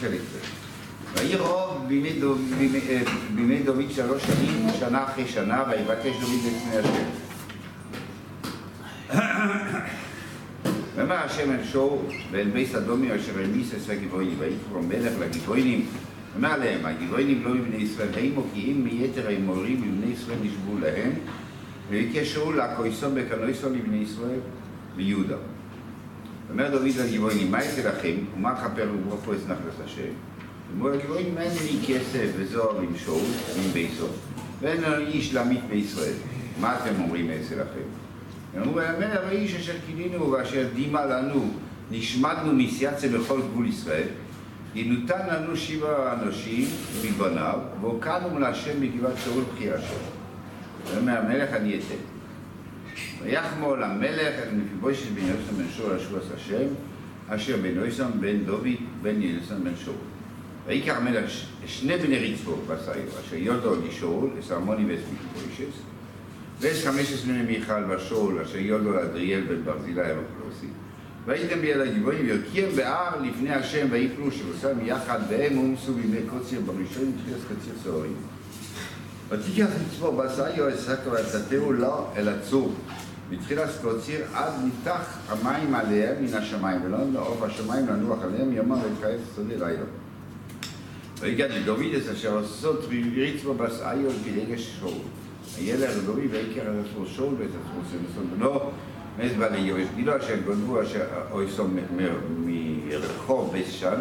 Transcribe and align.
חלק 0.00 0.20
זה. 0.32 0.38
ויהי 1.14 1.36
רוב 1.36 1.86
אה, 1.90 3.02
בימי 3.34 3.62
דוד 3.62 3.90
שלוש 3.90 4.22
שנים, 4.22 4.66
שנה 4.78 5.04
אחרי 5.04 5.28
שנה, 5.28 5.64
ויבקש 5.70 6.16
דוד 6.20 6.40
לפני 6.46 6.76
השם. 6.76 7.04
ואמר 10.96 11.16
השם 11.16 11.50
אל 11.50 11.64
שור 11.64 12.08
ואל 12.30 12.50
בית 12.50 12.74
אדומי 12.74 13.16
אשר 13.16 13.38
העמיס 13.38 13.74
את 13.74 13.90
הגבוהים, 13.90 14.34
ויקרא 14.38 14.80
מלך 14.88 15.12
לגבוהים, 15.20 15.86
אמר 16.36 16.56
להם, 16.56 16.86
הגבוהים 16.86 17.44
לא 17.44 17.54
מבני 17.54 17.76
ישראל, 17.76 18.08
האם 18.14 18.32
מוקיעים 18.34 18.84
מיתר 18.84 19.28
האמורים 19.28 19.80
מבני 19.82 20.12
ישראל 20.12 20.38
נשבו 20.42 20.78
להם, 20.78 21.12
וביקש 21.88 22.32
שאול 22.32 22.56
להכויסו 22.56 23.06
בקנויסו 23.14 23.70
לבני 23.70 23.96
ישראל 23.96 24.40
ויהודה. 24.96 25.36
אומר 26.50 26.70
דוד 26.70 26.88
לגבוהים, 27.04 27.50
מה 27.50 27.64
יצא 27.64 27.88
לכם, 27.88 28.14
ומה 28.36 28.54
כפר 28.56 28.88
וברוכו 28.94 29.32
את 29.32 29.38
נחלת 29.44 29.84
השם? 29.84 30.12
אמרו 30.76 30.88
לגבוהים, 30.88 31.38
אין 31.38 31.50
לי 31.62 31.78
כסף 31.86 32.30
וזוהר 32.36 32.80
עם 32.80 32.96
שאול, 32.96 33.22
עם 33.56 33.70
ביתו, 33.72 34.06
ואין 34.60 34.82
לנו 34.82 35.06
איש 35.06 35.34
להמית 35.34 35.64
בישראל. 35.68 36.14
מה 36.60 36.76
אתם 36.76 37.02
אומרים 37.02 37.30
אצל 37.30 37.54
לכם? 37.54 37.88
אמרו 38.56 38.80
המלך 38.80 39.20
האיש 39.26 39.54
אשר 39.54 39.72
קינינו 39.86 40.30
ואשר 40.30 40.68
דימה 40.74 41.06
לנו, 41.06 41.50
נשמדנו 41.90 42.52
מסייצה 42.52 43.08
בכל 43.08 43.40
גבול 43.42 43.68
ישראל, 43.68 44.08
ינותן 44.74 45.26
לנו 45.32 45.56
שבע 45.56 46.12
אנשים 46.12 46.68
מבניו, 47.04 47.58
והוקענו 47.80 48.38
להשם 48.38 48.80
בגבעת 48.80 49.12
שאול 49.24 49.44
בכי 49.54 49.72
השם. 49.72 49.96
ואומר 50.94 51.18
המלך 51.18 51.50
אני 51.52 51.74
אתן. 51.74 52.15
ויחמול 53.22 53.82
המלך 53.82 54.34
את 54.42 54.52
מפיבושת 54.52 55.10
בן 55.10 55.20
יוסם 55.20 55.56
בן 55.56 55.68
שאול 55.76 55.96
אשור 55.96 56.18
עשה 56.18 56.34
השם, 56.34 56.66
אשר 57.28 57.56
בן 57.56 57.76
יוסם 57.76 58.10
בן 58.20 58.44
דוד 58.44 58.66
בן 59.02 59.22
יוסם 59.22 59.64
בן 59.64 59.76
שאול. 59.84 59.96
ויקח 60.66 60.96
המלך 60.96 61.30
שני 61.66 61.96
בני 61.96 62.32
רצפו 62.32 62.56
בסייר, 62.68 63.04
אשר 63.20 63.36
יודו 63.36 63.74
לשאול, 63.88 64.30
אסרמוני 64.40 64.84
ואת 64.94 64.98
מפיבושת, 64.98 65.72
ויש 66.60 66.86
חמש 66.86 67.12
עשרה 67.12 67.42
מיכל 67.46 67.90
ושאול, 67.90 68.40
אשר 68.42 68.58
יודו 68.58 68.92
לאדריאל 68.92 69.40
בן 69.40 69.62
ברזילי 69.64 70.02
המפלוסי. 70.02 70.66
והייתם 71.26 71.60
ביד 71.60 71.80
הגבוהים, 71.80 72.26
ויוקיעם 72.26 72.70
בהר 72.76 73.22
לפני 73.22 73.50
השם, 73.50 73.86
ויפלו 73.90 74.32
שלושם 74.32 74.86
יחד, 74.86 75.18
והם 75.28 75.58
אומסו 75.58 75.94
בימי 75.94 76.20
קוצר 76.30 76.60
בראשון, 76.60 77.12
תחילת 77.22 77.40
קציר 77.44 77.74
צהרים. 77.84 78.16
ותיקח 79.28 79.66
לצפור 79.86 80.10
בסיו 80.10 80.68
אסקו 80.74 81.10
ויצתהו 81.10 81.72
לו 81.72 82.06
אל 82.16 82.28
הצור. 82.28 82.74
בתחילת 83.30 83.68
קוציר 83.82 84.20
עד 84.34 84.52
נפתח 84.64 85.18
המים 85.28 85.74
עליהם 85.74 86.24
מן 86.24 86.34
השמיים, 86.34 86.80
ולא 86.84 86.98
נעוף 87.12 87.42
השמיים 87.42 87.86
לנוח 87.86 88.18
עליהם 88.22 88.52
יומם 88.52 88.78
ויתחייב 88.82 89.20
שדה 89.36 89.66
לילה. 89.66 89.84
ויגד 91.20 91.50
את 91.50 92.08
אשר 92.12 92.38
עשות 92.38 92.84
ריצבו 93.14 93.54
בסיו 93.54 94.10
כדגש 94.24 94.76
שאול. 94.80 94.92
הילר 95.58 95.90
דוד 96.06 96.18
ויקר 96.30 96.60
על 96.60 96.80
עצמו 96.80 97.06
שאול 97.06 97.34
ואת 97.38 97.48
עצמו 97.48 97.80
סמסון 97.90 98.30
בנו 98.30 98.60
מאת 99.18 99.36
בעלי 99.36 99.58
יואש 99.58 99.86
גילו 99.96 100.16
אשר 100.16 100.36
גונבו 100.44 100.82
אשר 100.82 101.04
אויסו 101.30 101.64
מרחוב 102.44 103.56
בסשן 103.56 104.00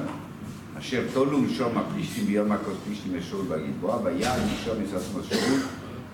אשר 0.86 1.04
תולו 1.14 1.38
משום 1.38 1.78
הפלישתים 1.78 2.26
ביום 2.26 2.52
הכוס 2.52 2.78
פלישתים 2.86 3.16
לשאול 3.16 3.46
בגלבוע 3.46 4.00
ויעד 4.04 4.42
משום 4.54 4.78
את 4.90 4.94
עצמו 4.94 5.24
שאול 5.24 5.60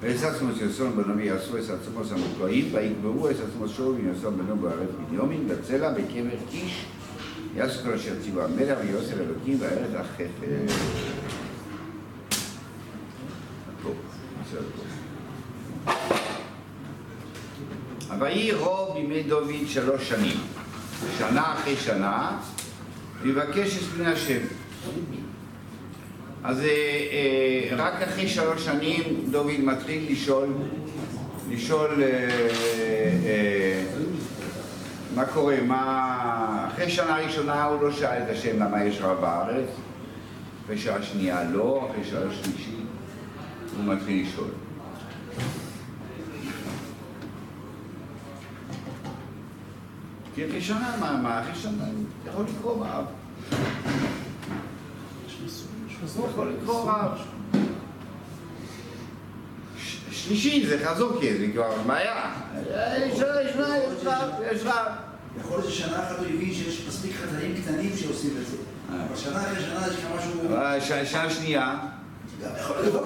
ואת 0.02 0.24
עצמו 0.24 0.50
סמסון 0.60 0.96
בנו 0.96 1.18
ויעשו 1.18 1.58
את 1.58 1.64
עצמו 1.70 2.02
המוקעים 2.12 2.70
ויקברו 2.72 3.30
את 3.30 3.36
עצמו 3.50 3.70
שאול 3.70 3.96
ויעשו 3.96 4.32
בנו 4.32 4.56
בארץ 4.56 4.90
בניומין 5.10 5.48
בצלע 5.48 5.94
בקבר 5.94 6.38
איש 6.54 6.86
יעשו 7.56 7.84
כל 7.84 7.94
אשר 7.94 8.14
ציווה 8.24 8.46
המלך 8.46 8.78
ויוסף 8.82 9.14
אלוקים 9.14 9.58
וארץ 9.60 9.92
החפר 9.96 10.74
ויהי 18.20 18.54
רוב 18.54 18.94
בימי 18.94 19.24
דוד 19.24 19.68
שלוש 19.68 20.10
שנים, 20.10 20.38
שנה 21.18 21.54
אחרי 21.54 21.76
שנה, 21.76 22.38
ויבקש 23.22 23.78
את 23.78 23.84
פני 23.84 24.08
השם. 24.08 24.61
אז 26.44 26.60
אה, 26.60 26.68
אה, 26.68 27.76
רק 27.76 28.02
אחרי 28.02 28.28
שלוש 28.28 28.66
שנים 28.66 29.04
דוד 29.32 29.60
מתחיל 29.60 30.12
לשאול, 30.12 30.48
לשאול 31.50 32.04
אה, 32.04 33.84
מה 35.16 35.26
קורה, 35.26 35.58
מה... 35.68 36.68
אחרי 36.74 36.90
שנה 36.90 37.18
ראשונה 37.18 37.64
הוא 37.64 37.82
לא 37.82 37.92
שאל 37.92 38.24
את 38.24 38.30
השם 38.30 38.60
למה 38.60 38.84
יש 38.84 39.02
רע 39.02 39.14
בארץ, 39.14 39.70
אחרי 40.66 40.78
שעה 40.78 41.04
שנייה 41.04 41.44
לא, 41.44 41.90
אחרי 41.92 42.04
שעה 42.04 42.22
שלישית 42.32 42.86
הוא 43.78 43.94
מתחיל 43.94 44.26
לשאול. 44.28 44.50
כי 50.36 50.46
ראשונה, 50.46 50.96
מה, 51.00 51.20
מה, 51.24 51.44
ראשונה, 51.50 51.84
יכול 52.28 52.46
לקרוא 52.58 52.86
רב. 56.04 56.30
יכול 56.30 56.54
לקרוא 56.62 56.92
רב. 56.92 57.18
שלישי 60.12 60.68
זה 60.68 60.86
חזוקי, 60.86 61.38
זה 61.38 61.48
כבר 61.54 61.76
בעיה. 61.88 62.32
יש 62.98 63.20
רב, 63.22 64.26
יש 64.52 64.62
רב. 64.66 64.92
יכול 65.40 65.60
להיות 65.60 65.72
ששנה 65.72 66.08
אחת 66.08 66.18
הוא 66.18 66.26
הבין 66.26 66.54
שיש 66.54 66.86
מספיק 66.88 67.12
חטאים 67.16 67.56
קטנים 67.62 67.98
שעושים 67.98 68.32
את 68.42 68.48
זה. 68.48 68.58
אבל 68.90 69.16
שנה 69.16 69.42
אחרי 69.42 69.64
שנה 69.64 69.88
יש 69.88 69.94
לך 69.94 70.06
משהו... 70.18 71.06
שנה 71.06 71.30
שנייה. 71.30 71.76
יכול 72.60 72.76
להיות. 72.82 73.04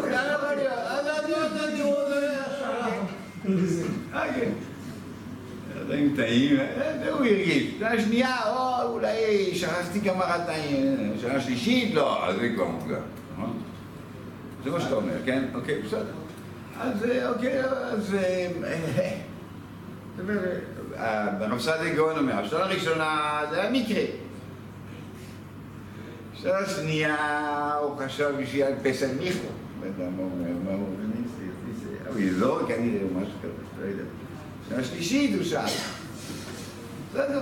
דברים 5.83 6.13
טעים, 6.15 6.55
זה 7.03 7.11
הוא 7.11 7.25
הרגיש. 7.25 7.73
שנה 7.79 8.01
שנייה, 8.01 8.49
או 8.49 8.91
אולי 8.91 9.51
שכחתי 9.55 10.01
כמה 10.01 10.23
חטאים. 10.23 11.13
שנה 11.21 11.39
שלישית, 11.39 11.93
לא, 11.93 12.27
אז 12.27 12.35
זה 12.35 12.49
כבר 12.55 12.67
מוקדם. 12.67 13.01
נכון? 13.33 13.57
זה 14.63 14.71
מה 14.71 14.81
שאתה 14.81 14.95
אומר, 14.95 15.13
כן? 15.25 15.43
אוקיי, 15.53 15.81
בסדר. 15.81 16.05
אז 16.79 17.05
אוקיי, 17.25 17.63
אז... 17.63 18.15
הרב 20.97 21.59
סעדי 21.59 21.93
גאון 21.95 22.17
אומר, 22.17 22.33
השנה 22.33 22.59
הראשונה 22.59 23.41
זה 23.49 23.61
היה 23.61 23.71
מקרה. 23.71 24.03
שנה 26.33 26.65
שנייה 26.75 27.17
הוא 27.81 27.97
חשב 27.97 28.33
בשביל 28.41 28.65
פסל 28.83 29.11
מיכו. 29.19 29.47
לא 29.81 29.85
יודע 29.85 30.09
מה 30.09 30.23
הוא 30.23 30.31
אומר, 30.31 30.49
מה 30.63 30.71
הוא 30.71 30.79
אומר, 30.79 31.05
אבל 32.09 32.21
לא, 32.31 32.61
כנראה 32.67 33.01
הוא 33.01 33.21
משהו 33.21 33.33
כזה, 33.41 33.81
לא 33.81 33.85
יודע. 33.85 34.03
שנה 34.69 34.83
שלישית 34.83 35.35
הוא 35.35 35.43
שאל. 35.43 35.65
בסדר. 37.13 37.41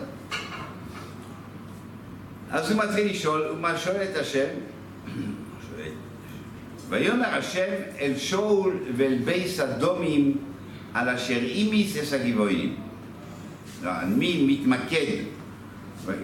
אז 2.52 2.72
הוא 2.72 2.84
מתחיל 2.84 3.10
לשאול, 3.10 3.48
הוא 3.48 3.78
שואל 3.78 4.04
את 4.12 4.16
השם, 4.16 4.48
ויאמר 6.90 7.28
השם 7.28 7.72
אל 8.00 8.18
שאול 8.18 8.78
ואל 8.98 9.18
בית 9.26 9.59
הדמים 9.59 10.38
על 10.94 11.10
אשר 11.10 11.38
המית 11.38 11.98
את 11.98 12.14
הגבעונים. 12.14 12.76
מי 14.08 14.46
מתמקד? 14.48 15.24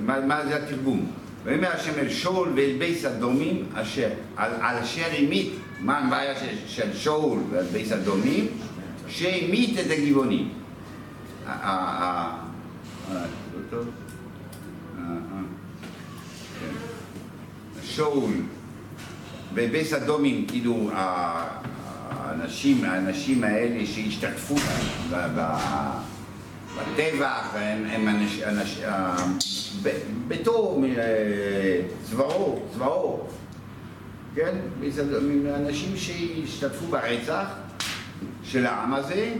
מה, 0.01 0.19
מה 0.19 0.45
זה 0.45 0.55
התרגום? 0.55 1.11
ויאמר 1.43 1.69
השם 1.71 1.93
אל 1.97 2.09
שאול 2.09 2.49
ואל 2.55 2.75
בית 2.79 3.05
הדמים 3.05 3.65
אשר, 3.73 4.09
על, 4.35 4.51
על 4.61 4.77
אשר 4.77 5.05
אימית, 5.11 5.49
מה 5.79 5.97
הבעיה 5.97 6.33
של, 6.67 6.93
שאול 6.93 7.39
ועל 7.49 7.65
בייס 7.65 7.91
אדומים? 7.91 8.47
שהמית 9.07 9.79
את 9.79 9.91
הגבעונים. 9.91 10.58
שאול 17.83 18.33
בבייס 19.53 19.93
אדומים, 19.93 20.45
כאילו 20.47 20.89
האנשים, 22.09 22.83
האנשים 22.83 23.43
האלה 23.43 23.85
שהשתתפו 23.85 24.55
בטבח, 26.77 27.53
הם, 27.53 27.85
הם 27.89 28.07
אנש, 28.07 28.41
אנש, 28.41 28.81
בתור 30.27 30.85
צבאו, 32.03 32.59
צבאו, 32.73 33.27
כן? 34.35 34.55
אנשים 35.55 35.97
שהשתתפו 35.97 36.85
ברצח 36.85 37.45
של 38.43 38.65
העם 38.65 38.93
הזה, 38.93 39.33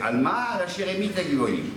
על 0.00 0.16
מה? 0.16 0.54
על 0.54 0.62
אשר 0.62 0.88
המית 0.88 1.18
הגבוהים. 1.18 1.70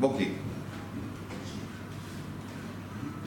בוקי. 0.00 0.32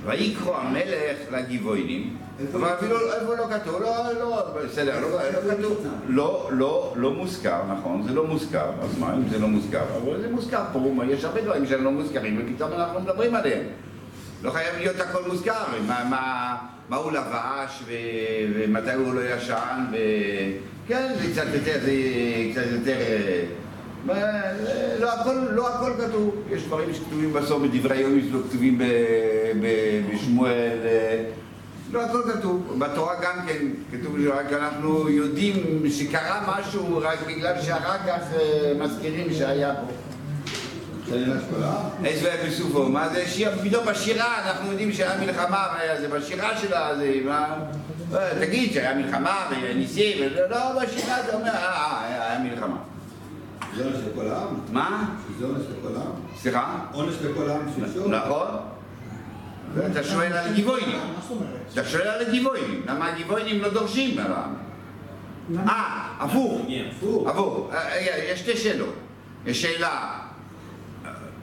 ויקרא 0.06 0.58
המלך 0.58 1.18
לגבוהים 1.32 2.18
אבל 2.54 2.74
אפילו 2.74 3.14
איפה 3.14 3.36
לא 3.36 3.48
כתוב, 3.50 3.82
לא, 3.82 4.14
לא, 4.20 4.46
בסדר, 4.66 5.00
לא, 5.00 5.10
לא 5.10 5.54
כתוב, 5.54 5.88
לא, 6.08 6.50
לא, 6.52 6.94
לא 6.96 7.12
מוזכר, 7.12 7.62
נכון, 7.72 8.04
זה 8.04 8.14
לא 8.14 8.28
מוזכר, 8.28 8.72
אז 8.82 8.98
מה 9.00 9.14
אם 9.14 9.30
זה 9.30 9.40
לא 9.40 9.48
מוזכר? 9.48 9.84
אבל 10.04 10.22
זה 10.22 10.30
מוזכר 10.30 10.64
פה, 10.74 10.92
יש 11.10 11.24
הרבה 11.24 11.42
דברים 11.42 11.66
שהם 11.66 11.84
לא 11.84 11.92
מוזכרים 11.92 12.42
ופתאום 12.42 12.74
אנחנו 12.74 13.00
מדברים 13.00 13.36
עליהם. 13.36 13.64
לא 14.44 14.52
חייב 14.52 14.76
להיות 14.78 15.00
הכל 15.00 15.22
מוזכר, 15.28 15.64
מה, 15.88 16.04
מה, 16.10 16.56
מה 16.90 16.98
הוא 16.98 17.12
לבש 17.12 17.84
ומתי 18.54 18.94
הוא 18.94 19.14
לא 19.14 19.22
ישן, 19.22 19.86
כן, 20.92 21.14
זה 21.22 21.32
קצת 21.32 21.48
יותר, 21.54 21.80
זה 21.82 21.92
קצת 22.52 22.72
יותר... 22.72 22.96
לא 25.00 25.14
הכל, 25.14 25.36
לא 25.52 25.70
הכל 25.70 25.92
כתוב, 25.98 26.36
יש 26.50 26.64
דברים 26.64 26.94
שכתובים 26.94 27.34
בסוף 27.34 27.64
בדברי 27.64 27.98
היומי 27.98 28.22
שלא 28.30 28.40
כתובים 28.50 28.82
בשמואל, 30.14 30.78
לא 31.92 32.02
הכל 32.06 32.22
כתוב, 32.34 32.80
בתורה 32.80 33.16
גם 33.22 33.36
כן 33.48 33.68
כתוב 33.92 34.18
שרק 34.24 34.54
אנחנו 34.54 35.10
יודעים 35.10 35.84
שקרה 35.90 36.58
משהו 36.60 37.00
רק 37.02 37.20
בגלל 37.28 37.62
שאחר 37.62 37.98
כך 38.08 38.22
מזכירים 38.80 39.34
שהיה 39.34 39.74
פה. 39.76 39.92
איזה 42.06 42.44
בסופו, 42.48 42.90
מה 42.90 43.10
זה 43.10 43.28
שיר, 43.28 43.52
פתאום 43.64 43.86
בשירה 43.86 44.50
אנחנו 44.50 44.72
יודעים 44.72 44.94
שהיה 44.94 45.18
מלחמה, 45.20 45.68
זה? 46.02 46.08
בשירה 46.08 46.58
שלה, 46.58 46.96
זה 46.96 47.20
מה... 47.26 47.56
תגיד 48.40 48.74
שהיה 48.74 48.96
מלחמה 48.96 49.50
וניסים, 49.52 50.28
לא, 50.50 50.82
בשירה 50.82 51.24
זה 51.26 51.34
אומר, 51.34 51.50
אה, 51.50 52.02
היה 52.04 52.40
מלחמה. 52.40 52.78
זה 53.76 53.86
עונש 53.86 53.98
לכל 54.12 54.28
העם? 54.28 54.60
מה? 54.72 55.10
זה 55.40 55.46
עונש 55.46 55.62
לכל 55.80 55.96
העם? 55.96 56.12
סליחה? 56.38 56.80
עונש 56.92 57.16
לכל 57.22 57.50
העם 57.50 57.62
שלשום? 57.76 58.14
נכון. 58.14 58.48
אתה 59.92 60.04
שואל 60.04 60.34
על 60.34 60.54
גיבוינים. 60.54 61.00
אתה 61.74 61.86
שואל 61.86 62.08
על 62.08 62.22
הגיבוינים. 62.28 62.82
למה 62.88 63.08
הגיבוינים 63.08 63.62
לא 63.62 63.70
דורשים 63.70 64.20
על 64.20 64.32
העם? 64.32 64.54
אה, 65.68 66.08
הפוך. 66.20 66.62
הפוך. 67.28 67.72
יש 68.32 68.40
שתי 68.40 68.58
שאלות. 68.58 68.94
יש 69.46 69.62
שאלה, 69.62 70.20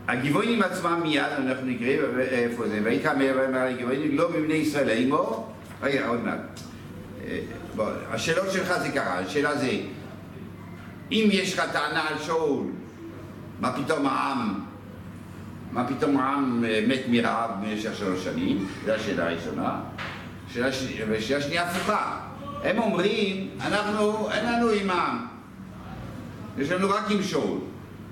הגיבוינים 0.09 0.63
עצמם 0.63 1.01
מיד, 1.03 1.23
אנחנו 1.39 1.67
נקרא, 1.67 1.87
איפה 2.19 2.69
זה? 2.69 2.81
ויקרא 2.85 3.15
מהר 3.15 3.63
הגיבוינים, 3.63 4.17
לא 4.17 4.31
מבני 4.31 4.55
ישראל, 4.55 4.89
האמו? 4.89 5.47
רגע, 5.83 6.07
עוד 6.07 6.21
מעט. 6.21 6.61
השאלות 8.11 8.53
שלך 8.53 8.79
זה 8.79 8.89
ככה, 8.89 9.19
השאלה 9.19 9.57
זה 9.57 9.71
אם 11.13 11.29
יש 11.33 11.59
לך 11.59 11.65
טענה 11.73 12.09
על 12.09 12.19
שאול, 12.19 12.67
מה 13.61 13.73
פתאום 13.73 14.07
העם, 14.07 14.61
מה 15.73 15.87
פתאום 15.89 16.17
העם 16.17 16.65
אה, 16.65 16.85
מת 16.89 17.01
מרעב 17.09 17.51
במשך 17.63 17.95
שלוש 17.95 18.25
שנים? 18.25 18.69
זו 18.85 18.93
השאלה 18.93 19.27
הראשונה. 19.27 19.81
שאלה 20.53 20.73
ש... 20.73 20.85
ושאלה 21.09 21.63
הפוכה. 21.63 22.21
הם 22.63 22.79
אומרים, 22.79 23.49
אנחנו, 23.61 24.31
אין 24.31 24.53
לנו 24.53 24.69
עם 24.69 24.91
העם. 24.91 25.27
יש 26.59 26.71
לנו 26.71 26.91
רק 26.91 27.11
עם 27.11 27.23
שאול. 27.23 27.59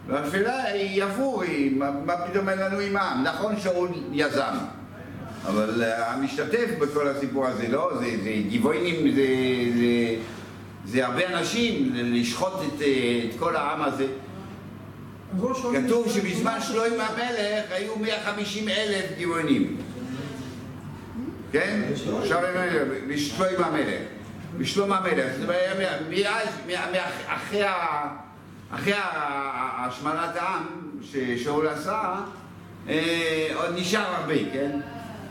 והשאלה 0.06 0.64
היא 0.64 1.04
הפוך, 1.04 1.42
מה 1.78 2.16
פתאום 2.26 2.48
אין 2.48 2.58
לנו 2.58 2.78
עם 2.78 2.96
העם? 2.96 3.22
נכון 3.24 3.60
שאול 3.60 3.88
יזם, 4.12 4.54
אבל 5.44 5.82
המשתתף 5.96 6.70
בכל 6.78 7.08
הסיפור 7.08 7.46
הזה, 7.46 7.68
לא? 7.68 7.90
זה, 8.00 8.06
זה 8.22 8.32
גיבוינים, 8.48 9.10
זה... 9.14 9.26
זה 9.76 10.16
זה 10.86 11.06
הרבה 11.06 11.38
אנשים, 11.38 11.90
לשחוט 11.94 12.52
את, 12.52 12.82
אה, 12.82 13.20
את 13.24 13.38
כל 13.38 13.56
העם 13.56 13.82
הזה. 13.82 14.06
כתוב 15.84 16.08
שבזמן 16.10 16.58
שלוים 16.60 16.92
המלך 17.00 17.64
היו 17.70 17.98
150 17.98 18.68
אלף 18.68 19.04
גבעונים. 19.18 19.76
כן? 21.52 21.82
עכשיו 22.22 22.40
בשלוים 23.08 23.64
המלך. 23.64 24.00
בשלום 24.58 24.92
המלך. 24.92 25.32
אחרי 28.70 28.94
השמנת 29.78 30.36
העם 30.36 30.64
ששאול 31.02 31.68
עשה, 31.68 32.14
אה, 32.88 33.48
עוד 33.54 33.70
נשאר 33.74 34.14
הרבה, 34.14 34.34
כן? 34.52 34.80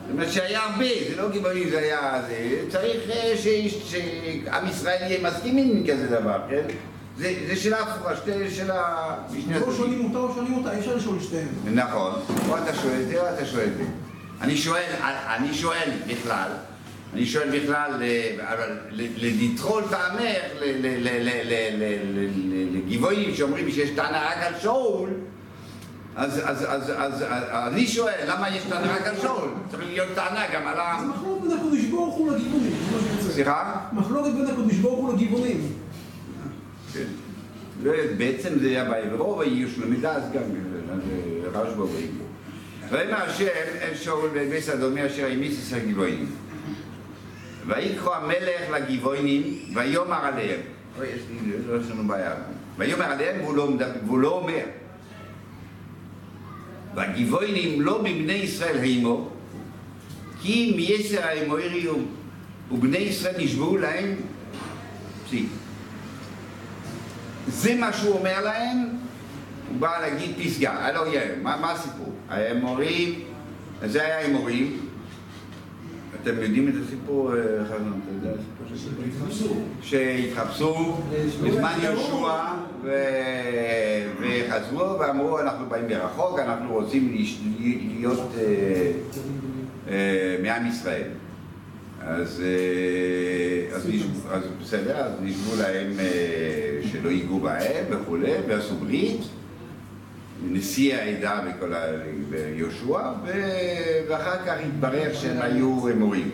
זאת 0.06 0.14
אומרת 0.14 0.32
שהיה 0.32 0.64
הרבה, 0.64 0.86
זה 1.10 1.16
לא 1.16 1.30
גיבורים, 1.30 1.70
זה 1.70 1.80
היה... 1.80 2.22
זה, 2.28 2.60
צריך 2.70 3.10
אה, 3.10 3.34
שעם 3.38 4.68
ישראל 4.68 4.98
יהיה 5.02 5.30
מסכים 5.30 5.58
עם 5.58 5.84
כזה 5.88 6.08
דבר, 6.08 6.40
כן? 6.50 6.64
זה, 7.18 7.34
זה 7.48 7.56
שאלה 7.56 7.80
הפוכה, 7.80 8.16
שתי 8.16 8.50
שאלה 8.50 9.16
משני 9.30 9.56
הצדדים. 9.56 9.68
לא 9.68 9.76
שואלים 9.76 10.06
אותה 10.06 10.18
או 10.18 10.34
שואלים 10.34 10.54
אותה, 10.54 10.72
אי 10.72 10.80
אפשר 10.80 10.96
לשאול 10.96 11.20
שתיהן. 11.20 11.48
נכון, 11.66 12.12
או 12.50 12.58
אתה 12.58 12.76
שואל 12.76 13.02
את 13.02 13.08
זה 13.08 13.22
או 13.22 13.36
אתה 13.36 13.46
שואל 13.46 13.68
את 13.68 13.78
זה. 13.78 13.84
אני 14.42 14.58
שואל, 14.58 14.84
אני 15.28 15.54
שואל 15.54 15.90
בכלל, 16.08 16.50
אני 17.14 17.26
שואל 17.26 17.60
בכלל, 17.60 17.92
אבל 18.40 18.78
לטחול 18.98 19.84
טעמך 19.90 20.22
לגיבויים 22.74 23.36
שאומרים 23.36 23.72
שיש 23.72 23.90
טענה 23.90 24.26
רק 24.26 24.38
על 24.38 24.54
שאול 24.62 25.10
אז, 26.16 26.42
אז, 26.44 26.66
אז, 26.68 26.92
אז, 26.98 27.24
אז 27.50 27.74
אני 27.74 27.88
שואל, 27.88 28.14
למה 28.28 28.50
יש 28.56 28.64
טענה 28.64 28.96
רק 28.96 29.08
על 29.08 29.16
שאול? 29.22 29.50
צריך 29.72 29.84
להיות 29.84 30.08
טענה 30.16 30.46
גם 30.54 30.68
על 30.68 30.80
ה... 30.80 30.98
זה 31.00 31.08
מחלוקת 31.08 31.42
בין 31.42 31.52
הקדוש 31.58 31.86
ברוך 31.86 32.16
הוא 32.16 32.32
לגבעונים. 32.32 32.74
סליחה? 33.22 33.76
מחלוקת 33.94 34.32
בין 34.32 34.48
הקדוש 34.48 34.74
ברוך 34.74 35.00
הוא 35.00 35.14
לגבעונים. 35.14 35.62
כן. 36.94 37.06
בעצם 38.18 38.60
זה 38.60 38.68
היה 38.68 38.86
בעברו 38.86 39.38
ואיוש 39.38 39.78
למידה, 39.78 40.12
אז 40.12 40.24
גם 40.34 40.42
רשב"א 41.54 41.64
בעברו. 41.64 41.88
ויאמר 42.92 43.22
השם 43.22 43.46
אל 43.82 43.96
שאול 43.96 44.30
בביס 44.30 44.70
אדומי 44.70 45.06
אשר 45.06 45.26
העמיס 45.26 45.60
עשר 45.60 45.80
גבעונים. 45.80 46.26
ויקרא 47.68 48.16
המלך 48.16 48.70
לגבעונים 48.74 49.60
ויאמר 49.76 50.26
עליהם. 50.26 50.60
אוי, 50.98 51.08
יש 51.08 51.22
לי, 51.30 51.52
לא 51.68 51.82
יש 51.82 51.92
לנו 51.92 52.08
בעיה. 52.08 52.34
ויאמר 52.78 53.06
עליהם 53.06 53.46
והוא 54.06 54.20
לא 54.20 54.30
אומר. 54.30 54.64
והגיבוינים 56.96 57.82
לא 57.82 58.04
מבני 58.04 58.34
ישראל 58.34 58.78
הימו, 58.78 59.30
כי 60.42 60.74
מיסר 60.76 61.24
האמוריום 61.24 62.06
ובני 62.72 62.98
ישראל 62.98 63.34
נשבעו 63.38 63.78
להם 63.78 64.16
פסיק. 65.26 65.46
זה 67.48 67.76
מה 67.76 67.94
שהוא 67.94 68.18
אומר 68.20 68.42
להם, 68.44 68.78
הוא 69.70 69.80
בא 69.80 70.00
להגיד 70.02 70.32
פסגה, 70.44 70.72
הלא 70.72 71.08
יהיה, 71.08 71.36
מה, 71.42 71.58
מה 71.58 71.72
הסיפור? 71.72 72.14
האמורים, 72.30 73.20
זה 73.86 74.04
היה 74.06 74.20
האמורים, 74.20 74.85
אתם 76.24 76.42
יודעים 76.42 76.68
את 76.68 76.74
הסיפור, 76.86 77.34
אה, 77.34 77.66
חזון, 77.66 78.00
אתה 78.04 78.28
יודע 78.28 78.38
הסיפור 78.40 78.68
של 78.68 78.76
שהתחפשו. 79.82 80.98
בזמן 81.44 81.74
יהושע 81.84 82.44
וחזרו 84.20 85.00
ואמרו 85.00 85.40
אנחנו 85.40 85.66
באים 85.70 85.88
מרחוק, 85.88 86.40
אנחנו 86.40 86.74
רוצים 86.74 87.16
להיות 87.60 88.32
אה, 88.38 88.92
אה, 89.90 90.38
מעם 90.44 90.68
ישראל. 90.68 91.08
אז, 92.02 92.44
אז, 93.74 93.90
אז 94.32 94.44
בסדר, 94.62 94.98
אז 94.98 95.12
נשבו 95.22 95.56
להם 95.62 95.92
שלא 96.92 97.10
ייגעו 97.10 97.40
בהם 97.40 97.86
וכולי, 97.90 98.32
ועשו 98.48 98.76
ברית. 98.76 99.22
נשיא 100.52 100.96
העדה 100.96 101.42
בכל 101.48 101.74
ה... 101.74 101.80
ביהושע, 102.30 103.00
ואחר 104.10 104.46
כך 104.46 104.56
התברר 104.66 105.14
שהם 105.14 105.42
היו 105.42 105.80
מורים. 105.98 106.32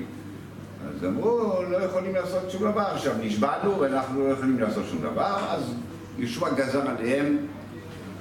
אז 0.89 1.05
אמרו, 1.05 1.53
לא 1.69 1.77
יכולים 1.77 2.15
לעשות 2.15 2.51
שום 2.51 2.71
דבר. 2.71 2.81
עכשיו 2.81 3.13
נשבענו 3.23 3.79
ואנחנו 3.79 4.27
לא 4.27 4.33
יכולים 4.33 4.59
לעשות 4.59 4.83
שום 4.89 5.01
דבר, 5.01 5.37
אז 5.49 5.73
יהושע 6.17 6.49
גזר 6.49 6.89
עליהם 6.89 7.37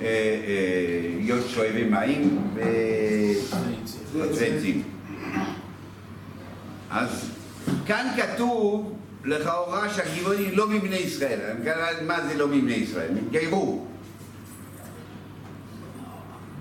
אה, 0.01 0.07
אה, 0.07 1.11
להיות 1.21 1.49
שואבי 1.49 1.85
מים 1.85 2.39
ועצים. 4.13 4.83
אז 6.91 7.31
כאן 7.87 8.07
כתוב 8.17 8.95
לכאורה 9.25 9.89
שהגיבורים 9.89 10.51
לא 10.53 10.69
מבני 10.69 10.97
ישראל. 10.97 11.39
מה 12.07 12.27
זה 12.29 12.39
לא 12.39 12.49
מבני 12.49 12.73
ישראל? 12.73 13.11
הם 13.11 13.17
התגיירו. 13.17 13.90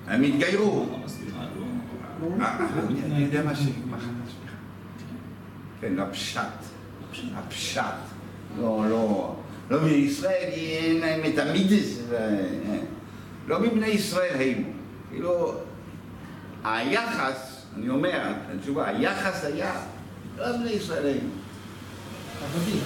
הם 0.10 0.24
התגיירו. 0.24 0.86
אני 3.06 3.24
יודע 3.24 3.44
מה 3.44 3.56
ש... 3.56 3.60
כן, 5.82 6.00
הפשט. 6.00 6.42
הפשט. 7.36 7.84
לא, 8.60 8.86
לא. 8.90 9.36
לא 9.70 9.82
מבני 9.82 9.94
ישראל, 9.94 10.50
אין 10.54 11.00
להם 11.00 11.22
את 11.34 11.38
המידס. 11.38 12.00
לא 13.48 13.60
מבני 13.60 13.88
ישראל 13.88 14.36
הם. 14.36 14.64
כאילו, 15.10 15.54
היחס, 16.64 17.66
אני 17.78 17.90
אומר, 17.90 18.34
התשובה, 18.56 18.88
היחס 18.88 19.46
היה 19.46 19.74
לא 20.38 20.58
מבני 20.58 20.70
ישראל 20.70 21.08
הם. 21.08 21.30
עבדים. 22.44 22.82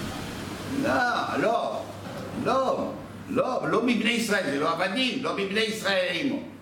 לא, 0.83 1.37
לא, 1.41 1.81
לא, 2.45 2.91
לא, 3.29 3.69
לא 3.69 3.83
מבני 3.85 4.09
ישראל, 4.09 4.43
זה 4.45 4.59
לא 4.59 4.71
עבדים, 4.71 5.23
לא 5.23 5.33
מבני 5.37 5.59
ישראל 5.59 6.07
עמו. 6.11 6.52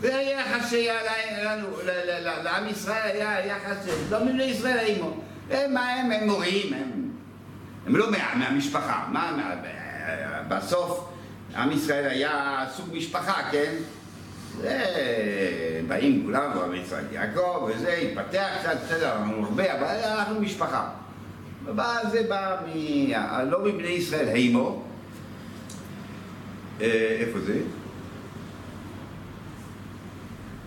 זה 0.00 0.16
היחס 0.16 0.70
שהיה 0.70 0.94
לנו, 1.44 1.66
לעם 2.42 2.68
ישראל 2.68 3.10
היה 3.12 3.46
יחס, 3.46 3.76
לא 4.10 4.24
מבני 4.24 4.44
ישראל 4.44 4.84
עמו. 4.96 5.20
הם, 5.50 5.76
הם, 5.76 6.12
הם 6.12 6.26
מורים, 6.28 6.74
הם, 6.74 7.10
הם 7.86 7.96
לא 7.96 8.10
מה, 8.10 8.34
מהמשפחה. 8.34 9.04
מה, 9.12 9.32
מה, 9.36 9.54
בסוף 10.48 11.08
עם 11.56 11.72
ישראל 11.72 12.08
היה 12.08 12.64
סוג 12.76 12.88
משפחה, 12.92 13.50
כן? 13.50 13.72
זה, 14.60 14.84
באים 15.88 16.22
כולם, 16.24 16.50
אברהם 16.50 16.74
יצחק 16.74 17.02
יעקב 17.12 17.68
וזה, 17.68 17.92
התפתח 17.92 18.48
קצת, 18.60 18.76
בסדר, 18.84 19.16
אנחנו 19.16 19.44
הרבה, 19.44 19.78
אבל 19.78 19.86
אנחנו 19.86 20.40
משפחה. 20.40 20.90
זה 22.10 22.22
בא 22.28 22.56
מ... 22.66 23.10
לא 23.50 23.64
מבני 23.64 23.88
ישראל, 23.88 24.28
הימו. 24.28 24.82
אה, 26.80 27.16
איפה 27.20 27.38
זה? 27.40 27.58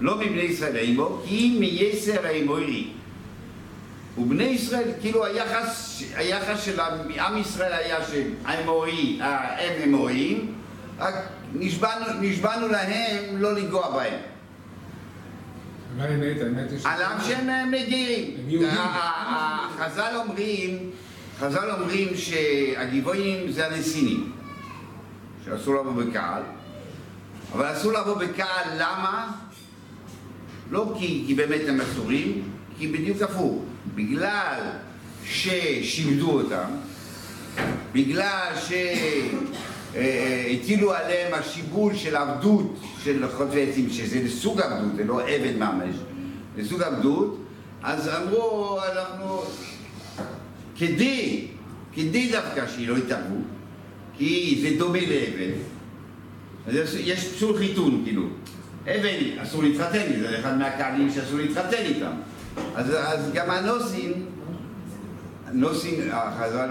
לא 0.01 0.17
מבני 0.17 0.41
ישראל 0.41 0.75
הימו, 0.75 1.21
כי 1.25 1.57
מייסר 1.59 2.25
האמורי. 2.25 2.87
ובני 4.17 4.43
ישראל, 4.43 4.91
כאילו 5.01 5.25
היחס, 5.25 6.01
היחס 6.15 6.63
של 6.63 6.79
עם 7.19 7.37
ישראל 7.37 7.73
היה 7.73 7.97
שהאמורי, 8.05 9.19
הם 9.21 9.81
אמוריים, 9.83 10.53
רק 10.99 11.13
נשבענו, 11.53 12.05
נשבענו 12.21 12.67
להם 12.67 13.41
לא 13.41 13.53
לנגוע 13.53 13.89
בהם. 13.89 14.19
על 16.85 17.01
אף 17.01 17.27
שהם 17.27 17.71
נדירים. 17.71 18.37
חז"ל 19.77 20.15
אומרים, 20.15 20.89
חז"ל 21.39 21.71
אומרים 21.71 22.07
שהגיבויים 22.15 23.51
זה 23.51 23.67
הנסינים, 23.67 24.31
שאסור 25.45 25.75
לבוא 25.75 26.03
בקהל, 26.03 26.43
אבל 27.53 27.73
אסור 27.73 27.93
לבוא 27.93 28.17
בקהל, 28.17 28.67
למה? 28.75 29.31
לא 30.71 30.93
כי, 30.99 31.23
כי 31.27 31.33
באמת 31.35 31.61
הם 31.67 31.81
אסורים, 31.81 32.41
כי 32.77 32.87
בדיוק 32.87 33.21
הפוך. 33.21 33.63
בגלל 33.95 34.59
ששימדו 35.25 36.31
אותם, 36.31 36.65
בגלל 37.93 38.53
שהטילו 39.93 40.93
עליהם 40.93 41.33
השיבול 41.33 41.95
של 41.95 42.15
עבדות 42.15 42.79
של 43.03 43.25
חוטבי 43.37 43.69
עצים, 43.69 43.89
שזה 43.89 44.29
סוג 44.29 44.61
עבדות, 44.61 44.95
זה 44.95 45.03
לא 45.03 45.21
עבד 45.21 45.57
ממש, 45.57 45.95
זה 46.57 46.69
סוג 46.69 46.81
עבדות, 46.81 47.39
אז 47.83 48.07
אמרו, 48.07 48.79
אנחנו, 48.91 49.41
כדי, 50.75 51.47
כדי 51.93 52.31
דווקא 52.31 52.67
שהיא 52.67 52.87
לא 52.87 52.97
יתערבו, 52.97 53.35
כי 54.17 54.59
זה 54.61 54.69
דומה 54.77 54.99
לאבן, 54.99 55.51
אז 56.67 56.95
יש 56.99 57.27
פסול 57.27 57.57
חיתון, 57.57 58.01
כאילו. 58.05 58.23
אבן, 58.83 59.39
אסור 59.41 59.63
להתחתן, 59.63 60.05
זה 60.19 60.39
אחד 60.39 60.57
מהקהלים 60.57 61.09
שאסור 61.09 61.37
להתחתן 61.37 61.81
איתם. 61.85 62.11
אז, 62.75 62.89
אז 62.89 63.31
גם 63.33 63.51
הנוסים, 63.51 64.11
נוסים, 65.53 65.93
החז"ל 66.11 66.69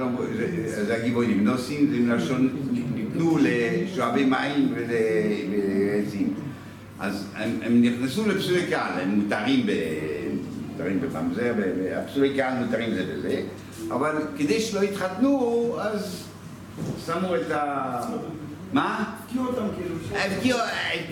זה 0.86 0.96
הגיבורים, 0.96 1.44
נוסים 1.44 1.90
זה 1.90 1.96
מלשון 1.96 2.48
ניתנו 2.94 3.38
לשואבי 3.42 4.24
מים 4.24 4.74
ולעצים. 4.74 6.34
אז 7.00 7.26
הם, 7.34 7.50
הם 7.62 7.82
נכנסו 7.82 8.28
לפסולי 8.28 8.66
קהל, 8.66 9.00
הם 9.00 9.10
מותרים, 9.10 9.66
ב, 9.66 9.72
מותרים 10.70 11.00
בממזר, 11.00 11.54
הפסולי 11.96 12.34
קהל 12.36 12.64
מותרים 12.64 12.94
זה 12.94 13.04
וזה, 13.08 13.42
אבל 13.88 14.16
כדי 14.38 14.60
שלא 14.60 14.80
יתחתנו, 14.84 15.76
אז 15.80 16.24
שמו 17.06 17.36
את 17.36 17.50
ה... 17.50 18.00
מה? 18.72 19.14
הפקיעו 19.28 20.58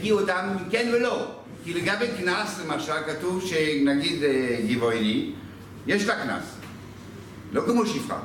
כאילו. 0.01 0.21
אותם, 0.21 0.57
כן 0.71 0.91
ולא. 0.95 1.33
כי 1.65 1.75
לגבי 1.75 2.07
קנס, 2.19 2.61
למשל, 2.65 2.93
כתוב 3.07 3.43
שנגיד 3.47 4.23
אה, 4.23 4.59
גיבויני, 4.67 5.33
יש 5.87 6.05
לה 6.07 6.17
קנס. 6.17 6.45
לא 7.53 7.63
כמו 7.67 7.87
שפחה. 7.87 8.19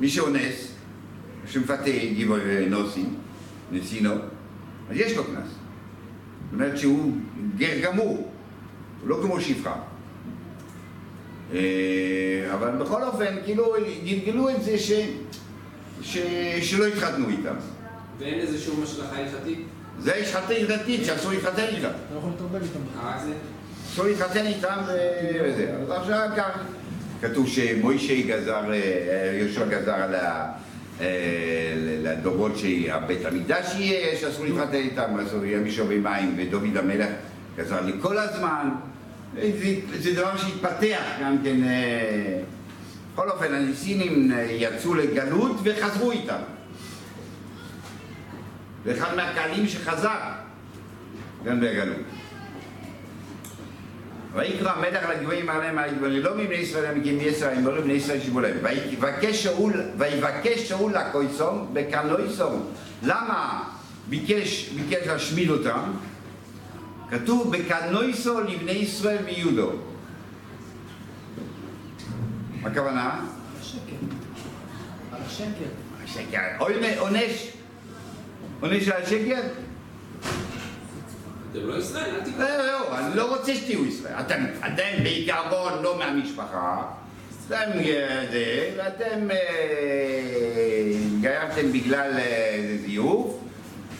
מי 0.00 0.08
שאונס, 0.08 0.72
שמפתה 1.46 1.90
נוסים, 2.70 3.14
נסינו, 3.72 4.10
אז 4.90 4.96
יש 4.96 5.16
לו 5.16 5.24
קנס. 5.24 5.48
זאת 5.48 6.52
אומרת 6.52 6.78
שהוא 6.78 7.12
גר 7.56 7.80
גמור, 7.82 8.32
לא 9.04 9.18
כמו 9.22 9.40
שפחה. 9.40 9.74
אה, 11.54 11.58
אבל 12.54 12.76
בכל 12.76 13.02
אופן, 13.02 13.36
כאילו, 13.44 13.74
גלגלו 14.04 14.50
את 14.50 14.62
זה 14.62 14.78
ש... 14.78 14.92
ש... 16.02 16.18
שלא 16.62 16.86
התחתנו 16.86 17.28
איתם. 17.28 17.54
ואין 18.18 18.40
איזה 18.40 18.58
שום 18.58 18.82
השלכה 18.82 19.16
הלכתית? 19.16 19.58
זה 19.98 20.14
יש 20.16 20.34
חטא 20.34 20.52
הלכתית 20.52 21.04
שאסור 21.04 21.32
להתחתן 21.32 21.64
איתם. 21.64 21.88
לא 22.14 22.18
יכול 22.18 22.30
לתרבל 22.34 22.62
איתם. 22.62 22.80
זה? 23.26 23.32
אסור 23.92 24.06
להתחתן 24.06 24.46
איתם 24.46 24.76
וזה. 25.44 25.76
אז 25.82 25.90
עכשיו 25.90 26.28
כך. 26.36 26.58
כתוב 27.20 27.48
שמוישה 27.48 28.26
גזר, 28.26 28.72
אה, 28.72 29.38
יהושע 29.40 29.66
גזר 29.66 29.94
על 29.94 30.14
לדורות 32.02 32.52
שבית 32.58 33.24
המקדש 33.24 33.74
יהיה, 33.78 34.16
שאסור 34.16 34.44
להתחתן 34.44 34.74
איתם, 34.74 35.18
אסור 35.26 35.44
יהיה 35.44 35.60
משאבי 35.60 35.98
מים, 35.98 36.34
ודוד 36.36 36.76
המלך 36.76 37.08
גזר 37.56 37.80
לי 37.80 37.92
כל 38.00 38.18
הזמן. 38.18 38.68
זה 39.98 40.14
דבר 40.14 40.36
שהתפתח 40.36 41.02
גם 41.22 41.36
כן. 41.44 41.64
אה, 41.64 42.38
בכל 43.14 43.30
אופן, 43.30 43.54
הניסינים 43.54 44.32
אה, 44.32 44.46
יצאו 44.50 44.94
לגלות 44.94 45.56
וחזרו 45.64 46.10
איתם. 46.10 46.38
זה 48.84 48.92
אחד 48.98 49.16
מהקהלים 49.16 49.68
שחזר 49.68 50.18
גם 51.44 51.60
בגלות. 51.60 51.96
ויקרא 54.34 54.72
המלך 54.72 55.08
לגבוהים 55.10 55.48
עליהם 55.48 55.78
הגבוהים 55.78 56.22
לא 56.22 56.34
מבני 56.34 56.54
ישראל 56.54 56.84
הם 56.84 56.98
מגיעים 56.98 57.18
יסר 57.20 57.48
הם 57.48 57.64
בני 57.82 57.92
ישראל 57.92 58.20
שיבו 58.20 58.40
להם 58.40 58.56
ויבקש 58.62 59.42
שאול 59.42 59.82
ויבקש 59.98 60.68
שאול 60.68 60.92
לקויסום 60.92 61.70
בקנויסום 61.72 62.72
למה 63.02 63.64
ביקש 64.08 64.68
ביקש 64.68 65.06
להשמיד 65.06 65.50
אותם 65.50 65.80
כתוב 67.10 67.56
בקנויסו 67.56 68.40
לבני 68.40 68.72
ישראל 68.72 69.24
מיודו 69.24 69.72
מה 72.62 72.68
הכוונה? 72.68 73.20
על 75.12 75.20
השקר. 75.20 75.64
על. 76.00 76.02
השקר. 76.04 76.98
עונש 76.98 77.52
עונש 78.60 78.88
על 78.88 79.06
שקר? 79.06 79.40
אתם 81.52 81.68
לא 81.68 81.78
ישראל, 81.78 82.14
אל 82.14 82.30
תקרא. 82.30 82.48
לא, 82.48 82.66
לא, 82.66 82.98
אני 82.98 83.16
לא 83.16 83.36
רוצה 83.36 83.54
שתהיו 83.54 83.84
ישראל. 83.86 84.14
אתם, 84.20 84.44
אתם 84.66 85.02
בעיקרון 85.02 85.82
לא 85.82 85.98
מהמשפחה, 85.98 86.82
אתם 87.46 87.54
אה, 87.54 88.26
זה, 88.32 88.70
ואתם 88.76 89.30
אה, 89.30 89.36
גיירתם 91.20 91.72
בגלל 91.72 92.12
אה, 92.18 92.76
זיוף, 92.86 93.40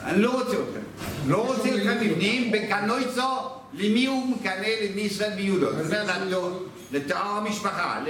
אני 0.04 0.22
לא 0.22 0.30
רוצה 0.30 0.56
אתכם. 0.56 0.80
לא 1.26 1.46
רוצה 1.46 1.68
אתכם 1.68 1.96
מבנים 2.00 2.52
בקנויצו, 2.52 3.50
למי 3.74 4.06
הוא 4.06 4.28
מקנא 4.28 4.66
לבני 4.82 5.00
ישראל 5.00 5.30
ביהודו? 5.36 5.66
זאת 5.72 5.92
אומרת, 5.92 6.52
לתואר 6.92 7.36
המשפחה, 7.36 8.00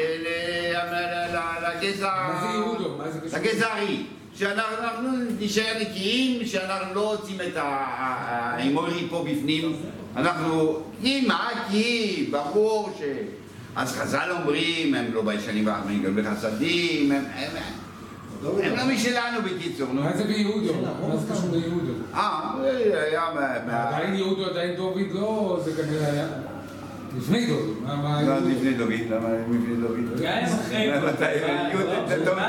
לגזע 3.33 3.67
הארי. 3.67 4.07
שאנחנו 4.39 5.09
נשאר 5.41 5.73
נקיים, 5.81 6.47
שאנחנו 6.47 6.95
לא 6.95 7.15
רוצים 7.15 7.37
את 7.41 7.53
האמורי 7.57 9.07
פה 9.11 9.25
בפנים. 9.31 9.77
אנחנו, 10.17 10.81
כי 11.03 11.27
מה? 11.27 11.49
כי 11.71 12.29
ברור 12.31 12.91
ש... 12.99 13.03
אז 13.77 13.93
חז"ל 13.93 14.31
אומרים, 14.31 14.95
הם 14.95 15.15
לא 15.15 15.23
ביישנים 15.23 15.67
ואחרים 15.67 16.03
גם 16.03 16.17
בחסדים, 16.17 17.13
הם... 17.13 17.25
הם 18.43 18.77
לא 18.77 18.95
משלנו 18.95 19.43
בקיצור, 19.45 19.93
נו. 19.93 20.03
מה 20.03 20.17
זה 20.17 20.25
ביהודו? 20.25 20.75
מה 21.09 21.17
זה 21.17 21.35
קשור 21.35 21.51
ליהודו? 21.53 21.93
אה, 22.15 22.55
היה... 23.03 23.25
עדיין 23.69 24.15
יהודו, 24.15 24.45
עדיין 24.47 24.77
דוד 24.77 25.13
לא, 25.13 25.61
זה 25.65 25.83
כנראה 25.83 26.13
היה... 26.13 26.27
לפני 27.19 27.47
דוד. 27.47 27.77
לא, 28.27 28.39
לפני 28.39 28.75
דוד, 28.75 28.93
למה 29.11 29.29
לפני 29.51 29.77
דוד? 29.77 30.21
גם 30.23 30.43
אחרי 30.45 30.91
דוד. 31.01 32.27
מה 32.27 32.49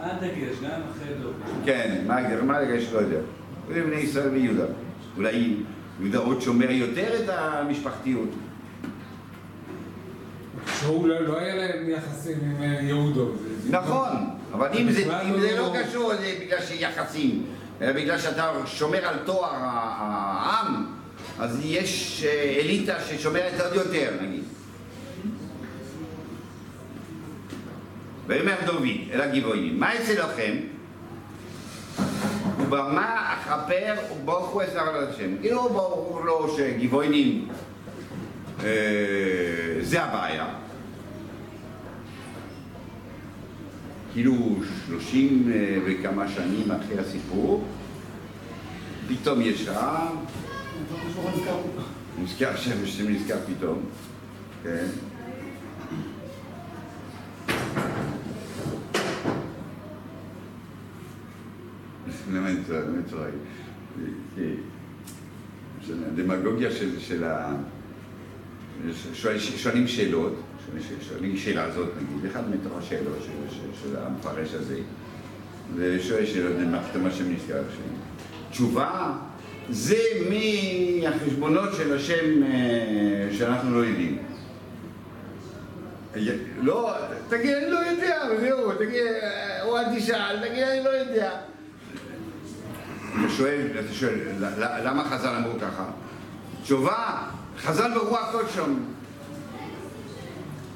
הדגש? 0.00 0.56
גם 0.62 0.80
אחרי 0.90 1.14
דוד. 1.22 1.34
כן, 1.64 2.04
מה 2.46 2.56
הדגש? 2.58 2.92
לא 2.92 2.98
יודע. 2.98 3.18
זה 3.74 3.82
בני 3.82 3.96
ישראל 3.96 4.28
ויהודה. 4.28 4.64
אולי 5.16 5.56
יהודה 6.00 6.18
עוד 6.18 6.40
שומר 6.40 6.70
יותר 6.70 7.24
את 7.24 7.28
המשפחתיות. 7.28 8.28
שאול 10.80 11.12
לא 11.12 11.38
היה 11.38 11.54
להם 11.54 11.88
יחסים 11.88 12.38
עם 12.42 12.86
יהודו. 12.86 13.28
נכון, 13.70 14.10
אבל 14.52 14.68
אם 14.78 14.90
זה 14.90 15.56
לא 15.58 15.72
קשור, 15.78 16.12
זה 16.14 16.34
בגלל 16.40 16.60
שיחסים, 16.60 17.42
אלא 17.80 17.92
בגלל 17.92 18.18
שאתה 18.18 18.52
שומר 18.66 19.06
על 19.06 19.16
תואר 19.24 19.50
העם. 19.54 20.95
אז 21.38 21.60
יש 21.64 22.24
אה, 22.24 22.60
אליטה 22.60 23.00
ששומרת 23.00 23.60
עוד 23.60 23.74
יותר, 23.74 24.12
נגיד. 24.22 24.44
ויאמר 28.26 28.56
דוד 28.66 28.86
אל 29.12 29.20
הגבעונים, 29.20 29.80
מה 29.80 29.94
אצל 29.94 30.24
לכם? 30.24 30.56
ובמה 32.58 33.34
אכפר 33.34 33.94
ובוכו 34.12 34.62
את 34.62 34.74
נער 34.74 35.08
השם. 35.08 35.36
כאילו 35.40 35.62
ברור 35.62 36.24
לו 36.24 36.56
שגבעונים 36.56 37.48
אה, 38.64 38.68
זה 39.80 40.02
הבעיה. 40.02 40.46
כאילו 44.12 44.56
שלושים 44.86 45.52
אה, 45.54 45.78
וכמה 45.86 46.28
שנים 46.28 46.70
אחרי 46.70 46.98
הסיפור, 46.98 47.64
פתאום 49.08 49.40
יש 49.40 49.68
רעב, 51.24 51.62
נזכר 52.22 52.56
שם 52.56 52.86
שנזכר 52.86 53.36
פתאום, 53.46 53.82
כן? 54.62 54.86
מצרים. 63.06 63.34
הדמגוגיה 66.06 66.70
של, 66.70 67.00
של 67.00 67.24
ה... 67.24 67.56
שואלים 69.56 69.88
שאלות, 69.88 70.34
שואלים 71.00 71.36
שאלה 71.36 71.64
הזאת 71.64 71.88
נגיד, 71.96 72.30
אחד 72.30 72.50
מתוך 72.50 72.72
השאלות 72.78 73.18
של, 73.82 73.96
המפרש 73.96 74.54
הזה, 74.54 74.80
ושואל 75.76 76.26
שאלות, 76.26 76.52
מה 77.02 77.08
השם 77.08 77.32
נזכר 77.32 77.62
השם. 77.68 77.82
תשובה 78.50 79.16
זה 79.70 79.98
מהחשבונות 80.30 81.74
של 81.76 81.96
השם 81.96 82.42
אה, 82.42 83.28
שאנחנו 83.38 83.80
לא 83.80 83.86
יודעים. 83.86 84.18
לא, 86.62 86.92
תגיד, 87.28 87.54
אני 87.54 87.70
לא 87.70 87.78
יודע, 87.78 88.22
וזהו, 88.30 88.72
תגיד, 88.72 89.02
או 89.62 89.78
אל 89.78 89.84
תשאל, 89.96 90.48
תגיד, 90.48 90.62
אני 90.62 90.84
לא 90.84 90.90
יודע. 90.90 91.30
אתה 93.10 93.34
שואל, 93.36 93.66
אתה 93.84 93.94
שואל, 93.94 94.18
למה 94.84 95.04
חז"ל 95.04 95.28
אמרו 95.28 95.60
ככה? 95.60 95.84
תשובה, 96.62 97.22
חז"ל 97.58 97.90
ברוח 97.94 98.32
כל 98.32 98.44
שם. 98.54 98.74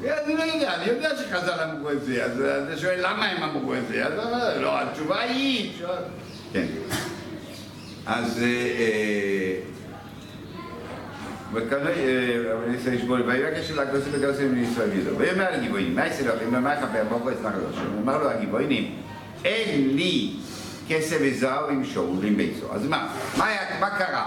אני 0.04 0.36
לא 0.36 0.42
יודע, 0.42 0.74
אני 0.74 0.84
יודע 0.84 1.10
שחז"ל 1.16 1.60
אמרו 1.64 1.90
את 1.90 2.02
זה, 2.04 2.24
אז 2.24 2.40
אתה 2.40 2.76
שואל 2.76 2.98
למה 2.98 3.26
הם 3.26 3.42
אמרו 3.42 3.74
את 3.74 3.88
זה, 3.88 4.06
אז 4.06 4.12
לא, 4.60 4.80
התשובה 4.80 5.20
היא... 5.20 5.72
כן. 6.52 6.66
אז... 8.06 8.40
ויבקש 13.26 13.70
אל 13.70 13.78
הכוסף 13.78 14.08
וגוסם 14.12 14.54
לישראל 14.54 14.98
ידו. 14.98 15.18
ויאמר 15.18 15.46
הגיבוינים, 15.52 15.94
מה 15.94 16.06
יעשה 16.06 16.34
לכם, 16.34 16.46
ומה 16.48 16.74
יכפר 16.74 17.04
בו 17.08 17.30
אצלח 17.30 17.52
לו? 17.54 18.02
אמר 18.02 18.22
לו 18.22 18.30
הגיבוינים, 18.30 18.94
אין 19.44 19.96
לי 19.96 20.32
כסף 20.88 21.16
וזהב 21.20 21.70
עם 21.70 21.84
שאול 21.84 22.18
ועם 22.20 22.36
ביתו. 22.36 22.74
אז 22.74 22.86
מה, 22.86 23.16
מה, 23.36 23.46
מה 23.80 23.90
קרה? 23.90 24.26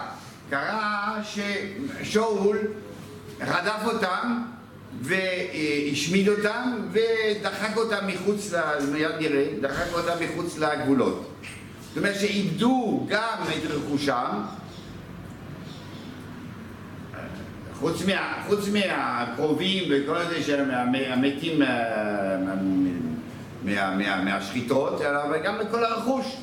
קרה 0.49 1.19
ששאול 1.23 2.57
רדף 3.41 3.85
אותם 3.85 4.43
והשמיד 5.01 6.29
אותם 6.29 6.77
ודחק 6.91 7.77
אותם 7.77 8.07
מחוץ, 8.07 8.53
מיד 8.91 9.11
נראה, 9.19 9.45
דחק 9.61 9.93
אותם 9.93 10.13
מחוץ 10.25 10.57
לגבולות. 10.57 11.32
זאת 11.93 11.97
אומרת 11.97 12.19
שאיבדו 12.19 13.05
גם 13.09 13.37
את 13.57 13.71
רכושם, 13.71 14.41
חוץ, 17.73 18.05
מה, 18.05 18.43
חוץ 18.47 18.69
מהקרובים 18.69 19.83
וכל 19.91 20.25
זה 20.29 20.43
שהמתים 20.43 21.59
מה, 21.59 21.65
מה, 23.65 23.95
מה, 23.95 24.23
מהשחיטות, 24.23 25.01
אבל 25.01 25.43
גם 25.43 25.55
לכל 25.59 25.83
הרכוש. 25.85 26.37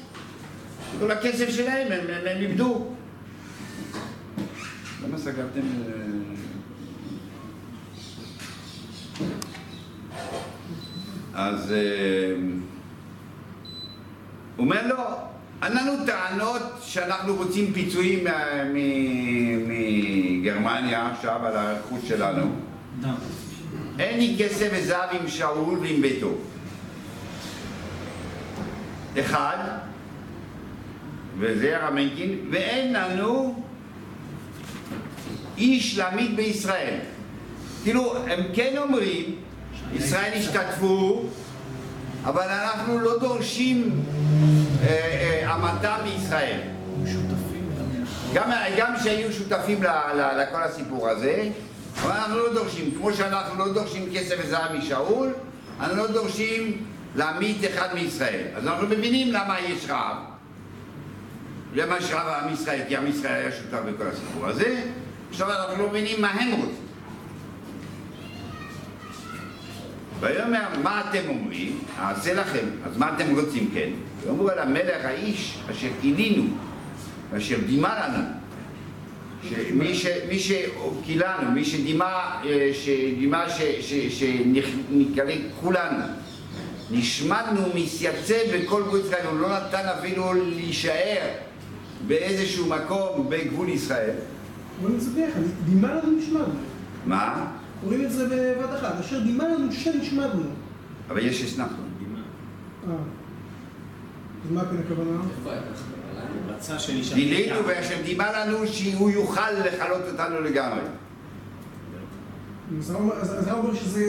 כל 0.99 1.11
הכסף 1.11 1.51
שלהם 1.51 1.93
הם, 1.93 2.07
הם, 2.11 2.27
הם 2.27 2.43
איבדו. 2.43 2.87
למה 5.05 5.19
סגרתם... 5.19 5.61
אז 11.35 11.75
הוא 14.57 14.65
אומר 14.67 14.87
לו, 14.87 15.30
אין 15.63 15.73
לנו 15.73 15.93
טענות 16.07 16.63
שאנחנו 16.83 17.37
רוצים 17.37 17.73
פיצויים 17.73 18.25
מגרמניה 19.67 21.11
עכשיו 21.13 21.47
על 21.47 21.57
הרכוש 21.57 22.09
שלנו. 22.09 22.53
אין 23.99 24.19
לי 24.19 24.37
כסף 24.39 24.69
וזהב 24.73 25.11
עם 25.21 25.29
שאול 25.29 25.79
ועם 25.79 26.03
ביתו. 26.03 26.31
אחד, 29.21 29.57
וזה 31.39 31.77
הרמנקין, 31.77 32.39
ואין 32.51 32.93
לנו 32.93 33.63
איש 35.59 35.99
להעמיד 35.99 36.37
בישראל. 36.37 36.99
כאילו, 37.83 38.17
הם 38.17 38.41
כן 38.55 38.75
אומרים, 38.79 39.25
ישראל 39.95 40.33
השתתפו, 40.37 41.23
אבל 42.25 42.49
אנחנו 42.49 42.99
לא 42.99 43.19
דורשים 43.19 44.03
המתה 45.45 45.97
מישראל. 46.05 46.61
גם, 48.35 48.51
גם 48.77 48.95
שהיו 49.03 49.33
שותפים 49.33 49.83
לכל 50.37 50.63
הסיפור 50.63 51.09
הזה, 51.09 51.49
אבל 52.03 52.13
אנחנו 52.13 52.37
לא 52.37 52.55
דורשים, 52.55 52.91
כמו 52.99 53.13
שאנחנו 53.13 53.67
לא 53.67 53.73
דורשים 53.73 54.09
כסף 54.15 54.35
וזהב 54.45 54.73
משאול, 54.73 55.33
אנחנו 55.81 55.97
לא 55.97 56.07
דורשים 56.07 56.85
להמית 57.17 57.65
אחד 57.65 57.95
מישראל. 57.95 58.45
אז 58.57 58.67
אנחנו 58.67 58.87
מבינים 58.87 59.33
למה 59.33 59.61
יש 59.61 59.91
רעב. 59.91 60.17
למה 61.75 61.99
יש 61.99 62.11
רעב 62.13 62.45
עם 62.45 62.55
ישראל, 62.55 62.81
כי 62.89 62.97
עם 62.97 63.07
ישראל 63.07 63.35
היה 63.35 63.53
שותף 63.53 63.79
בכל 63.87 64.07
הסיפור 64.07 64.47
הזה. 64.47 64.83
עכשיו 65.31 65.53
אנחנו 65.53 65.83
לא 65.83 65.89
מבינים 65.89 66.21
מה 66.21 66.31
הם 66.31 66.51
רוצים. 66.51 66.80
ויאמר, 70.21 70.69
מה 70.83 71.03
אתם 71.11 71.29
אומרים? 71.29 71.79
אעשה 71.99 72.35
לכם. 72.35 72.67
אז 72.85 72.97
מה 72.97 73.15
אתם 73.17 73.37
רוצים 73.37 73.71
כן? 73.75 73.91
ואמרו 74.25 74.49
על 74.51 74.59
המלך 74.59 75.05
האיש 75.05 75.59
אשר 75.71 75.89
קילינו, 76.01 76.43
אשר 77.37 77.57
דימה 77.67 78.09
לנו. 78.09 78.25
שמי 79.49 80.39
שקילנו, 80.39 81.51
מי 81.55 81.65
שדימה, 81.65 82.41
שדימה 82.73 83.45
שנקרא 84.11 85.25
כולנו. 85.61 86.05
נשמדנו 86.91 87.61
מסייצב 87.75 88.35
בכל 88.55 88.83
גבול 88.83 89.01
ישראל, 89.01 89.27
הוא 89.27 89.41
לא 89.41 89.49
נתן 89.49 89.87
אפילו 89.99 90.33
להישאר 90.35 91.29
באיזשהו 92.07 92.67
מקום 92.67 93.27
בגבול 93.31 93.69
ישראל. 93.69 94.15
את 94.95 95.01
זה 95.01 95.11
ביחד, 95.11 95.41
דימה 95.65 95.95
לנו 95.95 96.19
נשמדנו. 96.19 96.55
מה? 97.07 97.47
קוראים 97.81 98.05
את 98.05 98.13
זה 98.13 98.27
בבת 98.29 98.79
אחת, 98.79 99.01
אשר 99.01 99.21
דימה 99.21 99.49
לנו 99.49 99.73
שנשמדנו. 99.73 100.43
אבל 101.11 101.27
יש 101.27 101.45
אסנחנו. 101.45 101.83
אה. 102.89 102.95
אז 104.45 104.51
מה 104.51 104.65
כאן 104.65 104.79
הכוונה? 104.87 105.21
גילינו 107.15 107.67
ואשר 107.67 107.95
דימה 108.05 108.33
לנו 108.33 108.67
שהוא 108.67 109.11
יוכל 109.11 109.51
לכלות 109.51 110.03
אותנו 110.13 110.41
לגמרי. 110.41 110.81
אז 112.81 112.91
אתה 113.43 113.53
אומר 113.53 113.75
שזה 113.75 114.05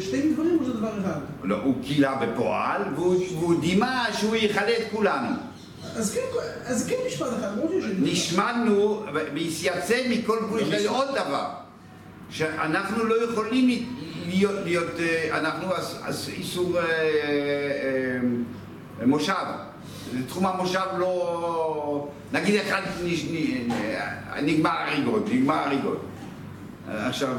שתי 0.00 0.32
דברים 0.32 0.58
או 0.60 0.64
שזה 0.64 0.72
דבר 0.72 1.00
אחד? 1.00 1.20
לא, 1.42 1.56
הוא 1.62 1.74
קילה 1.82 2.14
בפועל 2.14 2.82
והוא 2.94 3.60
דימה 3.60 4.06
שהוא 4.12 4.36
יכלה 4.36 4.76
את 4.78 4.84
כולנו. 4.90 5.28
אז 5.96 6.14
כן, 6.14 6.20
אז 6.64 6.88
כן 6.88 6.96
משפט 7.06 7.26
אחד. 7.38 7.50
נשמדנו 7.98 9.04
והתייצב 9.14 9.94
מכל 10.10 10.38
גבול 10.42 10.60
ישראל 10.60 10.86
עוד 10.86 11.08
דבר, 11.08 11.48
שאנחנו 12.32 13.04
לא 13.04 13.24
יכולים 13.24 13.86
להיות, 14.26 14.54
להיות 14.64 14.92
אנחנו 15.32 15.68
איסור 16.28 16.78
מושב, 19.06 19.32
תחום 20.28 20.46
המושב 20.46 20.86
לא, 20.98 22.08
נגיד 22.32 22.60
אחד 22.60 22.80
נגמר 24.42 24.70
הריגות, 24.70 25.28
נגמר 25.32 25.54
הריגות. 25.54 26.00
עכשיו, 26.88 27.36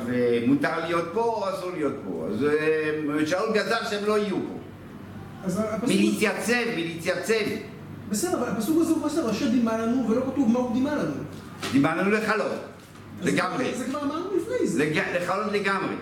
מותר 0.48 0.86
להיות 0.86 1.06
פה 1.14 1.22
או 1.22 1.50
אסור 1.50 1.72
להיות 1.74 1.94
פה? 2.06 2.28
אז 2.30 2.46
שאול 3.30 3.54
גזר 3.54 3.78
שהם 3.90 4.06
לא 4.06 4.18
יהיו 4.18 4.36
פה. 4.36 4.60
מלהתייצב, 5.88 6.54
מלהתייצב. 6.76 7.46
בסדר, 8.10 8.38
אבל 8.38 8.48
הפסוק 8.50 8.82
הזה 8.82 8.92
הוא 8.92 9.06
בסדר, 9.06 9.32
אשר 9.32 9.48
דימה 9.48 9.78
לנו, 9.78 10.10
ולא 10.10 10.22
כתוב 10.22 10.52
מה 10.52 10.60
הוא 10.60 10.74
דימה 10.74 10.96
לנו. 10.96 11.14
דימה 11.72 11.96
לנו 11.96 12.12
לכלות, 12.12 12.52
לגמרי. 13.24 13.74
זה 13.74 13.86
כבר 13.86 14.02
אמרנו 14.02 14.38
לפני 14.38 14.68
זה. 14.68 14.92
לכלות 15.14 15.52
לגמרי. 15.52 15.96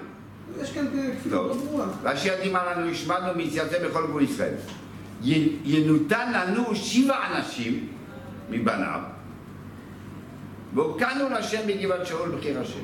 יש 0.62 0.72
כאן 0.72 0.88
כפילות 1.20 1.48
לא 1.48 1.54
ברורה. 1.54 1.86
ואשר 2.04 2.36
דימה 2.44 2.72
לנו, 2.72 2.92
השמדנו 2.92 3.28
מתייצב 3.36 3.88
בכל 3.88 4.08
גבול 4.08 4.24
ישראל. 4.24 4.54
ינותן 5.64 6.34
לנו 6.34 6.76
שבע 6.76 7.18
אנשים 7.32 7.88
מבניו, 8.50 9.00
והוקענו 10.74 11.30
להשם 11.30 11.68
בגבעת 11.68 12.08
שאול 12.08 12.36
בחיר 12.38 12.60
השם. 12.60 12.80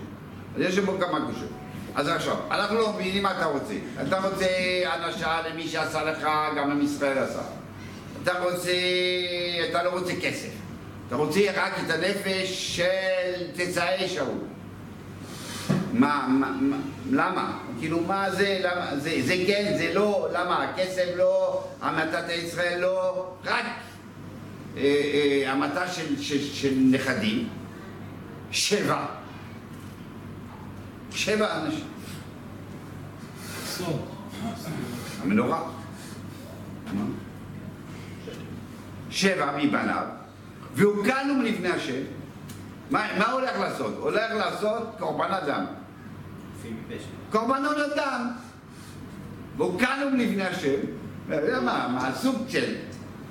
אז 0.56 0.62
יש 0.62 0.80
פה 0.80 0.98
כמה 1.00 1.26
קושות. 1.26 1.50
אז 1.96 2.08
עכשיו, 2.08 2.36
אנחנו 2.52 2.76
לא 2.76 2.94
מבינים 2.94 3.24
מה 3.24 3.38
אתה 3.38 3.46
רוצה. 3.46 3.74
אתה 4.08 4.20
רוצה 4.20 4.46
אנשה 4.96 5.42
למי 5.50 5.68
שעשה 5.68 6.04
לך, 6.04 6.28
גם 6.58 6.72
עם 6.72 6.82
ישראל 6.82 7.18
עשה. 7.18 7.42
אתה 8.24 8.40
רוצה, 8.40 8.72
אתה 9.70 9.84
לא 9.84 9.90
רוצה 9.90 10.14
כסף. 10.22 10.50
אתה 11.08 11.16
רוצה 11.16 11.40
רק 11.56 11.74
את 11.86 11.90
הנפש 11.90 12.78
של 12.78 13.52
תצאי 13.54 14.10
שאול. 14.10 14.38
מה, 15.94 16.28
מה, 16.30 16.52
מה, 16.62 16.78
למה? 17.12 17.60
כאילו, 17.80 18.02
מה 18.02 18.32
זה, 18.32 18.60
למה, 18.64 18.98
זה, 18.98 19.22
זה 19.22 19.36
כן, 19.48 19.74
זה 19.78 19.94
לא, 19.94 20.28
למה? 20.34 20.64
הכסף 20.64 21.06
לא, 21.16 21.64
המתת 21.82 22.30
ישראל 22.30 22.80
לא, 22.80 23.28
רק 23.46 23.66
אה, 24.78 24.82
אה, 24.82 25.52
המתה 25.52 25.88
של, 25.88 26.22
של, 26.22 26.54
של 26.54 26.74
נכדים, 26.92 27.50
שבע. 28.52 29.06
שבע 31.12 31.58
אנשים. 31.58 31.88
המנורה. 35.22 35.64
שבע 39.10 39.58
מבניו, 39.58 40.06
והוקענו 40.78 41.34
מלפני 41.34 41.70
השם. 41.70 42.02
מה, 42.92 43.08
מה 43.20 43.32
הוא 43.32 43.42
הולך 43.42 43.60
לעשות? 43.60 43.94
הוא 43.98 44.04
הולך 44.04 44.32
לעשות 44.32 44.88
קורבן 45.00 45.32
אדם. 45.32 45.66
קורבנות 47.32 47.78
אדם. 47.94 48.32
והוקענו 49.58 50.10
מלפני 50.10 50.44
השם. 50.44 50.80
יודע 51.30 51.60
מה, 51.60 51.88
מה 51.88 52.08
הסוג 52.08 52.36
של 52.50 52.76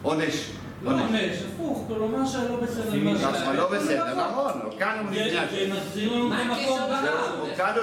עונש. 0.03 0.51
לא 0.83 0.91
עונש, 0.91 1.43
הפוך, 1.43 1.85
כלומר 1.89 2.27
שלא 2.27 2.61
בסדר. 2.61 2.99
מה 2.99 3.19
שהיה. 3.19 3.53
לא 3.53 3.71
בסדר, 3.71 4.29
נכון, 4.29 4.53
הוקענו 4.65 5.05
מלפני 5.05 5.39
השם. 5.39 5.71
לנו 5.71 6.55
זה 6.55 7.11
לא? 7.11 7.41
הוקענו 7.41 7.81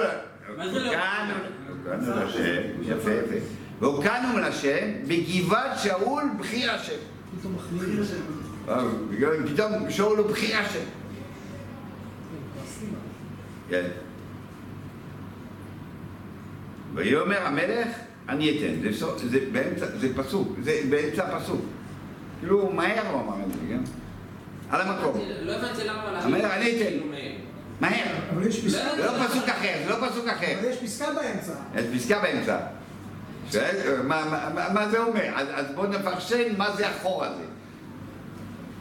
הוקענו 1.68 2.24
לשם, 2.24 2.62
יפה 2.82 3.10
יפה. 3.10 3.46
והוקענו 3.80 4.38
לשם 4.38 4.88
בגבעת 5.08 5.78
שאול 5.82 6.24
בחיר 6.38 6.72
השם. 6.72 6.96
פתאום. 8.64 8.78
אה, 8.78 8.84
בגלל- 9.10 9.48
פתאום 9.54 9.90
שאול 9.90 10.18
הוא 10.18 10.26
בחיר 10.30 10.56
השם. 10.58 10.78
כן. 13.70 13.84
ויאמר 16.94 17.46
המלך, 17.46 17.88
אני 18.28 18.50
אתן. 18.58 18.92
זה 18.92 19.06
זה 19.28 19.38
באמצע, 19.52 19.86
זה 19.98 20.08
פסוק, 20.16 20.56
זה 20.62 20.80
באמצע 20.90 21.24
הפסוק. 21.36 21.60
כאילו, 22.40 22.70
מהר 22.72 23.06
הוא 23.12 23.20
אמר 23.20 23.34
את 23.46 23.52
זה, 23.52 23.58
כן? 23.68 23.80
על 24.70 24.80
המקום. 24.80 25.20
לא 25.42 25.52
הבנתי 25.52 25.84
למה. 25.84 26.24
אומר, 26.24 26.54
אני 26.54 26.82
אתן. 26.82 26.96
מ- 27.08 27.14
מהר. 27.80 28.04
אבל 28.34 28.46
יש 28.46 28.64
פסקה, 28.66 28.96
זה 28.96 29.04
לא 29.06 29.26
פסוק 29.28 29.48
אחר, 29.48 29.74
זה 29.84 29.90
לא 29.90 30.08
פסוק 30.08 30.28
אחר. 30.28 30.54
אבל 30.60 30.68
יש 30.68 30.76
פסקה 30.76 31.06
באמצע. 31.14 31.52
יש 31.74 32.02
פסקה 32.02 32.18
באמצע. 32.22 32.58
מה, 34.04 34.24
מה, 34.30 34.50
מה- 34.54 34.72
מה 34.74 34.88
זה 34.88 34.98
אומר? 34.98 35.24
אז, 35.34 35.46
אז 35.54 35.66
בואו 35.74 35.86
נפרשן 35.86 36.56
מה 36.58 36.70
זה 36.76 36.88
החור 36.88 37.24
הזה. 37.24 37.42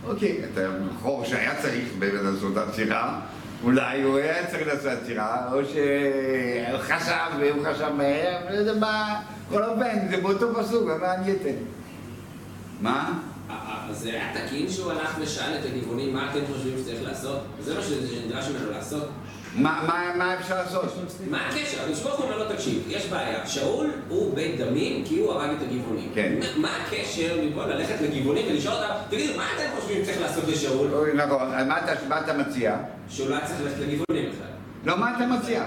אוקיי, 0.08 0.42
אתה 0.54 0.62
חור 1.02 1.26
שהיה 1.26 1.62
צריך 1.62 1.88
באמת 2.00 2.22
לעשות 2.24 2.58
עצירה, 2.58 3.20
אולי 3.64 4.02
הוא 4.02 4.18
היה 4.18 4.48
צריך 4.48 4.68
לעשות 4.68 4.86
עצירה, 4.86 5.54
או 5.54 5.66
שהוא 5.66 6.80
חשב 6.80 7.40
והוא 7.40 7.66
חשב 7.66 7.90
מהר, 7.98 8.38
לא 8.50 8.56
יודע 8.56 8.74
מה, 8.80 9.22
כל 9.50 9.64
אופן, 9.64 10.08
זה 10.10 10.18
באותו 10.22 10.56
פסוק, 10.56 10.84
מה 11.02 11.14
אני 11.14 11.32
אתן? 11.32 11.56
מה? 12.82 13.20
אה, 13.50 13.56
אה, 13.56 13.94
זה 13.94 14.10
היה 14.10 14.32
תקין 14.34 14.70
שהוא 14.70 14.92
הלך 14.92 15.16
ושאל 15.22 15.60
את 15.60 15.66
הגבעונים 15.66 16.14
מה 16.14 16.32
אתם 16.32 16.40
חושבים 16.54 16.78
שצריך 16.78 17.04
לעשות? 17.04 17.42
זה 17.60 17.76
מה 17.76 17.82
שנדרש 17.82 18.48
ממנו 18.50 18.72
לעשות? 18.72 19.10
מה, 19.56 19.84
מה, 19.88 20.14
מה 20.18 20.40
אפשר 20.40 20.56
לעשות? 20.58 20.86
מה 21.30 21.48
הקשר? 21.48 21.82
הקדוש 21.82 22.00
ברוך 22.00 22.16
הוא 22.20 22.26
אומר 22.26 22.38
לו, 22.38 22.54
תקשיב, 22.56 22.84
יש 22.88 23.06
בעיה. 23.06 23.48
שאול 23.48 23.92
הוא 24.10 24.36
בית 24.36 24.58
דמים 24.58 25.06
כי 25.06 25.20
הוא 25.20 25.32
הרג 25.32 25.50
את 25.58 25.62
הגבעונים. 25.62 26.12
כן. 26.16 26.34
מה- 26.58 26.70
הקשר 26.88 27.38
במקום 27.42 27.70
ללכת 27.70 27.96
לגבעונים 28.02 28.46
ולשאול 28.50 28.74
אותם, 28.74 28.94
תגידו, 29.10 29.38
מה 29.38 29.46
אתם 29.56 29.80
חושבים 29.80 30.04
שצריך 30.04 30.22
לעשות 30.22 30.44
לשאול? 30.48 31.14
נכון, 31.16 31.68
מה 31.68 31.80
אתה, 31.80 31.92
מה 32.08 32.20
אתה 32.20 32.34
מציע? 32.34 32.76
שהוא 33.10 33.30
לא 33.30 33.36
היה 33.36 33.46
צריך 33.48 33.60
ללכת 33.62 33.76
לגבעונים 33.80 34.32
בכלל. 34.32 34.48
לא, 34.86 34.98
מה 34.98 35.16
אתה 35.18 35.26
מציע? 35.26 35.64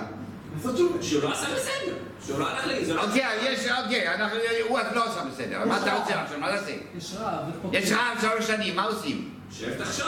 לעשות. 0.57 1.03
שהוא 1.03 1.22
לא 1.22 1.33
עשה 1.33 1.46
בסדר. 1.55 1.94
שהוא 2.27 2.38
לא 2.38 2.49
הלך 2.49 2.66
לגבעונים. 2.66 2.99
אוקיי, 2.99 3.53
יש, 3.53 3.66
אוקיי, 3.85 4.14
אנחנו, 4.14 4.37
הוא 4.68 4.79
לא 4.94 5.05
עשה 5.05 5.20
בסדר, 5.33 5.64
מה 5.64 5.79
אתה 5.83 5.94
רוצה 5.96 6.22
עכשיו, 6.22 6.38
מה 6.40 6.53
נעשה? 6.53 6.70
יש 6.99 7.14
רעב, 7.20 7.42
יש 7.72 7.92
רעב 7.92 8.18
שלוש 8.20 8.46
שנים, 8.46 8.77
מה 8.77 8.85
עושים? 8.85 9.31
שב 9.52 9.74
תחשוב, 9.78 10.06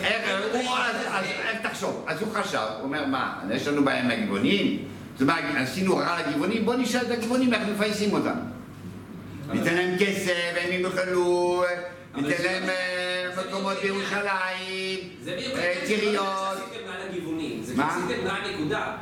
איך... 0.00 0.24
תחשוב? 1.62 2.04
אז 2.06 2.22
הוא 2.22 2.34
חשב, 2.34 2.58
הוא 2.58 2.82
אומר, 2.82 3.06
מה, 3.06 3.40
יש 3.50 3.68
לנו 3.68 3.84
בעיה 3.84 4.00
עם 4.00 4.10
הגבעונים? 4.10 4.84
זאת 5.12 5.22
אומרת, 5.22 5.44
עשינו 5.56 5.96
רע 5.96 6.18
לגבעונים, 6.20 6.64
בוא 6.64 6.74
נשאל 6.74 7.00
את 7.00 7.10
הגבעונים 7.10 7.54
איך 7.54 7.62
מפייסים 7.74 8.12
אותם. 8.12 8.34
ניתן 9.52 9.74
להם 9.74 9.98
כסף, 9.98 10.32
הם 10.56 10.80
יאכלו, 10.80 11.64
ניתן 12.16 12.42
להם 12.44 12.62
אה, 12.68 13.44
מקומות 13.48 13.76
בירושלים, 13.82 14.98
בדיוק 15.24 15.58
אה, 15.58 15.74
ציריות. 15.84 16.26
זה 16.26 16.60
לא 16.60 16.66
שעשיתם 16.70 16.86
מעל 16.90 17.08
הגבעונים. 17.10 17.62
זה 17.62 17.74
מה? 17.76 17.98
שעשיתם 18.08 18.26
רע 18.26 18.36
נקודה. 18.50 18.92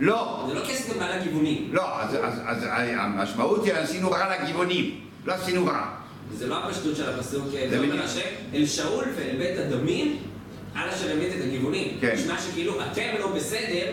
לא, 0.00 0.44
זה 0.48 0.54
לא 0.54 0.64
כי 0.64 0.72
עשיתם 0.72 1.02
הגבעונים. 1.02 1.68
לא, 1.72 2.00
אז 2.02 2.66
המשמעות 2.96 3.64
היא 3.64 3.74
עשינו 3.74 4.10
רע 4.10 4.36
לגבעונים, 4.36 5.00
לא 5.24 5.32
עשינו 5.32 5.66
רע. 5.66 5.99
זה 6.38 6.46
לא 6.46 6.64
הפשטות 6.64 6.96
של 6.96 7.10
הפסוק, 7.10 7.44
זה 7.50 7.66
זה 7.70 7.78
בדיוק. 7.78 7.94
השם, 8.04 8.20
אל 8.54 8.66
שאול 8.66 9.04
ואל 9.16 9.36
בית 9.38 9.58
הדמים, 9.58 10.16
על 10.74 10.88
אשר 10.88 11.12
המית 11.12 11.28
את 11.38 11.44
הגבעונים. 11.44 11.96
כן. 12.00 12.14
נשמע 12.14 12.34
שכאילו 12.40 12.74
אתם 12.92 13.02
לא 13.18 13.26
בסדר, 13.32 13.86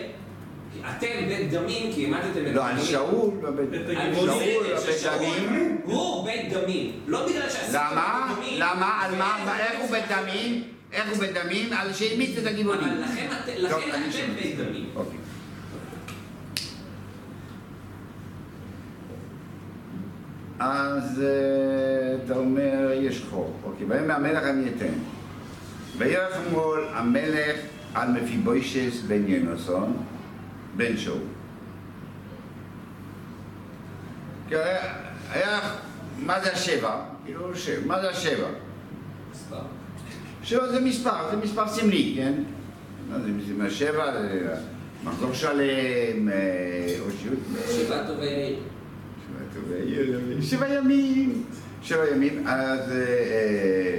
אתם 0.90 1.06
בית 1.28 1.50
דמים 1.50 1.92
כי 1.92 2.06
המתתם 2.06 2.46
את. 2.46 2.54
לא, 2.54 2.66
על 2.66 2.82
שאול, 2.84 3.30
לא 3.42 3.50
בית- 3.50 3.98
על 3.98 4.14
שאול, 4.14 4.28
בסדר, 4.30 4.86
בית 4.86 4.98
ששאול 4.98 5.14
דמים. 5.16 5.78
הוא 5.84 6.24
בית 6.24 6.52
דמים. 6.52 6.92
לא 7.06 7.26
בגלל 7.26 7.50
שעשיתם 7.50 7.72
למה? 7.74 8.34
למה? 8.58 9.00
על 9.04 9.14
מה? 9.14 9.58
איך 9.58 9.80
הוא 9.80 9.88
בדמים? 9.98 10.62
איך 10.92 11.04
הוא 11.08 11.26
בדמים? 11.26 11.72
על 11.72 11.92
שהמיץ 11.92 12.38
את 12.38 12.46
הגבעונים. 12.46 12.88
אבל 12.88 13.02
לכם 13.02 13.26
אתם. 13.44 14.34
בית 14.42 14.56
דמים. 14.58 14.86
אז 20.58 21.22
אה, 21.22 21.28
אתה 22.24 22.36
אומר, 22.36 22.90
יש 22.94 23.24
חור. 23.30 23.56
אוקיי, 23.64 23.86
ויאמר 23.86 24.14
המלך 24.14 24.42
אני 24.44 24.70
אתן. 24.76 24.92
ויחמול 25.98 26.88
המלך 26.92 27.56
על 27.94 28.08
מפיבוישס 28.12 29.00
בן 29.06 29.22
ינוסון, 29.28 29.96
בן 30.76 30.96
שאול. 30.96 31.18
כי 34.48 34.54
היה- 35.30 35.60
מה 36.18 36.40
זה 36.40 36.52
השבע? 36.52 36.96
כאילו, 37.24 37.50
מה 37.86 38.00
זה 38.00 38.10
השבע? 38.10 38.48
מספר. 39.32 39.56
שבע 40.42 40.68
זה 40.68 40.80
מספר, 40.80 41.30
זה 41.30 41.36
מספר 41.36 41.68
סמלי, 41.68 42.14
כן? 42.16 42.32
מה 43.10 43.16
זה, 43.18 43.30
זה 43.64 43.70
שבע, 43.70 44.04
מחזור 45.04 45.32
שלם, 45.34 46.28
אה, 46.28 46.34
אושיות... 47.00 47.38
שבעה 47.70 48.06
טובי 48.06 48.24
יאיר. 48.26 48.58
שבע 50.40 50.68
ימים, 50.68 51.42
שבע 51.82 52.10
ימים, 52.10 52.46
אז 52.46 52.90
אה, 52.90 52.96
אה, 52.96 53.98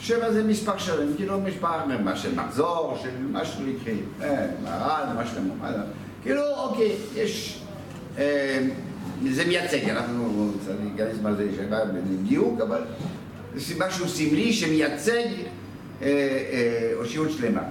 שבע 0.00 0.32
זה 0.32 0.44
מספר 0.44 0.78
שלם, 0.78 1.14
כאילו 1.16 1.40
מספר 1.40 1.86
מה 2.04 2.16
של 2.16 2.34
מחזור, 2.34 2.98
של 3.02 3.10
משהו 3.32 3.64
לקרי, 3.66 3.96
אה, 4.22 4.46
מהר"ל, 4.62 5.14
מה 5.14 5.24
מה 5.60 5.72
זה, 5.72 5.78
כאילו, 6.22 6.42
אוקיי, 6.56 6.96
יש, 7.14 7.62
זה 9.30 9.44
מייצג, 9.46 9.88
אנחנו 9.88 10.52
צריכים 10.64 10.94
להיכנס 10.96 11.22
מה 11.22 11.34
זה 11.34 11.48
שבע 11.56 11.84
בדיוק, 11.84 12.60
אבל 12.60 12.82
זה 13.54 13.74
משהו 13.78 14.08
סמלי 14.08 14.52
שמייצג 14.52 15.26
אושיות 16.96 17.30
שלמה. 17.30 17.62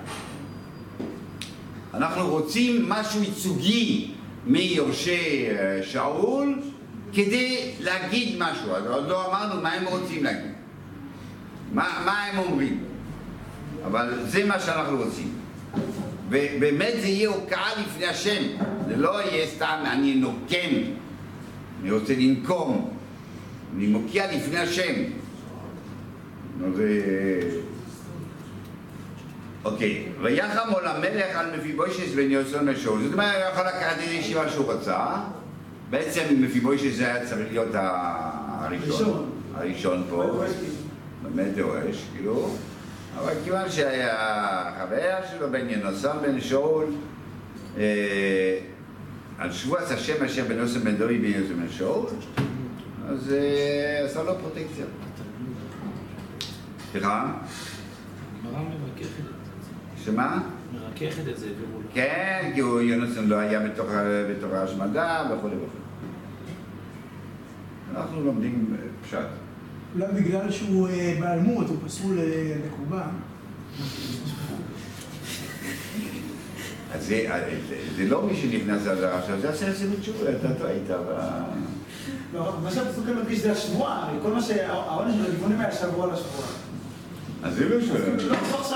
אנחנו 1.93 2.29
רוצים 2.29 2.89
משהו 2.89 3.23
ייצוגי 3.23 4.16
מיורשי 4.47 5.47
אה, 5.49 5.79
שאול 5.83 6.59
כדי 7.13 7.71
להגיד 7.79 8.35
משהו, 8.39 8.71
אז 8.75 8.85
עוד 8.85 9.07
לא 9.07 9.29
אמרנו 9.29 9.61
מה 9.61 9.73
הם 9.73 9.85
רוצים 9.87 10.23
להגיד, 10.23 10.51
מה, 11.73 12.01
מה 12.05 12.23
הם 12.23 12.39
אומרים, 12.39 12.83
אבל 13.85 14.19
זה 14.25 14.45
מה 14.45 14.59
שאנחנו 14.59 14.97
רוצים. 14.97 15.33
ובאמת 16.29 16.93
זה 17.01 17.07
יהיה 17.07 17.29
הוקעה 17.29 17.71
לפני 17.81 18.05
השם, 18.05 18.43
זה 18.87 18.95
לא 18.95 19.21
יהיה 19.21 19.47
סתם 19.47 19.83
אני 19.85 20.15
נוקם, 20.15 20.69
אני 21.81 21.91
רוצה 21.91 22.13
לנקום, 22.17 22.93
אני 23.75 23.87
מוקיע 23.87 24.35
לפני 24.35 24.59
השם. 24.59 24.93
זה... 26.75 27.01
אוקיי, 29.67 30.05
ויחם 30.21 30.69
עול 30.73 30.87
המלך 30.87 31.35
על 31.35 31.57
מפיבוישס 31.57 32.13
בן 32.15 32.31
יוסון 32.31 32.65
לשאול. 32.65 33.03
זאת 33.03 33.13
אומרת, 33.13 33.35
הוא 33.35 33.51
יכול 33.51 33.63
לקחת 33.63 33.97
איזה 33.99 34.13
ישיבה 34.13 34.49
שהוא 34.49 34.73
רצה. 34.73 35.05
בעצם 35.89 36.21
מפיבוישס 36.39 36.97
זה 36.97 37.05
היה 37.05 37.25
צריך 37.25 37.47
להיות 37.51 37.69
הראשון. 37.73 39.29
הראשון. 39.55 40.03
פה. 40.09 40.43
באמת 41.23 41.55
דורש, 41.55 42.05
כאילו. 42.15 42.49
אבל 43.19 43.33
כיוון 43.43 43.69
שהיה 43.69 44.63
חבר 44.79 45.17
שלו 45.31 45.51
בן 45.51 45.69
ינוסון 45.69 46.17
בן 46.21 46.41
שאול, 46.41 46.85
אה, 47.77 48.59
על 49.37 49.51
שבועת 49.51 49.91
השם 49.91 50.23
אשר 50.25 50.43
בן 50.47 50.57
יוסף 50.57 50.79
בן 50.79 50.95
דורי 50.95 51.17
בן 51.17 51.41
יוסף 51.41 51.53
בן 51.53 51.69
שאול, 51.69 52.05
אז 53.09 53.33
אה, 53.33 54.05
עשה 54.05 54.23
לו 54.23 54.33
פרוטקציה. 54.39 54.85
סליחה? 56.91 57.33
שמה? 60.07 60.39
מרככת 60.73 61.27
את 61.31 61.37
זה. 61.37 61.47
כן, 61.93 62.51
כי 62.55 62.59
הוא- 62.59 62.81
יונתן 62.81 63.25
לא 63.25 63.35
היה 63.35 63.59
בתוך 64.29 64.53
ההשמדה 64.53 65.23
וכו' 65.31 65.47
וכו'. 65.47 65.65
אנחנו 67.95 68.21
לומדים 68.23 68.75
אה, 68.79 68.87
פשט. 69.07 69.17
אולי 69.95 70.21
בגלל 70.21 70.51
שהוא 70.51 70.87
אה, 70.87 71.17
בעל 71.19 71.39
מות, 71.39 71.67
הוא 71.69 71.77
פסול 71.85 72.19
אה, 72.19 72.23
לקורבן. 72.67 73.09
אז 76.93 77.05
זה, 77.05 77.25
אה, 77.29 77.39
זה, 77.69 77.75
זה 77.95 78.05
לא 78.09 78.23
מי 78.23 78.35
שנכנס 78.35 78.85
לזה 78.85 79.15
עכשיו, 79.17 79.39
זה 79.41 79.49
עשה 79.49 79.67
עשינו 79.71 79.95
תשובה, 80.01 80.29
אתה 80.31 80.53
טעית. 80.53 80.83
ב- 80.89 81.43
לא, 82.33 82.53
מה 82.63 82.71
שהפסוק 82.71 83.05
מדגיש 83.21 83.39
זה 83.39 83.51
השבועה, 83.51 84.09
כל 84.23 84.31
מה 84.31 84.41
שהעונש 84.41 85.15
של 85.15 85.25
הגבעונים 85.31 85.59
היה 85.59 85.71
שבוע 85.71 86.03
על 86.07 86.13
השבועה. 86.13 86.47
אז 87.43 87.53
זה 87.55 87.69
לא 87.69 87.81
שבוע. 87.81 87.99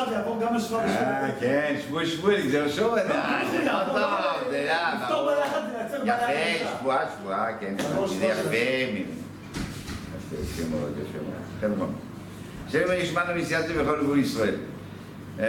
עכשיו 0.02 0.14
יעבור 0.14 0.42
גם 0.42 0.56
השבועה 0.56 0.86
אה, 0.86 1.28
בשבוע. 1.28 1.40
כן, 1.40 1.76
שבוע 1.88 2.06
שבוע, 2.06 2.34
זה 2.50 2.62
לא 2.62 2.70
שבוע, 2.70 2.96
זה 3.52 3.66
לא 3.66 3.84
טוב, 3.86 4.52
זה 4.52 4.68
לא, 4.68 5.04
לפתור 5.04 5.26
ברור. 5.26 5.36
ביחד 5.36 5.62
ולייצר 5.74 6.00
בעיה. 6.06 6.56
יפה, 6.56 6.70
שבועה, 6.80 7.06
שבועה, 7.18 7.58
כן, 7.60 7.76
זה 7.80 8.26
יפה. 8.26 8.56
יפה 10.42 10.70
מאוד, 10.72 10.94
יפה 10.98 11.18
מאוד. 11.24 11.76
חבר'ה. 11.76 11.88
שם 12.70 13.02
ישמענו 13.04 13.42
מסייעתו 13.42 13.74
בכל 13.74 14.04
גבול 14.04 14.20
ישראל. 14.20 14.56
אה, 15.40 15.46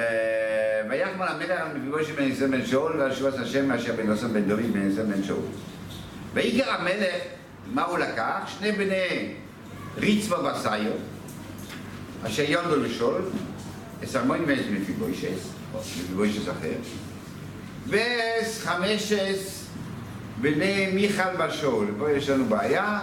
ויחמל 0.90 1.26
המלך 1.28 1.50
על 1.50 1.78
מפיבושי 1.78 2.12
בן 2.12 2.22
ישראל 2.22 2.50
בן 2.50 2.66
שאול 2.66 3.00
ועל 3.00 3.14
שבועת 3.14 3.34
השם 3.34 3.72
אשר 3.72 3.92
בן 3.96 4.06
יוסף 4.06 4.26
בן 4.26 4.42
דוד 4.42 4.72
בן 4.72 4.90
ישראל 4.90 5.06
בן 5.06 5.22
שאול. 5.22 5.42
ויקרא 6.34 6.72
המלך, 6.72 7.14
מה 7.66 7.82
הוא 7.82 7.98
לקח? 7.98 8.38
שני 8.58 8.72
בני 8.72 9.34
ריצווה 9.98 10.52
וסיו, 10.52 10.92
אשר 12.26 12.42
יונדו 12.42 12.76
לשאול, 12.76 13.22
אסרמון 14.04 14.38
ואס 14.46 14.58
מפיבושס, 14.72 15.48
או 15.74 15.78
מפיבושס 15.80 16.48
אחר, 16.48 16.72
ואס 17.88 18.62
חמשס 18.64 19.64
בני 20.40 20.90
מיכל 20.94 21.36
בשאול. 21.38 21.86
פה 21.98 22.10
יש 22.10 22.28
לנו 22.28 22.44
בעיה, 22.44 23.00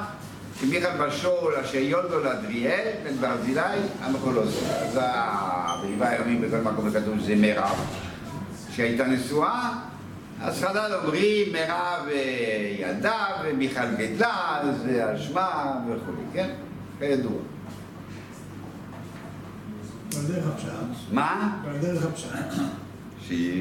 כי 0.60 0.66
מיכל 0.66 0.98
בשאול 1.00 1.56
אשר 1.56 1.78
יולדו 1.78 2.20
לאדריאל 2.20 2.88
בן 3.04 3.16
ברזילי 3.22 3.62
המחולוזו. 4.02 4.60
אז 4.66 4.98
ה- 5.02 5.76
בליבה 5.84 6.10
היומי 6.10 6.36
בכל 6.36 6.58
מקום 6.58 6.92
כתוב 6.92 7.20
שזה 7.20 7.36
מירב, 7.36 7.86
שהייתה 8.76 9.04
נשואה, 9.06 9.72
אז 10.42 10.64
חז"ל 10.64 10.92
אומרים 11.04 11.54
מירב 11.54 12.08
אה, 12.12 12.76
ילדה 12.80 13.26
ומיכל 13.46 13.96
גדלה, 13.98 14.62
זה 14.86 15.10
על 15.10 15.18
שמה 15.20 15.74
וכו', 15.88 16.12
כן? 16.34 16.50
כידוע. 17.00 17.32
ועל 20.14 20.26
דרך 20.28 20.48
הפשט. 20.48 20.68
מה? 21.12 21.58
ועל 21.66 21.78
דרך 21.78 22.06
הפשט. 22.06 22.30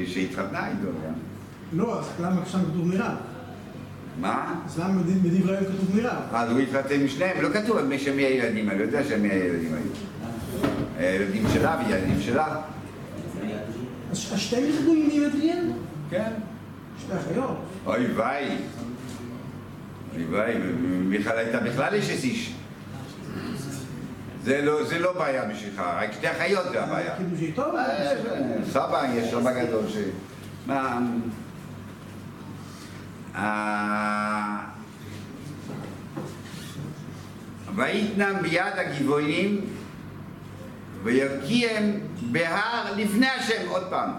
שהתחתנה 0.07 0.67
איתו 0.67 0.87
גם. 1.05 1.13
לא, 1.73 1.99
אז 1.99 2.05
למה 2.21 2.41
שם 2.45 2.59
כתוב 2.59 2.87
מירב? 2.87 3.15
מה? 4.21 4.55
אז 4.65 4.79
למה 4.79 5.01
בד- 5.03 5.23
בדברי 5.23 5.57
היום 5.57 5.65
כתוב 5.73 5.95
מירב? 5.95 6.21
אז 6.31 6.51
הוא 6.51 6.59
התחתן 6.59 6.99
עם 7.01 7.07
שניהם, 7.07 7.41
לא 7.41 7.49
כתוב 7.49 7.81
מי 7.81 7.99
שמי 7.99 8.21
הילדים, 8.21 8.69
אני 8.69 8.79
לא 8.79 8.83
יודע 8.83 9.03
שמי 9.03 9.29
הילדים 9.29 9.73
היו. 9.73 9.91
הילדים 10.97 11.43
שלה 11.53 11.81
וילדים 11.87 12.21
שלה. 12.21 12.55
אז 14.11 14.17
ש- 14.17 14.31
השתיהם 14.33 14.63
יחדו 14.69 14.91
עם 14.93 15.09
ילדיהם? 15.11 15.71
כן. 16.09 16.31
שתי 17.01 17.11
אחיות. 17.17 17.57
אוי 17.85 18.05
ויי. 18.15 18.57
אוי 20.15 20.25
ויי, 20.25 20.57
מיכל 21.03 21.29
הייתה 21.37 21.59
בכלל 21.59 21.95
אשת 21.95 22.23
איש. 22.23 22.53
זה 24.49 24.61
לא, 24.61 24.83
זה 24.83 24.99
לא 24.99 25.13
בעיה 25.13 25.45
בשבילך, 25.45 25.79
רק 25.79 26.11
שתי 26.11 26.31
אחיות 26.31 26.65
זה 26.71 26.83
הבעיה. 26.83 27.15
קידושי 27.17 27.51
טוב? 27.51 27.75
אה, 27.75 28.15
סבא, 28.71 29.05
יש 29.13 29.31
סבא 29.31 29.63
גדול 29.65 29.83
ש... 29.87 29.97
מה... 30.67 30.99
אה, 33.35 34.57
ויתנם 37.75 38.35
ביד 38.41 38.73
הגבעונים 38.75 39.65
וירקיהם 41.03 41.99
בהר 42.21 42.93
לפני 42.95 43.27
השם, 43.27 43.67
עוד 43.67 43.83
פעם. 43.89 44.09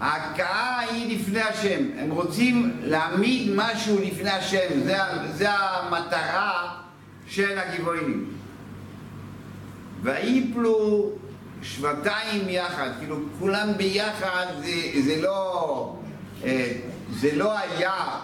ההכאה 0.00 0.78
היא 0.78 1.18
לפני 1.18 1.40
השם, 1.40 1.84
הם 1.98 2.10
רוצים 2.10 2.80
להעמיד 2.82 3.52
משהו 3.54 3.98
לפני 4.02 4.30
השם, 4.30 4.80
זה, 4.84 4.96
זה 5.34 5.50
המטרה 5.50 6.74
של 7.26 7.58
הגבעונים. 7.58 8.37
ויפלו 10.02 11.10
שבעתיים 11.62 12.48
יחד, 12.48 12.90
כאילו 12.98 13.16
כולם 13.38 13.68
ביחד, 13.76 14.46
זה, 14.64 15.02
זה 15.02 15.22
לא, 15.22 15.96
אה, 16.44 16.72
זה 17.10 17.30
לא 17.34 17.58
היה 17.58 18.20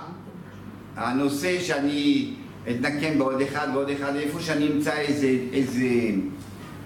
הנושא 0.96 1.60
שאני 1.60 2.30
אתנקם 2.70 3.18
בעוד 3.18 3.40
אחד 3.40 3.68
ועוד 3.74 3.90
אחד, 3.90 4.16
איפה 4.16 4.40
שאני 4.40 4.68
אמצא 4.72 4.96
איזה, 4.96 5.36
איזה, 5.52 5.88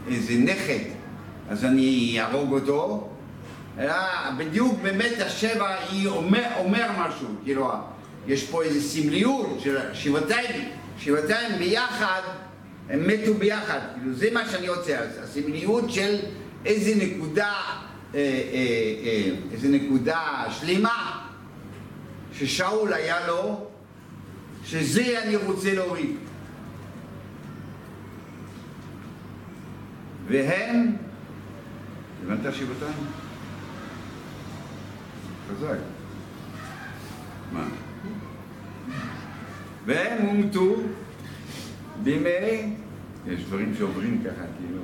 איזה 0.08 0.34
נכד, 0.34 0.84
אז 1.48 1.64
אני 1.64 2.16
אהרוג 2.20 2.52
אותו, 2.52 3.08
אלא 3.78 3.94
בדיוק 4.36 4.74
באמת 4.82 5.20
השבע 5.26 5.74
היא 5.90 6.06
אומר, 6.06 6.46
אומר 6.58 6.86
משהו, 6.98 7.28
כאילו 7.44 7.70
יש 8.26 8.44
פה 8.44 8.62
איזו 8.62 8.88
סמליות 8.88 9.60
של 9.60 9.78
שבעתיים, 9.92 10.68
שבעתיים 10.98 11.58
ביחד, 11.58 12.20
הם 12.90 13.06
מתו 13.06 13.34
ביחד, 13.34 13.78
כאילו 13.94 14.14
זה 14.14 14.30
מה 14.32 14.48
שאני 14.48 14.68
רוצה, 14.68 14.98
אז 14.98 15.18
הסמליות 15.22 15.90
של 15.90 16.16
איזה 16.64 17.04
נקודה, 17.04 17.52
אה, 18.14 18.18
אה, 18.18 18.20
אה, 19.04 19.30
איזה 19.52 19.68
נקודה 19.68 20.44
שלמה 20.50 21.26
ששאול 22.32 22.92
היה 22.92 23.26
לו, 23.26 23.68
שזה 24.64 25.22
אני 25.22 25.36
רוצה 25.36 25.74
להוריד. 25.74 26.16
והם, 30.28 30.96
הבנת 32.24 32.54
שבעתיים? 32.54 33.06
חזק. 35.48 35.78
מה? 37.52 37.64
והם 39.86 40.26
הומתו 40.26 40.76
בימי, 42.02 42.74
יש 43.26 43.44
דברים 43.44 43.74
שעוברים 43.78 44.22
ככה, 44.24 44.42
כאילו, 44.58 44.82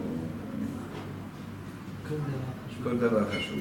כל 2.84 2.96
דבר 2.96 3.30
חשוב. 3.30 3.58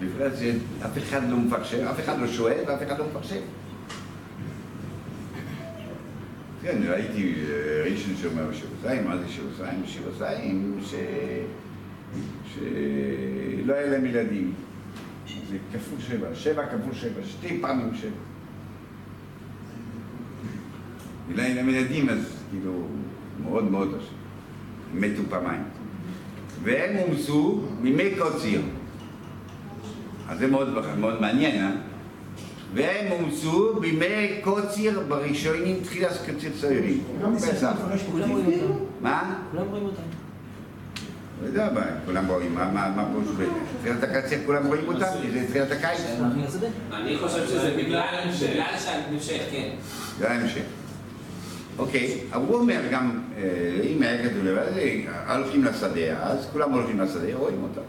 בפרט 0.00 0.32
שאף 0.38 0.98
אחד 0.98 1.20
לא 1.30 1.36
מפרשם, 1.36 1.86
אף 1.86 2.00
אחד 2.00 2.18
לא 2.18 2.26
שואל 2.26 2.64
ואף 2.66 2.82
אחד 2.82 2.98
לא 2.98 3.06
מפרשם. 3.06 3.40
כן, 6.62 6.78
ראיתי 6.88 7.34
אה, 7.34 7.84
ראשון 7.90 8.14
שאומר 8.22 8.46
בשירותיים, 8.46 9.04
מה 9.04 9.16
זה 9.16 9.28
שירותיים? 9.28 9.82
שירותיים 9.86 10.80
ש... 10.82 10.94
שלא 12.54 13.74
היה 13.74 13.86
להם 13.86 14.06
ילדים. 14.06 14.52
זה 15.50 15.56
כפול 15.72 16.00
שבע, 16.00 16.34
שבע 16.34 16.66
כפול 16.66 16.94
שבע, 16.94 17.22
שתי 17.24 17.58
פעמים 17.60 17.94
שבע. 17.94 18.10
היה 21.38 21.54
להם 21.54 21.68
ילדים, 21.68 22.08
אז 22.08 22.18
כאילו, 22.50 22.72
מאוד 23.42 23.70
מאוד 23.70 23.88
קשה. 23.88 24.10
הם 24.94 25.00
מתו 25.00 25.22
פעמיים. 25.30 25.62
והם 26.62 26.96
אומצו 26.96 27.60
מימי 27.80 28.10
קוציר. 28.18 28.60
אז 30.28 30.38
זה 30.38 30.46
מאוד, 30.46 30.68
מאוד 30.98 31.20
מעניין, 31.20 31.64
אה? 31.64 31.70
והם 32.74 33.12
אומצו 33.12 33.80
בימי 33.80 34.40
קוציר 34.44 35.00
בראשונים 35.08 35.80
תחילת 35.82 36.12
קוציר 36.26 36.52
צעירים. 36.60 37.04
פסח. 37.36 37.72
פה 37.88 38.12
כולם 38.12 38.30
רואים? 38.30 38.46
אותם. 38.46 38.84
מה? 39.00 39.34
כולם 39.50 39.66
רואים 39.68 39.84
אותם. 39.84 40.02
לא 41.42 41.46
יודע, 41.46 41.68
כולם 42.06 42.26
רואים, 42.26 42.54
מה, 42.54 43.06
פירוש 43.12 43.28
ב... 43.36 43.44
תחילת 43.80 44.02
הקציר 44.02 44.38
כולם 44.46 44.66
רואים 44.66 44.88
אותם? 44.88 45.06
זה 45.32 45.46
תחילת 45.48 45.70
הקיץ. 45.70 46.00
אני 46.92 47.18
חושב 47.18 47.46
שזה 47.46 47.74
בגלל 47.78 48.04
בגלל 48.42 48.74
שההמשך, 48.78 49.42
כן. 49.50 49.70
זה 50.18 50.30
ההמשך. 50.30 50.62
אוקיי, 51.80 52.18
אבל 52.32 52.46
הוא 52.46 52.56
אומר 52.56 52.80
גם, 52.92 53.20
אה, 53.36 53.80
אם 53.84 54.02
היה 54.02 54.28
כתוב 54.28 54.44
לבד, 54.44 54.78
אה, 54.78 55.36
הולכים 55.36 55.64
לשדה, 55.64 56.22
אז 56.22 56.48
כולם 56.52 56.72
הולכים 56.72 57.00
לשדה, 57.00 57.34
רואים 57.34 57.62
אותם. 57.62 57.80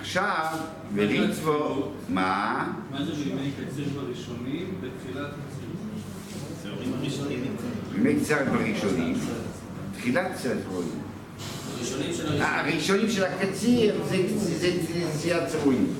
עכשיו, 0.00 0.46
וריצבו, 0.94 1.92
מה? 2.08 2.72
מה 2.90 3.04
זה 3.04 3.12
בימי 3.12 3.50
קציר 3.50 3.84
בראשונים 3.94 4.74
בתחילת 4.80 5.30
בימי 7.92 8.20
קצת 8.20 8.44
בראשונים, 8.52 9.14
תחילת 9.96 10.26
קצת 10.34 10.56
רואים. 10.72 10.88
הראשונים 11.78 12.12
של 12.12 12.42
אה, 12.42 12.60
הראשונים 12.60 13.10
של 13.10 13.24
הקציר 13.24 13.94
זה 14.58 14.72
ציית 15.18 15.46
צרועים. 15.48 15.94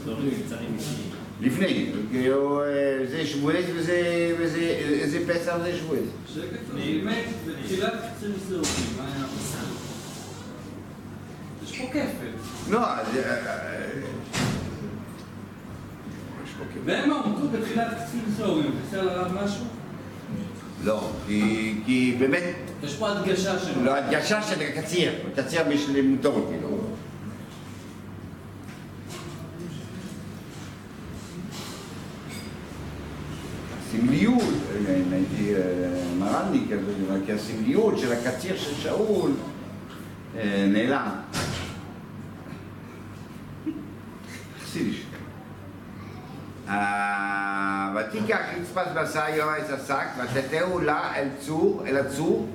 לפני, 1.40 1.87
כאילו 2.11 2.62
אה, 2.62 2.66
זה 3.11 3.26
שבועז 3.26 3.64
וזה 3.74 5.18
פסח 5.29 5.57
זה 5.62 5.76
שבועז. 5.76 6.05
באמת, 6.74 7.24
בתחילת 7.46 7.92
קצין 7.92 8.33
סירופים, 8.48 8.96
מה 8.98 9.05
היה 9.05 9.26
יש 11.64 11.79
פה 11.79 11.87
כפל. 11.87 12.70
לא, 12.70 12.81
זה... 13.12 13.22
והם 16.85 17.12
אמרו 17.12 17.48
בתחילת 17.48 17.88
קצין 17.88 18.20
סוהרים, 18.37 18.70
בסדר 18.87 19.12
עליו 19.12 19.44
משהו? 19.44 19.64
לא, 20.85 21.11
כי 21.26 22.16
באמת... 22.18 22.55
יש 22.85 22.96
פה 22.96 23.11
הדגשה 23.11 23.59
שלו. 23.59 23.85
לא, 23.85 23.96
הדגשה 23.96 24.42
של 24.42 24.81
קציר, 24.81 25.12
קציר 25.37 25.68
משלמותו, 25.68 26.46
כאילו. 26.50 26.80
הסמליות, 34.00 34.42
הייתי 35.12 35.54
אה, 35.54 35.60
מרני 36.18 36.60
כזה, 36.70 36.92
כי 37.26 37.32
הסמליות 37.32 37.98
של 37.98 38.12
הקציר 38.12 38.56
של 38.56 38.74
שאול 38.74 39.30
אה, 40.36 40.66
נעלם. 40.68 41.10
חסידיש. 44.64 45.02
אה, 46.68 47.94
ותיקח 47.96 48.40
רצפת 48.60 48.86
בשר 48.96 49.24
יועץ 49.34 49.70
השק 49.70 50.06
ותתהו 50.18 50.80
לה 50.80 51.16
אל 51.16 51.28
צור, 51.40 51.82
אל 51.86 51.96
הצור 51.96 52.48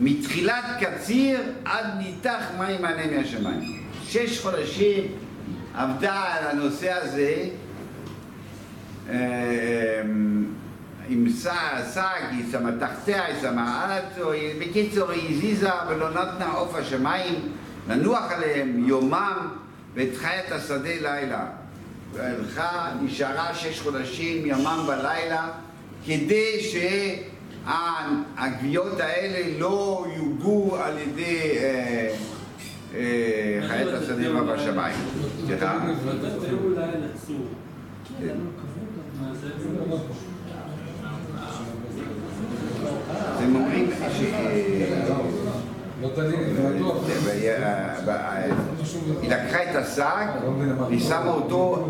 מתחילת 0.00 0.64
קציר 0.80 1.40
עד 1.64 1.86
ניתח 1.98 2.44
מים 2.58 2.82
מעלה 2.82 3.16
מהשמיים. 3.16 3.82
שש 4.04 4.40
חודשים 4.40 5.04
עבדה 5.74 6.14
על 6.14 6.46
הנושא 6.46 6.92
הזה 6.92 7.48
אה, 11.12 11.18
עם 11.18 11.26
שק, 11.94 12.00
היא 12.30 12.44
שמה 12.52 12.70
תחתיה, 12.80 13.24
היא 13.24 13.34
שמה 13.40 13.98
היא- 14.32 14.60
בקיצור 14.60 15.10
היא 15.10 15.36
הזיזה 15.36 15.70
ולא 15.88 16.10
נתנה 16.10 16.52
עוף 16.52 16.74
השמיים 16.74 17.34
לנוח 17.88 18.32
עליהם 18.32 18.84
יומם 18.88 19.48
ואת 19.94 20.16
חיית 20.16 20.52
השדה 20.52 20.78
לילה. 21.00 21.46
והלכה, 22.12 22.90
נשארה 23.02 23.54
שש 23.54 23.80
חודשים 23.80 24.46
ימם 24.46 24.78
ולילה 24.88 25.48
כדי 26.06 26.60
שהגוויות 28.36 29.00
האלה 29.00 29.58
לא 29.58 30.06
יוגו 30.16 30.76
על 30.76 30.98
ידי 30.98 31.58
אה, 31.58 32.14
אה, 32.94 33.60
חיית 33.68 33.88
השדה 33.88 34.42
ובשמיים. 34.42 34.96
סליחה? 35.46 35.78
ותתהו 36.04 36.58
אולי 36.64 36.86
לצור. 36.98 37.46
כן. 38.20 38.34
מה 39.20 39.34
זה? 39.34 39.48
אז 43.32 43.42
הם 43.42 43.56
אומרים 43.56 43.90
ש... 44.18 44.22
לא 46.02 46.08
תדעי, 46.14 46.54
זה 46.54 46.70
בטוח. 46.76 46.96
היא 49.22 49.30
לקחה 49.30 49.62
את 49.70 49.76
השק, 49.76 50.26
היא 50.88 51.00
שמה 51.00 51.30
אותו, 51.30 51.88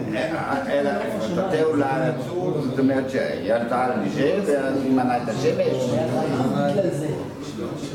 תתהו 1.34 1.76
לה 1.76 1.94
על 1.94 2.02
הצור, 2.02 2.60
זאת 2.62 2.78
אומרת 2.78 3.10
שהיא 3.10 3.52
עלתה 3.52 3.84
על 3.84 3.92
נשב, 4.00 4.42
ואז 4.46 4.76
היא 4.82 4.92
מנעה 4.92 5.22
את 5.22 5.28
השמש. 5.28 5.90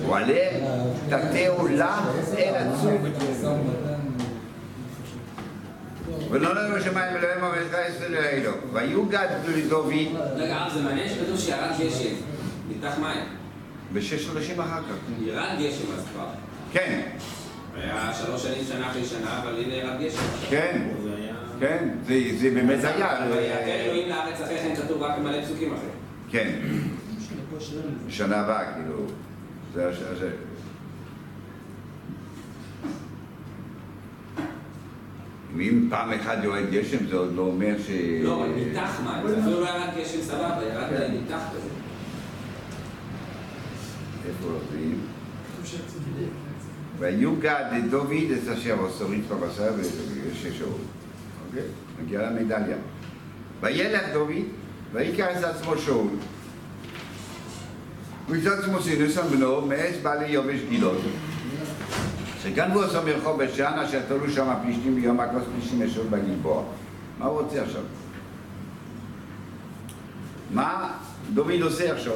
הוא 0.05 0.15
עלה, 0.15 0.49
תתהו 1.09 1.67
לה 1.67 1.99
אל 2.37 2.53
הצור. 2.55 2.91
ולא 6.31 6.53
נראה 6.53 6.79
בשמיים 6.79 7.15
אלוהים 7.15 7.43
המלך 7.43 7.77
ישראל 7.89 8.15
אלוהים. 8.15 8.61
ויוגד 8.73 9.27
דוד 9.69 9.87
רגע, 10.35 10.55
הרב, 10.55 10.73
זה 10.73 10.81
מעניין 10.81 11.09
שכתוב 11.09 11.39
שירד 11.39 11.71
גשם. 11.79 12.15
ניתח 12.69 12.99
מים. 12.99 13.36
בשש 13.93 14.27
חודשים 14.27 14.59
אחר 14.59 14.81
כך. 14.81 14.95
ירד 15.21 15.55
גשם 15.59 15.93
אז 15.97 16.05
כבר. 16.13 16.27
כן, 16.71 17.01
היה 17.75 18.13
שלוש 18.13 18.43
שנים, 18.43 18.63
שנה 18.65 18.91
אחרי 18.91 19.05
שנה, 19.05 19.41
אבל 19.41 19.55
הנה 19.63 19.73
ירד 19.73 20.01
גשם. 20.01 20.21
כן, 20.49 20.87
היה... 21.17 21.35
כן, 21.59 21.89
זה 22.07 22.21
זה 22.37 22.49
באמת 22.49 22.83
היה. 22.83 23.27
ויעקר 23.31 23.71
אלוהים 23.71 24.09
לארץ 24.09 24.41
אחרי 24.41 24.57
כן 24.57 24.75
כתוב 24.75 25.01
רק 25.01 25.19
מלא 25.19 25.45
פסוקים 25.45 25.73
אחרי. 25.73 25.89
כן, 26.29 26.59
שנה 28.09 28.39
הבאה, 28.39 28.73
כאילו. 28.73 29.05
זה 29.73 29.89
הש... 29.89 29.97
זה... 30.19 30.29
אם 35.59 35.87
פעם 35.89 36.13
אחת 36.13 36.37
יורד 36.43 36.71
גשם, 36.71 37.07
זה 37.07 37.15
עוד 37.15 37.35
לא 37.35 37.41
אומר 37.41 37.75
ש... 37.87 37.89
לא, 38.23 38.35
אבל 38.43 38.51
ניתח 38.55 38.99
מים. 39.05 39.27
זה 39.27 39.39
אפילו 39.39 39.61
לא 39.61 39.65
ירד 39.65 39.89
גשם 39.97 40.21
סבבה, 40.21 40.63
ירד 40.63 41.11
ניתח 41.11 41.41
כזה. 41.53 41.76
איפה 44.27 44.47
עובדים? 44.47 44.99
ויוגד 46.99 47.65
דוד 47.89 48.11
את 48.11 48.47
אשר 48.47 48.85
עשורית 48.85 49.27
בבשר 49.27 49.71
ושש 49.77 50.57
שעות. 50.57 50.81
אוקיי? 51.47 51.63
מגיע 52.01 52.29
למדליה. 52.29 52.77
וילך 53.61 54.03
דוד, 54.13 54.31
ויקח 54.93 55.27
את 55.39 55.43
עצמו 55.43 55.77
שאול. 55.77 56.07
ויצא 58.29 58.49
עצמו 58.49 58.81
סינוסון 58.81 59.27
בנו, 59.27 59.61
מעץ 59.61 59.95
בעלי 60.03 60.27
יובש 60.27 60.59
גילות. 60.69 60.97
שגנבו 62.43 62.81
עשו 62.83 63.03
מרחוב 63.05 63.37
בית 63.37 63.53
שאן, 63.55 63.79
אשר 63.79 64.01
תלו 64.07 64.31
שם 64.31 64.49
הפלישתים 64.49 64.95
ביום 64.95 65.19
הכוס 65.19 65.43
פלישתים 65.53 65.81
ישוב 65.81 66.07
בגלבוע. 66.09 66.63
מה 67.19 67.25
הוא 67.25 67.41
רוצה 67.41 67.63
עכשיו? 67.63 67.81
מה 70.53 70.93
דוד 71.33 71.61
עושה 71.61 71.93
עכשיו? 71.93 72.15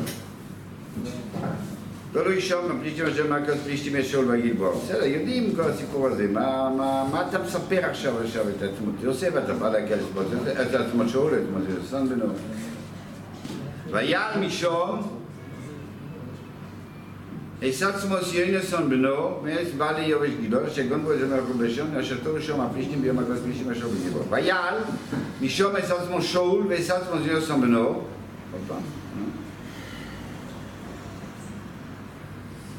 תלוי 2.13 2.41
שם, 2.41 2.57
הפלישתים 2.77 3.05
אשר 3.05 3.27
מהכוס 3.27 3.55
פלישתים 3.63 3.95
ישול 3.95 4.25
בגלבוע. 4.25 4.71
בסדר, 4.75 5.05
יודעים 5.05 5.55
כל 5.55 5.61
הסיפור 5.61 6.07
הזה. 6.07 6.27
מה, 6.27 7.25
אתה 7.29 7.39
מספר 7.39 7.85
עכשיו 7.85 8.19
עכשיו 8.23 8.49
את 8.49 8.63
עצמות 8.63 8.95
יוסף? 9.01 9.29
אתה 9.43 9.53
בא 9.53 9.69
להגיע 9.69 9.97
לספורט 9.97 10.25
את 10.61 10.75
עצמות 10.75 11.09
שאול, 11.09 11.33
את 11.33 11.39
עצמות 11.43 11.63
יוסן 11.77 12.09
בנו. 12.09 12.25
ויעל 13.91 14.39
משום 14.39 15.01
עשת 17.61 17.95
צמוס 18.01 18.33
יונסון 18.33 18.89
בנו, 18.89 19.39
מעץ 19.43 19.67
בעלי 19.77 20.05
יובש 20.05 20.29
גידול, 20.41 20.65
אשר 20.65 20.81
גונבו 20.81 21.11
איזה 21.11 21.27
מלכו 21.27 21.53
בשון, 21.53 21.95
אשר 21.95 22.17
תורו 22.23 22.41
שם 22.41 22.61
הפלישתים 22.61 23.01
ביום 23.01 23.19
הכוס 23.19 23.39
פלישתים 23.43 23.71
אשר 23.71 23.87
בגלבוע. 23.87 24.23
ויעל 24.29 24.75
משום 25.41 25.75
עשת 25.75 25.95
צמוס 26.07 26.25
שאול 26.25 26.63
ועשת 26.69 26.95
צמוס 27.09 27.21
יונסון 27.25 27.61
בנו. 27.61 27.85
עוד 27.87 28.01
פעם. 28.67 29.00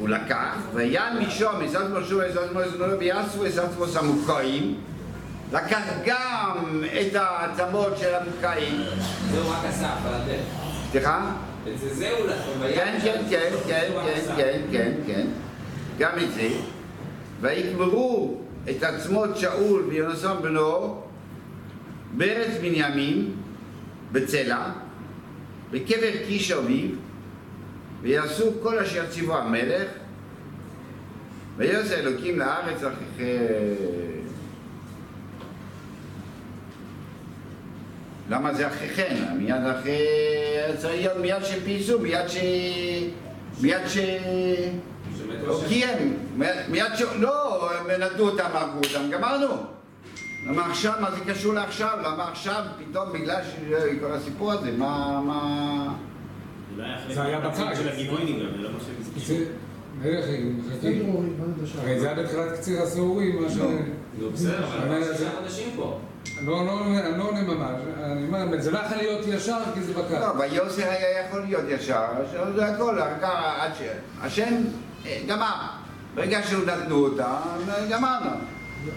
הוא 0.03 0.09
לקח, 0.09 0.55
ויען 0.75 1.19
משום, 1.19 1.65
מזז 1.65 1.77
משום, 1.77 2.21
וזז 2.29 2.39
משום, 2.55 2.89
ויעשו 2.99 3.41
וזז 3.41 3.77
מוס 3.79 3.97
המוקעים, 3.97 4.75
לקח 5.53 5.83
גם 6.07 6.83
את 6.85 7.15
העצמות 7.15 7.99
של 7.99 8.15
המוקעים. 8.15 8.83
זה 9.31 9.41
הוא 9.41 9.51
רק 9.53 9.65
עשה, 9.65 9.95
אבל 10.03 10.15
הדרך. 10.15 10.41
סליחה? 10.91 11.33
את 11.69 11.79
זה 11.79 12.11
הוא 12.19 12.27
לקח. 12.27 12.75
כן, 12.75 12.99
כן, 13.03 13.23
כן, 13.31 13.51
כן, 13.67 13.91
כן, 14.37 14.61
כן, 14.73 14.93
כן, 15.07 15.27
גם 15.99 16.13
את 16.23 16.35
זה. 16.35 16.49
ויקברו 17.41 18.41
את 18.71 18.83
עצמות 18.83 19.37
שאול 19.37 19.83
ויונסון 19.89 20.43
בנו 20.43 21.01
בארץ 22.13 22.59
בנימין, 22.61 23.31
בצלע, 24.13 24.67
בקבר 25.71 26.11
קיש 26.27 26.53
אביב, 26.53 26.97
ויעשו 28.03 28.53
כל 28.63 28.79
אשר 28.79 29.07
ציוו 29.11 29.37
המלך, 29.37 29.89
ויעשה 31.57 31.95
אלוקים 31.95 32.39
לארץ 32.39 32.77
אחרי... 32.77 33.39
למה 38.29 38.55
זה 38.55 38.67
אחרי 38.67 38.89
כן? 38.89 39.17
מיד 39.39 39.65
אחרי... 39.67 39.99
מיד 41.21 41.45
שפייסו, 41.45 41.99
מיד 41.99 42.29
ש... 42.29 42.37
מיד 43.61 43.89
ש... 43.89 43.99
קיים, 45.69 46.17
מיד 46.69 46.95
ש... 46.95 47.03
לא, 47.03 47.71
נתנו 47.99 48.25
אותם, 48.25 48.49
הרגו 48.53 48.79
אותם, 48.79 49.11
גמרנו. 49.11 49.55
למה 50.47 50.67
עכשיו, 50.67 50.93
מה 51.01 51.11
זה 51.11 51.21
קשור 51.27 51.55
לעכשיו? 51.55 51.99
למה 52.05 52.29
עכשיו 52.29 52.65
פתאום 52.79 53.13
בגלל 53.13 53.41
כל 54.01 54.13
הסיפור 54.13 54.53
הזה, 54.53 54.71
מה... 54.79 55.21
מה... 55.21 55.95
זה 57.15 57.23
היה 57.23 57.41
בקיץ. 57.41 57.79
של 57.79 57.89
הגיבוינים 57.89 58.41
גם, 58.41 58.47
זה 58.57 58.63
לא 58.63 58.69
מה 58.73 58.79
שהם 58.81 59.37
זה... 59.39 59.45
מלך, 60.03 60.25
מחכים. 60.59 61.17
הרי 61.83 62.01
זה 62.01 62.11
היה 62.11 62.23
בתחילת 62.23 62.53
קציר 62.53 62.83
הסעורים, 62.83 63.43
מה 63.43 63.51
ש... 63.51 63.57
נו, 64.19 64.31
בסדר, 64.33 64.65
אבל 64.65 64.77
אבל 64.79 64.89
אנחנו 64.93 65.05
זה- 65.05 65.17
שישה 65.17 65.31
חודשים 65.41 65.69
פה. 65.77 65.99
לא, 66.47 66.67
לא, 66.67 66.81
אני 66.87 67.19
לא 67.19 67.25
עונה 67.25 67.43
ממש. 67.43 67.81
אני 68.03 68.27
אומר, 68.27 68.61
זה 68.61 68.71
לא 68.71 68.79
יכול 68.79 68.97
להיות 68.97 69.27
ישר 69.29 69.59
כי 69.75 69.81
זה 69.83 69.93
בקר. 69.93 70.21
לא, 70.21 70.41
ויוסר 70.41 70.83
היה 70.91 71.27
יכול 71.27 71.41
להיות 71.41 71.65
ישר, 71.69 72.07
זה 72.57 72.67
הכל, 72.67 72.99
רק 72.99 73.23
עד 73.59 73.71
ש... 73.79 73.83
השם 74.21 74.55
אה, 75.07 75.21
גמר. 75.29 75.53
ברגע 76.15 76.41
שהוא 76.43 76.65
נתנו 76.67 76.97
אותה, 76.97 77.37
גמרנו. 77.91 78.31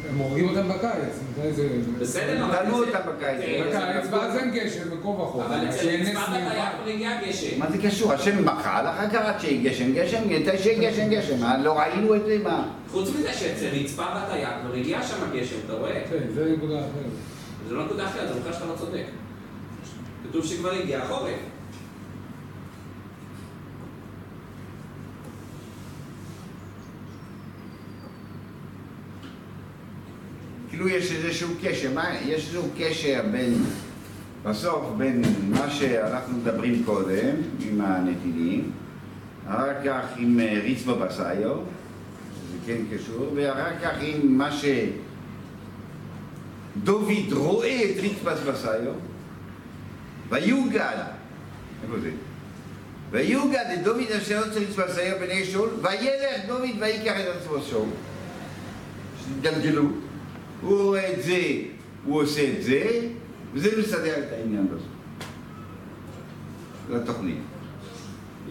הם 0.10 0.18
הורגים 0.18 0.50
אותם 0.50 0.68
בקיץ, 0.70 1.14
מתי 1.32 1.54
זה... 1.54 1.68
בסדר, 2.00 2.46
אבל... 2.46 2.56
תנו 2.66 2.78
זה- 2.80 2.86
אותם 2.86 3.10
בקיץ. 3.10 3.40
אה, 3.42 3.64
בקיץ, 4.00 4.12
ואז 4.14 4.36
אין 4.38 4.52
גשם, 4.52 4.90
בקור 4.98 5.20
וחור. 5.20 5.46
אבל 5.46 5.70
אצל 5.70 5.88
רצפה 5.90 6.20
בתייר 6.22 6.40
מיוחד. 6.50 6.72
כבר 6.82 6.92
הגיע 6.92 7.12
גשם. 7.28 7.60
מה 7.60 7.72
זה 7.72 7.78
קשור? 7.78 8.14
השם 8.14 8.46
מחל, 8.46 8.86
אחר 8.90 9.10
כך 9.10 9.22
עד 9.26 9.40
שיהיה 9.40 9.72
גשם, 9.72 9.94
גשם, 9.94 10.22
מתי 10.30 10.58
שיהיה 10.58 10.92
גשם, 10.92 11.10
גשם. 11.10 11.40
מה, 11.42 11.58
לא 11.58 11.80
ראינו 11.80 12.16
את 12.16 12.26
זה? 12.26 12.38
מה? 12.44 12.68
חוץ 12.92 13.10
מזה 13.10 13.34
שאצל 13.34 13.68
רצפה 13.68 14.04
בתייר 14.16 14.50
כבר 14.66 14.74
הגיע 14.76 15.04
שם 15.04 15.16
גשם, 15.40 15.56
אתה 15.66 15.74
רואה? 15.74 16.02
כן, 16.10 16.24
זה 16.36 16.54
נקודה 16.58 16.80
אחרת. 16.80 17.12
זה 17.70 17.74
לא 17.76 17.86
נקודה 17.86 18.06
אחרת, 18.06 18.28
זה 18.34 18.40
בכלל 18.40 18.54
שאתה 18.54 18.66
לא 18.66 18.76
צודק. 18.78 19.04
כתוב 20.30 20.46
שכבר 20.46 20.72
הגיע 20.72 21.00
החורף. 21.00 21.30
כאילו 30.76 30.90
יש 30.90 31.12
איזשהו 31.12 31.50
קשר, 31.64 31.94
מה, 31.94 32.16
יש 32.26 32.44
איזשהו 32.44 32.70
קשר 32.78 33.22
בין, 33.32 33.64
בסוף, 34.44 34.86
בין 34.98 35.22
מה 35.50 35.70
שאנחנו 35.70 36.38
מדברים 36.38 36.84
קודם, 36.86 37.36
עם 37.60 37.82
הנתינים, 37.82 38.72
אחר 39.48 39.74
כך 39.86 40.02
עם 40.18 40.40
אה, 40.40 40.60
ריץ 40.64 40.84
בבסיו, 40.84 41.58
זה 42.52 42.58
כן 42.66 42.82
קשור, 42.94 43.32
ואחר 43.36 43.80
כך 43.84 43.92
עם 44.02 44.38
מה 44.38 44.50
שדוד 46.84 47.04
רואה 47.32 47.82
את 47.84 48.00
ריץ 48.00 48.18
בבסיו, 48.24 48.94
ויוגד, 50.30 50.98
איפה 51.84 52.00
זה? 52.02 52.12
ויוגד 53.12 53.66
את 53.74 53.84
דוד 53.84 54.12
אשר 54.18 54.36
יוצא 54.46 54.60
ריץ 54.60 54.76
בבסיו 54.76 55.16
בני 55.20 55.46
שאול, 55.46 55.70
וילך 55.82 56.46
דוד 56.48 56.70
ויקח 56.80 57.16
את 57.20 57.26
עצמו 57.42 57.62
שאול. 57.62 57.90
התגלגלו. 59.38 60.05
הוא 60.66 60.82
רואה 60.82 61.14
את 61.14 61.24
זה, 61.24 61.42
הוא 62.06 62.22
עושה 62.22 62.42
את 62.58 62.64
זה, 62.64 63.00
וזה 63.54 63.70
מסדר 63.80 64.18
את 64.20 64.34
העניין 64.34 64.68
הזה. 64.72 64.86
זו 66.90 66.96
התוכנית. 66.96 67.38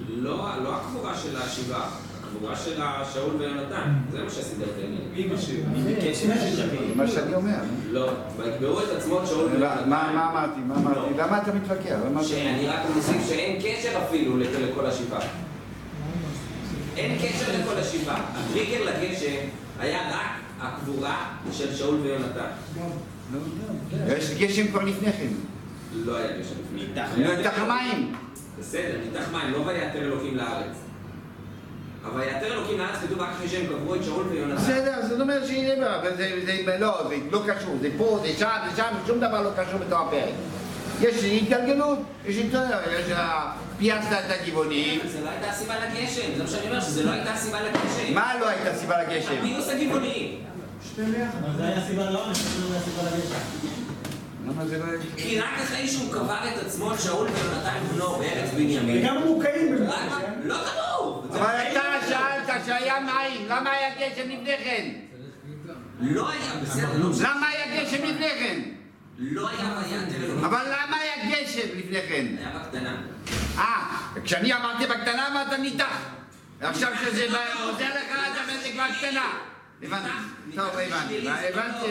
לא, 0.09 0.31
לא 0.65 0.75
הקבורה 0.77 1.15
של 1.19 1.37
השבעה, 1.37 1.89
הקבורה 2.25 2.57
של 2.57 2.81
שאול 3.15 3.35
ויונתן, 3.37 3.93
זה 4.13 4.23
מה 4.25 4.31
שסידר 4.31 4.65
את 4.65 4.83
העניין. 4.83 5.01
מי? 5.15 5.29
זה 6.15 6.95
מה 6.97 7.07
שאני 7.09 7.35
אומר. 7.35 7.57
לא, 7.91 8.11
ויקבעו 8.37 8.81
את 8.83 8.89
עצמות 8.97 9.27
שאול 9.27 9.49
מה 9.49 9.55
ויונתן. 9.57 9.89
מה- 9.91 10.31
אמרתי? 10.31 10.61
מה 10.61 10.75
אמרתי? 10.77 11.15
למה 11.19 11.43
אתה 11.43 11.53
מתווכח? 11.53 11.97
למה 12.07 12.21
אתה- 12.21 12.29
שאני 12.29 12.67
רק 12.69 12.81
מוסיף 12.97 13.29
שאין 13.29 13.61
קשר 13.63 13.99
אפילו 14.09 14.39
לכ- 14.39 14.49
לכל 14.71 14.87
השבעה. 14.87 15.21
אין 16.97 17.19
קשר 17.19 17.47
לכל 17.61 17.77
השבעה. 17.79 18.21
הטריקר 18.35 18.85
לגשם 18.85 19.37
היה 19.79 20.11
רק 20.11 20.44
הקבורה 20.61 21.17
של 21.53 21.75
שאול 21.75 21.95
ויונתן. 21.95 22.47
יש 24.17 24.31
גשם 24.39 24.67
כבר 24.69 24.83
לפני 24.83 25.13
כן. 25.13 25.27
לא 25.95 26.17
היה 26.17 26.29
גשם 26.39 26.55
לפני. 26.75 27.25
לא, 27.25 27.43
תחת 27.43 27.63
מים. 27.69 28.15
בסדר, 28.61 28.99
ניתח 29.05 29.25
מים, 29.33 29.53
לא 29.53 29.59
ויתר 29.59 29.99
אלוקים 29.99 30.37
לארץ. 30.37 30.77
אבל 32.05 32.21
ויתר 32.21 32.47
אלוקים 32.55 32.79
לארץ 32.79 32.99
כתוב 33.07 33.19
רק 33.21 33.29
אחרי 33.37 33.49
שהם 33.49 33.67
קברו 33.67 33.95
את 33.95 34.05
שאול 34.05 34.27
ויונתן. 34.27 34.57
בסדר, 34.57 34.95
זאת 35.09 35.21
אומרת 35.21 35.47
שהנה, 35.47 35.97
אבל 36.01 36.17
זה, 36.17 36.41
זה, 36.47 36.77
לא, 36.79 37.09
זה 37.09 37.17
לא 37.31 37.43
קשור, 37.47 37.77
זה 37.81 37.89
פה, 37.99 38.19
זה 38.23 38.33
שם, 38.39 38.49
זה 38.71 38.77
שם, 38.77 38.95
שום 39.07 39.21
דבר 39.21 39.43
לא 39.43 39.51
קשור 39.57 39.79
בתוך 39.79 40.01
הפרק. 40.01 40.35
יש 41.01 41.25
התגלגלות, 41.25 41.99
יש 42.27 42.37
התגלגלות, 42.37 42.81
יש 43.01 43.11
ה- 43.11 43.53
פייסת 43.79 44.07
את 44.13 44.41
הגבעונים. 44.41 45.01
זה 45.13 45.21
לא 45.25 45.31
הייתה 45.31 45.51
הסיבה 45.51 45.75
לגשם, 45.79 46.37
זה 46.37 46.43
מה 46.43 46.49
שאני 46.49 46.67
אומר, 46.69 46.81
שזה 46.81 47.03
לא 47.05 47.11
הייתה 47.11 47.33
הסיבה 47.33 47.59
לגשם. 47.63 48.15
מה 48.15 48.35
לא 48.41 48.49
הייתה 48.49 48.75
סיבה 48.75 49.03
לגשם? 49.03 49.35
הפיוס 49.41 49.69
הגבעוני. 49.69 50.37
אבל 50.99 51.57
זה 51.57 51.65
היה 51.67 51.87
סיבה 51.87 52.11
לעונש, 52.11 52.39
זה 52.39 52.65
לא 52.69 52.75
היה 52.75 52.83
סיבה 52.83 53.03
לגשם. 53.03 53.35
לא. 54.47 54.53
כי 55.17 55.41
רק 55.41 55.49
אחרי 55.65 55.89
שהוא 55.89 56.13
קבר 56.13 56.39
את 56.55 56.67
עצמו, 56.67 56.99
שאול 56.99 57.29
ויונתן 57.29 57.79
בנו 57.95 58.11
בארץ 58.17 58.51
בנימין. 58.55 59.05
וגם 59.07 59.23
מוקעים. 59.23 59.75
לא 60.45 60.55
כתוב! 60.65 61.27
אבל 61.35 61.55
אתה 61.73 61.83
שאלת 62.09 62.65
שהיה 62.67 63.01
מים, 63.01 63.47
למה 63.49 63.71
היה 63.71 63.91
גשם 63.95 64.29
לפני 64.29 64.57
כן? 64.65 64.91
לא 66.01 66.31
היה, 66.31 66.53
בסדר, 66.63 66.89
לא 66.99 67.11
משנה. 67.11 67.31
למה 67.35 67.47
היה 67.49 67.85
גשם 67.85 67.97
לפני 68.05 68.29
כן? 68.39 68.61
לא 69.19 69.49
היה 69.49 69.79
ויתר 69.79 70.25
אלוקים. 70.25 70.45
אבל 70.45 70.65
למה 70.67 70.97
היה 70.97 71.15
גשם 71.43 71.69
לפני 71.79 71.99
כן? 72.09 72.27
היה 72.39 72.59
בקטנה. 72.59 72.97
אה, 73.59 73.87
כשאני 74.25 74.55
אמרתי 74.55 74.87
בקטנה 74.87 75.29
אמרת 75.29 75.53
ניתח. 75.59 75.99
עכשיו 76.61 76.93
שזה 77.05 77.27
בא- 77.33 77.63
עוזר 77.63 77.89
לך, 77.89 78.11
אתה 78.33 78.41
אומר 78.43 78.63
זה 78.63 78.69
כבר 78.73 78.85
קטנה. 78.99 79.27
הבנתי. 79.83 80.09
טוב, 80.55 80.65
הבנתי, 80.67 81.29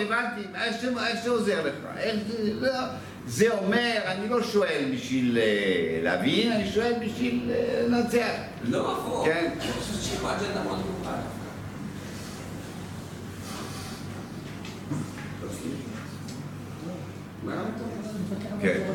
הבנתי. 0.01 0.41
איך 0.55 0.75
זה- 1.23 1.29
עוזר 1.29 1.65
לך? 1.67 1.73
איך 1.97 2.15
זה... 2.27 2.53
לא. 2.53 2.69
זה 3.27 3.53
אומר, 3.57 3.97
אני 4.05 4.29
לא 4.29 4.43
שואל 4.43 4.91
בשביל 4.95 5.37
אה, 5.37 5.43
להבין, 6.03 6.51
אני 6.51 6.71
שואל 6.71 6.93
בשביל 7.05 7.51
אה, 7.55 7.85
לנצח. 7.87 8.27
לא 8.63 8.97
הפוך. 8.97 9.25
כן. 9.25 9.51
אני 9.61 9.71
חושב 9.71 9.93
שיש 10.01 10.17
פה 10.19 10.31
אג'נדה 10.31 10.63
מאוד 10.63 10.79
ברורה. 10.79 11.17
כן. 18.61 18.83
גם. 18.83 18.93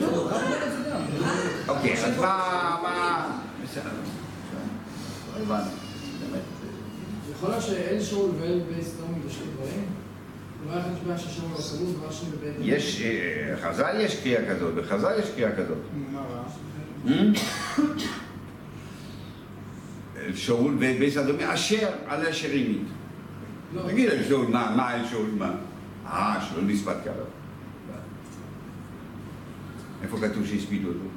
לא. 0.00 0.30
אוקיי, 1.68 1.94
אז 2.04 2.18
מה... 2.18 3.58
באמת. 5.38 6.42
יכול 7.32 7.50
להיות 7.50 7.62
שאל 7.62 8.02
שאול 8.02 8.30
ואל 8.40 8.60
בייס 8.68 8.94
לא 9.00 9.06
בשני 9.26 9.46
דברים? 9.56 9.84
יש, 12.60 13.02
אה, 13.02 13.56
חז"ל 13.62 14.00
יש 14.00 14.20
קריאה 14.22 14.54
כזאת, 14.54 14.74
בחז"ל 14.74 15.18
יש 15.18 15.30
קריאה 15.30 15.50
כזאת. 15.56 15.78
שאול 20.34 20.74
ובית 20.74 21.16
אדומי 21.16 21.54
אשר 21.54 21.88
על 22.06 22.26
אשר 22.26 22.48
עימי. 22.48 22.78
לא. 23.74 23.82
תגיד 23.88 24.10
על 24.10 24.24
שאול, 24.28 24.46
מה, 24.46 24.74
מה 24.76 24.88
על 24.88 25.06
שאול, 25.10 25.30
מה? 25.38 25.54
אה, 26.06 26.46
שאול 26.48 26.64
נספת 26.64 26.96
קרוב. 27.04 27.26
איפה 30.02 30.16
כתוב 30.20 30.46
שהספידו 30.46 30.88
אותו? 30.88 31.11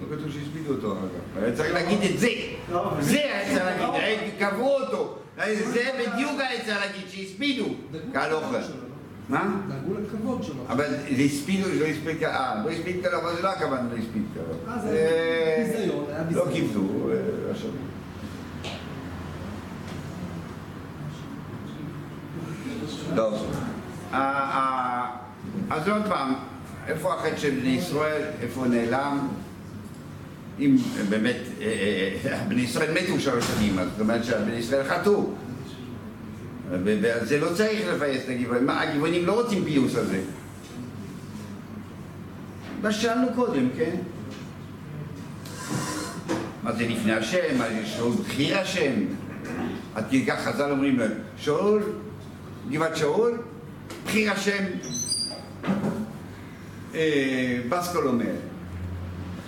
לא 0.00 0.16
כתוב 0.16 0.32
שהספידו 0.32 0.74
אותו 0.74 0.92
אחר 0.92 1.06
כך. 1.08 1.42
היה 1.42 1.56
צריך 1.56 1.74
להגיד 1.74 2.10
את 2.10 2.18
זה. 2.18 2.28
לא, 2.72 2.92
זה 3.00 3.16
היה 3.16 3.58
צריך 3.58 3.64
להגיד, 3.80 4.34
קבעו 4.38 4.80
אותו. 4.80 5.18
זה 5.46 5.90
בדיוק 5.98 6.40
היה 6.40 6.64
צריך 6.64 6.78
להגיד 6.80 7.08
שהספידו. 7.08 7.64
קהל 8.12 8.32
אוכל. 8.32 8.56
מה? 9.28 9.60
דאגו 9.68 9.94
לכבוד 10.00 10.42
שלו. 10.42 10.62
אבל 10.68 10.84
זה 11.16 11.22
הספידו, 11.22 11.68
לא 11.80 11.86
הספיד 11.86 12.18
קרוב. 12.20 12.34
אה, 12.34 12.62
לא 12.64 12.70
הספיד 12.70 12.96
קרוב, 13.06 13.24
אבל 13.24 13.36
זה 13.36 13.42
לא 13.42 13.48
הכוונה 13.48 13.82
לא 13.92 13.98
הספיד 13.98 14.22
קרוב. 14.34 14.68
אה, 14.68 14.78
זה 14.78 14.88
אה, 14.88 15.64
ביזיון, 15.72 16.04
היה 16.08 16.18
לא 16.18 16.24
ביזיון. 16.24 16.52
כיבדו, 16.52 17.10
אה, 17.10 17.50
עכשיו. 17.50 17.70
טוב. 23.16 23.46
אה, 24.12 24.18
אה, 24.18 25.06
אז 25.70 25.88
עוד 25.88 26.02
פעם, 26.08 26.34
איפה 26.86 27.14
החטא 27.14 27.36
של 27.36 27.50
בני 27.50 27.68
ישראל? 27.68 28.22
איפה 28.42 28.64
נעלם? 28.66 29.28
אם 30.58 30.76
באמת 31.08 31.36
אה, 31.60 31.66
אה, 32.24 32.44
בני 32.48 32.60
ישראל 32.60 33.02
מתו 33.02 33.20
שלוש 33.20 33.44
שנים, 33.44 33.76
זאת 33.76 34.00
אומרת 34.00 34.24
שבני 34.24 34.54
ישראל 34.54 34.84
חטאו. 34.84 35.30
ועל 36.84 37.26
זה 37.26 37.40
לא 37.40 37.48
צריך 37.54 37.88
לפייס 37.94 38.24
את 38.24 38.28
הגבעונים. 38.28 38.70
הגבעונים 38.70 39.26
לא 39.26 39.42
רוצים 39.42 39.64
פיוס 39.64 39.96
על 39.96 40.06
זה. 40.06 40.20
מה 42.82 42.92
ששאלנו 42.92 43.26
קודם, 43.34 43.68
כן? 43.76 43.96
מה 46.62 46.72
זה 46.72 46.86
לפני 46.86 47.12
השם? 47.12 47.58
מה 47.58 47.68
זה 47.68 47.86
שאול 47.86 48.12
בחיר 48.12 48.58
השם? 48.58 48.92
עד 49.94 50.04
כדי 50.08 50.26
כך 50.26 50.40
חז"ל 50.44 50.70
אומרים 50.70 50.98
להם, 50.98 51.10
שאול, 51.36 51.82
גבעת 52.70 52.96
שאול, 52.96 53.38
בחיר 54.06 54.32
השם, 54.32 54.64
אה, 56.94 57.60
בסקול 57.68 58.08
אומר. 58.08 58.49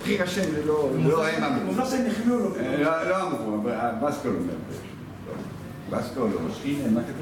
בחיר 0.03 0.23
השם 0.23 0.51
זה 0.51 0.65
לא, 0.65 0.89
לא 1.03 1.27
הם 1.27 1.43
אמרו. 1.43 1.67
עובדה 1.67 1.85
שהם 1.85 2.05
החמיאו 2.11 2.39
לו. 2.39 2.55
אה, 2.55 2.77
לא 2.77 3.09
לא 3.09 3.21
אמרו, 3.21 3.55
אבל 3.61 3.71
בסקול 4.01 4.35
אומר. 4.35 4.53
בסקול 5.89 6.29
או 6.33 6.53
שכינה, 6.55 6.87
מה 6.89 7.01
כתוב? 7.03 7.15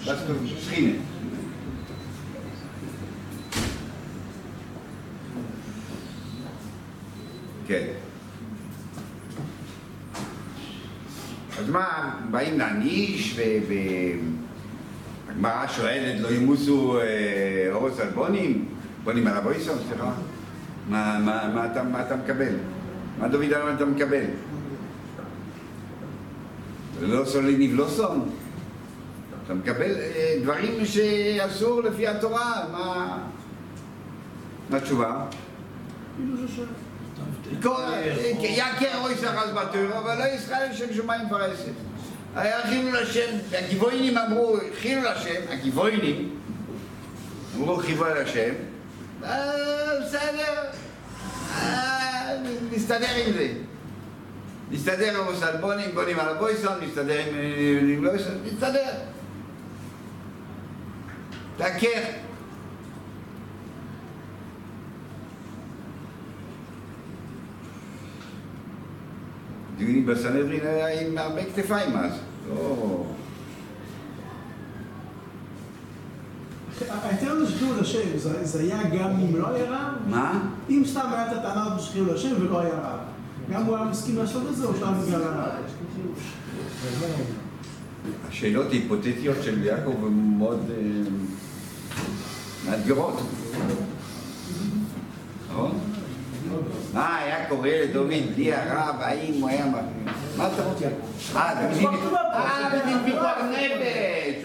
בסקול, 0.00 0.36
שכינה. 0.46 0.92
כן. 7.66 7.86
אז 11.58 11.68
מה, 11.68 12.14
באים 12.30 12.58
להעניש, 12.58 13.40
והגמרא 15.28 15.66
שואלת, 15.66 16.20
לא 16.20 16.28
ימוסו 16.28 17.00
אה, 17.00 17.68
אורס 17.72 18.00
על 18.00 18.08
בונים? 18.08 18.64
בונים 19.04 19.26
על 19.26 19.36
אבויסום, 19.36 19.78
סליחה. 19.88 20.12
מה, 20.88 21.18
מה, 21.18 21.48
מה, 21.54 21.66
אתה, 21.72 21.82
מה 21.82 22.02
אתה 22.06 22.16
מקבל? 22.16 22.54
מה 23.18 23.28
דוד 23.28 23.52
אמר 23.52 23.74
אתה 23.74 23.84
מקבל? 23.84 24.24
לא 27.00 27.24
סולי 27.24 27.68
נבלוסון. 27.68 28.30
אתה 29.44 29.54
מקבל 29.54 29.90
אה, 29.96 30.36
דברים 30.42 30.86
שאסור 30.86 31.82
לפי 31.82 32.08
התורה, 32.08 32.64
מה... 32.72 33.18
מה 34.70 34.76
התשובה? 34.76 35.24
יקר 38.40 38.98
אוי 39.00 39.14
סחס 39.14 39.48
בתורה, 39.54 39.98
אבל 39.98 40.18
לא 40.18 40.24
ישראל 40.24 40.72
שם 40.72 40.94
שמיים 40.94 41.28
פרסת. 41.28 41.72
היה 42.36 42.62
חילול 42.62 42.96
השם, 42.96 43.36
הגיבוינים 43.52 44.18
אמרו 44.18 44.56
חילול 44.80 45.06
השם, 45.06 45.40
הגיבוינים 45.50 46.28
אמרו 47.56 47.76
חיבוי 47.76 48.10
השם, 48.12 48.52
בסדר, 49.22 50.54
אה, 51.54 52.36
נסתדר 52.72 53.14
עם 53.26 53.32
זה. 53.32 53.52
נסתדר 54.70 55.20
עם 55.20 55.28
הסלבונים, 55.28 55.94
בונים 55.94 56.20
על 56.20 56.28
הבויסון, 56.28 56.72
נסתדר 56.82 57.18
עם 57.18 58.04
בויסון, 58.04 58.34
נסתדר. 58.44 58.92
תעקר. 61.56 62.00
דיונים 69.76 70.06
בסנהדרין 70.06 70.60
היה 70.66 71.00
עם 71.00 71.18
הרבה 71.18 71.44
כתפיים 71.44 71.96
אז, 71.96 72.12
לא... 72.48 73.04
של 77.46 77.58
חילול 77.58 77.80
השם, 77.80 78.18
זה 78.42 78.60
היה 78.60 78.82
גם 78.82 79.10
אם 79.10 79.36
לא 79.36 79.48
היה 79.48 79.70
רב? 79.70 79.94
מה? 80.06 80.42
אם 80.70 80.82
סתם 80.86 81.08
היה 81.12 81.32
את 81.32 81.36
הטענה 81.36 81.66
הזאת 81.66 81.90
חילול 81.92 82.14
השם 82.14 82.34
ולא 82.40 82.60
היה 82.60 82.74
רב, 82.74 82.98
גם 83.50 83.62
הוא 83.62 83.76
היה 83.76 83.84
מסכים 83.84 84.16
לעשות 84.16 84.42
את 84.50 84.56
זה 84.56 84.66
או 84.66 84.76
סתם 84.76 84.92
בגלל 85.06 85.22
הרב? 85.22 85.52
השאלות 88.28 88.66
ההיפותטיות 88.70 89.36
של 89.42 89.64
יעקב 89.64 90.04
הן 90.06 90.34
מאוד 90.38 90.70
אה, 90.70 90.76
מאתגרות. 92.70 93.22
נכון? 95.50 95.78
מה 96.94 97.16
היה 97.16 97.48
קורה 97.48 97.70
לדוד 97.84 98.10
בלי 98.34 98.54
הרב, 98.54 98.94
האם 99.00 99.40
הוא 99.40 99.48
היה... 99.48 99.66
מה 100.36 100.48
אתה 100.54 100.64
רוצה? 100.64 100.86
אה, 101.36 101.52
אתה 101.52 101.74
מבין? 101.74 101.88
אה, 102.32 103.02
פיקוח 103.04 103.38
נפש! 103.50 104.44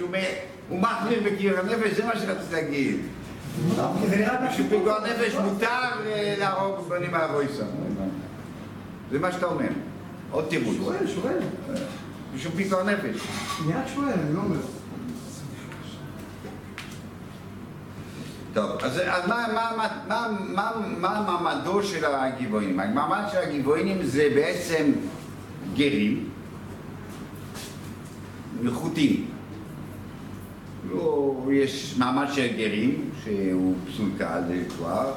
הוא 0.70 0.80
מחמיר 0.80 1.20
בקיר 1.26 1.60
הנפש, 1.60 1.92
זה 1.92 2.06
מה 2.06 2.20
שרציתי 2.20 2.54
להגיד. 2.54 3.00
בשביל 4.50 4.70
פיקוח 4.70 5.04
נפש 5.04 5.36
מותר 5.36 5.68
אה, 6.06 6.36
להרוג 6.40 6.90
בנים 6.90 7.14
הבויסון. 7.14 7.68
זה 9.12 9.20
מה 9.20 9.32
שאתה 9.32 9.46
אומר. 9.46 9.68
עוד 10.32 10.46
תירוץ. 10.50 10.78
שואל, 10.78 11.08
שואל. 11.08 11.38
בשביל 12.36 12.54
פיקוח 12.56 12.86
נפש. 12.86 13.22
רק 13.76 13.88
שואל, 13.94 14.10
אני 14.10 14.36
לא 14.36 14.40
אומר. 14.40 14.60
טוב, 18.54 18.72
אז, 18.84 19.02
אז 19.08 19.28
מה, 19.28 19.46
מה, 19.54 19.72
מה, 19.78 19.88
מה, 20.08 20.72
מה, 20.98 21.22
מה 21.28 21.40
מעמדו 21.42 21.84
של 21.84 22.06
הגיבוינים? 22.06 22.80
המעמד 22.80 23.24
של 23.32 23.38
הגיבוינים 23.38 24.04
זה 24.04 24.28
בעצם 24.36 24.92
גרים, 25.76 26.30
נחותים. 28.62 29.26
לא, 30.89 31.36
יש 31.52 31.95
מעמד 31.98 32.28
של 32.34 32.48
גרים, 32.58 33.10
שהוא 33.24 33.76
פסול 33.88 34.10
קהל 34.18 34.43
כבר. 34.70 35.14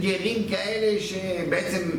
גרים 0.00 0.48
כאלה 0.48 1.00
שבעצם 1.00 1.90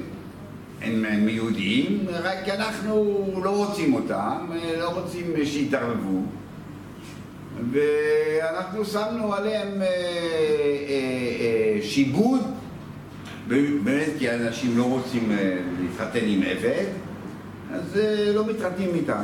הם, 0.82 1.06
הם 1.06 1.30
יהודים, 1.30 2.06
רק 2.12 2.50
אנחנו 2.50 3.26
לא 3.44 3.50
רוצים 3.50 3.94
אותם, 3.94 4.50
לא 4.80 4.90
רוצים 4.90 5.34
שיתערבבו. 5.46 6.22
ואנחנו 7.72 8.86
שמנו 8.86 9.34
עליהם 9.34 9.82
אה, 9.82 9.88
אה, 9.88 9.94
אה, 11.40 11.82
שיבוד, 11.82 12.42
באמת 13.48 14.10
כי 14.20 14.32
אנשים 14.32 14.78
לא 14.78 14.84
רוצים 14.84 15.32
להתחתן 15.82 16.26
עם 16.26 16.42
עבד, 16.44 16.86
אז 17.72 18.00
לא 18.34 18.48
מתחתנים 18.48 18.90
איתם. 18.96 19.24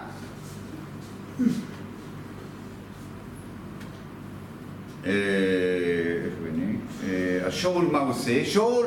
אה? 5.06 5.12
אה, 7.10 7.46
אז 7.46 7.54
שאול 7.54 7.86
מה 7.92 8.00
עושה? 8.00 8.46
שאול. 8.46 8.86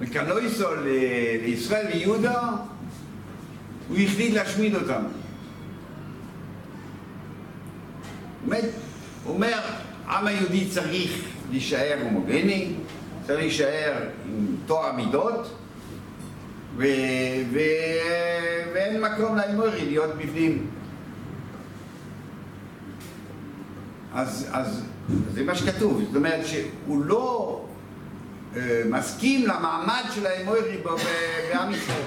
בקנויסו 0.00 0.74
ל- 0.74 0.86
לישראל 1.44 1.86
ויהודה, 1.94 2.42
הוא 3.88 3.98
החליט 3.98 4.34
להשמיד 4.34 4.74
אותם. 4.74 5.02
באמת, 8.46 8.64
הוא 9.24 9.34
אומר, 9.34 9.58
העם 10.06 10.26
היהודי 10.26 10.66
צריך 10.68 11.24
להישאר 11.50 11.98
הומוגני, 12.02 12.72
צריך 13.26 13.38
להישאר 13.38 13.92
עם 14.26 14.46
טוהר 14.66 14.86
המידות, 14.86 15.56
ו... 16.76 16.84
ו... 17.52 17.58
ואין 18.74 19.02
מקום 19.02 19.36
לאמורי 19.36 19.84
להיות 19.86 20.10
בפנים. 20.16 20.66
אז, 24.14 24.46
אז 24.52 24.82
זה 25.34 25.44
מה 25.44 25.54
שכתוב, 25.54 26.02
זאת 26.06 26.16
אומרת 26.16 26.46
שהוא 26.46 27.04
לא 27.04 27.60
אה, 28.56 28.82
מסכים 28.90 29.46
למעמד 29.46 30.02
של 30.14 30.26
האמורי 30.26 30.60
בעם 30.84 31.72
ישראל. 31.72 32.02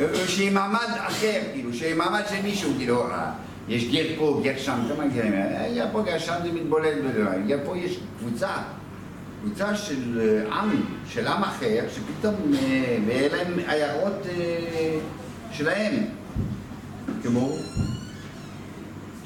אה, 0.00 0.28
שיהיה 0.28 0.50
מעמד 0.50 0.88
אחר, 0.96 1.40
כאילו, 1.52 1.74
שיהיה 1.74 1.94
מעמד 1.94 2.22
של 2.28 2.42
מישהו, 2.42 2.72
כאילו, 2.78 3.10
אה, 3.10 3.32
יש 3.68 3.88
גר 3.90 4.06
פה, 4.18 4.40
גר 4.44 4.58
שם, 4.58 4.78
כמה 4.88 5.06
גרים, 5.06 5.32
היה 5.32 5.88
פה 5.92 6.02
גר 6.02 6.18
שם 6.18 6.34
זה 6.42 6.52
מתבולל 6.52 6.98
היה 7.30 7.58
פה 7.64 7.78
יש 7.78 7.98
קבוצה, 8.18 8.48
קבוצה 9.42 9.76
של 9.76 10.20
אה, 10.20 10.54
עם, 10.60 10.70
של 11.08 11.26
עם 11.26 11.42
אחר, 11.42 11.84
שפתאום, 11.94 12.34
אה, 12.54 12.98
ויהיה 13.06 13.28
להם 13.28 13.58
עיירות 13.66 14.26
אה, 14.26 14.98
שלהם, 15.52 15.94
כמו 17.22 17.52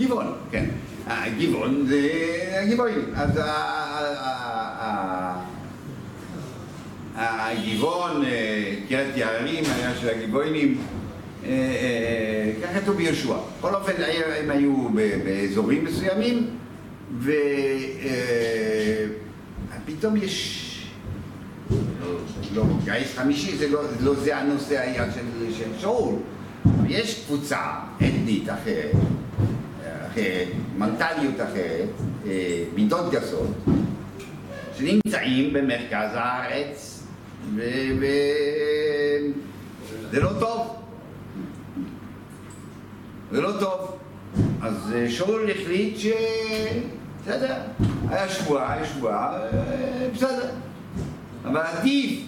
גבעון, 0.05 0.27
כן. 0.51 0.65
הגבעון 1.07 1.87
זה 1.89 2.09
הגבעונים. 2.63 3.05
אז 3.15 3.31
הגבעון, 7.17 8.25
אה, 8.25 8.75
קריית 8.89 9.17
יערים, 9.17 9.65
היה 9.77 9.95
של 10.01 10.09
הגבעונים, 10.09 10.79
אה, 11.45 11.49
אה, 11.51 12.53
ככה 12.63 12.81
כתוב 12.81 12.97
ביהושע. 12.97 13.35
בכל 13.59 13.75
אופן, 13.75 13.93
היה- 13.99 14.37
הם 14.39 14.51
היו 14.51 14.89
באזורים 15.25 15.85
מסוימים, 15.85 16.47
ופתאום 19.85 20.17
יש... 20.17 20.61
לא, 22.01 22.09
לא, 22.55 22.65
גיס 22.85 23.19
חמישי 23.19 23.57
זה 23.57 23.69
לא, 23.69 23.81
לא 24.03 24.15
זה 24.15 24.37
הנושא 24.37 24.85
של, 25.15 25.21
של 25.59 25.71
שאול. 25.81 26.15
יש 26.89 27.23
קבוצה 27.27 27.59
אתנית 27.97 28.49
אחרת, 28.49 28.93
אחרת, 30.15 30.49
מנטליות 30.79 31.35
אחרת, 31.37 31.89
אה, 32.27 32.65
מידות 32.75 33.11
גסות, 33.11 33.51
שנמצאים 34.77 35.53
במרכז 35.53 36.11
הארץ, 36.15 37.05
ו... 37.55 37.61
ו... 38.01 38.07
זה 40.11 40.21
לא 40.21 40.31
טוב. 40.41 40.77
זה 43.33 43.41
לא 43.41 43.53
טוב. 43.61 43.99
אז 44.63 44.93
אה, 44.95 45.11
שאול 45.11 45.51
החליט 45.51 45.99
ש... 45.99 46.07
בסדר, 47.23 47.55
היה 48.09 48.29
שבועה, 48.29 48.73
היה 48.73 48.87
שבועה, 48.87 49.37
אה, 49.37 50.09
בסדר. 50.15 50.51
אבל 51.45 51.61
עדיף, 51.61 52.21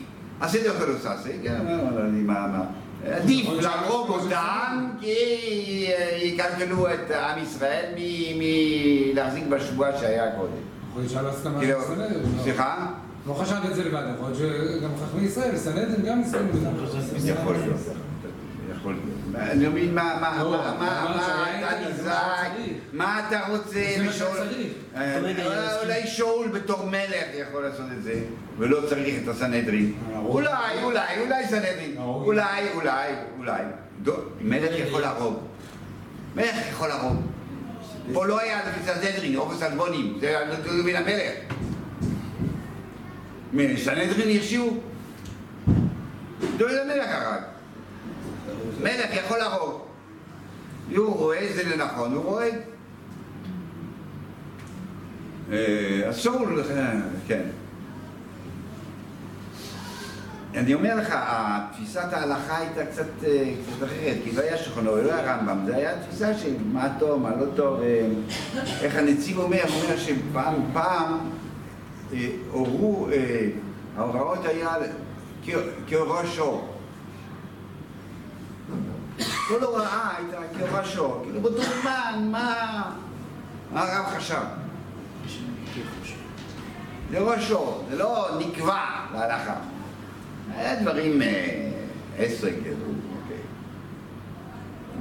לי 0.62 0.68
אוכל 0.68 0.91
עושה, 0.91 1.12
עשה, 1.12 1.30
כן, 1.43 1.66
אני 1.99 2.22
מה. 2.22 2.64
עדיף 3.13 3.49
להרוג 3.61 4.09
אותם 4.09 4.89
כי 5.01 5.15
אה, 5.89 6.19
יקלקלו 6.23 6.87
את 6.95 7.11
עם 7.11 7.43
ישראל 7.43 7.85
מלהחזיק 8.37 9.45
בשבועה 9.47 9.99
שהיה 9.99 10.37
קודם. 10.37 10.51
יכול 10.91 11.03
להיות 11.03 11.13
שלא 11.13 11.29
הסכמה 11.29 11.59
כאילו. 11.59 11.79
לא. 11.79 12.43
סליחה? 12.43 12.87
לא 13.27 13.35
חשבת 13.35 13.71
את 13.71 13.75
זה 13.75 13.85
לבד, 13.85 14.03
יכול 14.15 14.31
להיות 14.31 14.79
שגם 14.79 14.91
חכמי 15.07 15.23
ישראל, 15.23 15.57
סנהדרין 15.57 16.07
גם 16.07 16.21
לזה. 16.21 17.93
יכול 18.71 18.93
להיות. 18.93 19.16
אני 19.37 19.64
לא 19.64 19.70
מבין 19.70 19.95
מה, 19.95 20.39
לא, 20.43 20.61
אתה 20.61 20.74
מה 22.93 23.26
אתה 23.28 23.47
רוצה. 23.49 23.78
אה, 24.97 25.18
אה, 25.39 25.80
אולי 25.82 26.07
שאול 26.07 26.49
בתור 26.49 26.87
מלך 26.87 27.24
יכול 27.34 27.62
לעשות 27.62 27.87
את 27.99 28.03
זה, 28.03 28.20
ולא 28.59 28.80
צריך 28.89 29.14
את 29.22 29.28
הסנהדרין. 29.28 29.95
אולי, 30.16 30.49
אולי, 30.82 31.20
אולי 31.20 31.47
סנהדרין. 31.47 31.97
אולי, 31.99 32.68
אולי, 32.74 33.12
אולי. 33.39 33.62
מלך 34.41 34.78
יכול 34.78 35.01
להרוג. 35.01 35.39
מלך 36.37 36.57
יכול 36.70 36.89
להרוג. 36.89 37.16
פה 38.12 38.26
לא 38.26 38.41
היה 38.41 38.61
לפי 38.68 38.93
סנהדרין, 38.93 39.37
רוב 39.37 39.53
הסלבונים, 39.53 40.18
זה 40.20 40.28
היה 40.28 40.41
מן 40.84 40.97
המלך. 40.97 41.32
סנהדרין 43.76 44.37
הרשיעו? 44.37 44.76
דוד 46.57 46.72
המלך 46.72 47.07
הרג. 47.09 47.56
מלך 48.83 49.14
יכול 49.24 49.39
להרוג. 49.39 49.81
הוא 50.97 51.14
רואה 51.16 51.49
זה 51.55 51.62
לנכון, 51.77 52.12
הוא 52.12 52.24
רואה. 52.24 52.49
אה, 55.53 56.12
שאול, 56.12 56.62
אה, 56.70 56.93
כן. 57.29 57.43
אני 60.55 60.74
אומר 60.74 60.97
לך, 60.97 61.14
תפיסת 61.72 62.12
ההלכה 62.12 62.59
הייתה 62.59 62.81
אה, 62.81 62.87
קצת 62.87 63.05
אחרת, 63.85 64.16
כי 64.24 64.33
לא 64.37 64.43
היה 64.43 64.57
שכונו, 64.59 64.97
לא 64.97 65.12
היה 65.14 65.37
רמב"ם, 65.37 65.59
זה 65.66 65.77
היה 65.77 66.03
תפיסה 66.03 66.39
של 66.39 66.55
מה 66.72 66.89
טוב, 66.99 67.22
מה 67.22 67.31
לא 67.37 67.47
טוב, 67.57 67.81
איך 68.83 68.97
הנציב 68.97 69.39
אומר, 69.39 69.62
הוא 69.68 69.83
אומר 69.83 69.97
שפעם, 69.97 70.55
פעם 70.72 71.18
הורו, 72.51 73.09
ההוראות 73.97 74.45
היה 74.45 74.68
כ- 75.45 75.51
כראשו. 75.87 76.76
כל 79.49 79.62
הוראה 79.62 80.16
הייתה 80.16 80.38
כראשו, 80.59 81.20
כאילו 81.22 81.40
באותו 81.40 81.62
זמן, 81.82 82.28
מה 82.30 82.82
מה 83.72 83.82
הרב 83.82 84.07
חשב? 84.16 84.42
זה 87.11 87.18
ראשו, 87.18 87.80
זה 87.90 87.97
לא 87.97 88.28
נקבע 88.38 88.84
להלכה. 89.12 89.55
היה 90.55 90.82
דברים 90.82 91.22
אה, 91.22 91.70
עשרה 92.18 92.51
כאילו, 92.51 92.76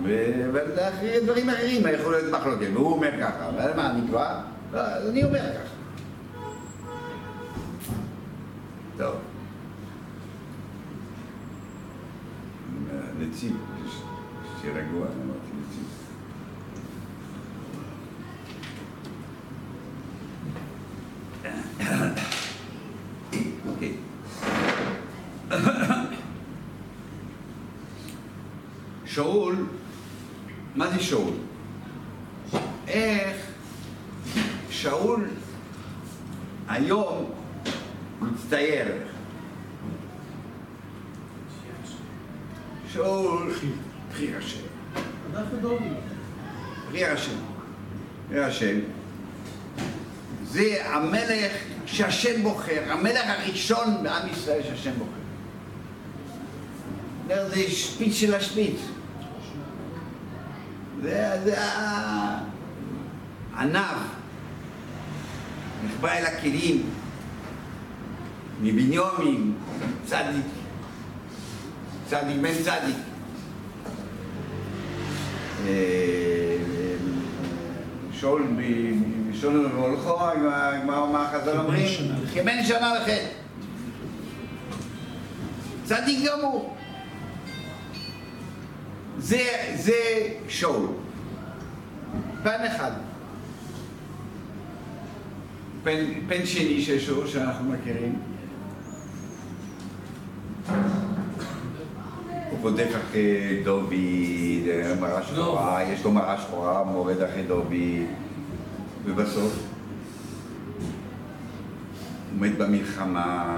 אוקיי. 0.03 1.21
דברים 1.23 1.49
אחרים 1.49 1.83
יכול 1.99 2.13
להיות 2.13 2.31
מחלוקת, 2.39 2.67
והוא 2.73 2.91
אומר 2.93 3.11
ככה, 3.21 3.49
אבל 3.49 3.73
מה, 3.75 3.93
נקבע? 3.93 4.41
לא, 4.73 4.79
אז 4.79 5.09
אני 5.09 5.23
אומר 5.23 5.39
ככה. 5.39 5.75
טוב. 8.97 9.15
נציב, 13.19 13.57
שיהיה 14.66 14.78
רגוע, 14.78 15.07
אמרתי 15.07 15.51
נציב. 15.61 15.86
אוקיי. 23.68 23.93
שאול, 29.05 29.66
מה 30.76 30.89
זה 30.89 30.99
שאול? 30.99 31.34
איך 32.88 33.38
שאול 34.70 35.30
היום 36.68 37.32
מצטייר 38.22 38.88
שאול, 42.93 43.53
בחיר 44.16 44.38
השם. 44.38 44.59
בחיר 46.89 47.11
השם, 47.11 47.32
בחיר 48.30 48.43
השם, 48.45 48.80
זה 50.45 50.78
המלך 50.86 51.51
שהשם 51.86 52.43
בוחר, 52.43 52.82
המלך 52.91 53.22
הראשון 53.26 54.03
בעם 54.03 54.30
ישראל 54.30 54.63
שהשם 54.63 54.91
בוחר. 54.97 55.09
זה 57.49 57.72
שפיץ 57.72 58.16
של 58.16 58.36
השפיץ. 58.36 58.76
זה, 61.01 61.41
זה 61.43 61.61
ה- 61.63 62.39
עניו, 63.57 63.97
נחבא 65.86 66.11
אל 66.11 66.26
הכלים, 66.26 66.89
מבניומין, 68.61 69.53
צדיק, 70.05 70.45
צדיק 72.09 72.38
בן 72.41 72.53
צדיק. 72.63 72.95
שאול 78.11 78.47
בשאול 79.32 79.66
ובהולכו, 79.66 80.18
מה 80.86 81.05
מה 81.11 81.30
החז"ל 81.30 81.57
אומרים? 81.57 81.88
כבן 82.34 82.63
שנה 82.63 82.93
וחטא. 83.01 83.28
צדיק 85.84 86.30
גמור. 86.32 86.76
זה, 89.18 89.43
זה 89.76 89.93
שאול. 90.47 90.88
פן 92.43 92.66
אחד. 92.68 92.91
פן, 95.84 96.05
פן 96.28 96.45
שני 96.45 96.82
של 96.82 96.99
שאול 96.99 97.28
שאנחנו 97.28 97.72
מכירים. 97.72 98.20
בודק 102.66 102.88
אחרי 102.88 103.61
דובי, 103.63 104.63
מראה 104.99 105.24
שחורה, 105.24 105.84
יש 105.84 106.03
לו 106.03 106.11
מראה 106.11 106.38
שחורה, 106.38 106.84
מורד 106.84 107.22
אחרי 107.22 107.43
דובי, 107.43 108.05
ובסוף 109.05 109.59
הוא 112.32 112.41
מת 112.41 112.57
במלחמה, 112.57 113.55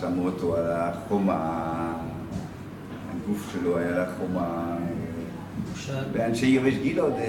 שמו 0.00 0.24
אותו 0.24 0.56
על 0.56 0.72
החומה, 0.72 1.92
הגוף 3.10 3.52
שלו 3.52 3.78
היה 3.78 3.88
על 3.88 4.00
החומה, 4.00 4.76
ואנשי 6.12 6.46
יבש 6.46 6.74
גילוד 6.74 7.12
אה, 7.12 7.28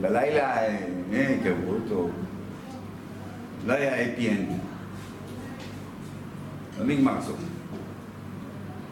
בלילה 0.00 0.62
אה, 1.12 1.36
קברו 1.44 1.74
אותו. 1.74 2.08
לא 3.66 3.72
היה 3.72 3.94
אפי 3.94 4.30
אנד. 4.30 4.48
לא 6.78 6.86
נגמר 6.86 7.22
סוף. 7.22 7.53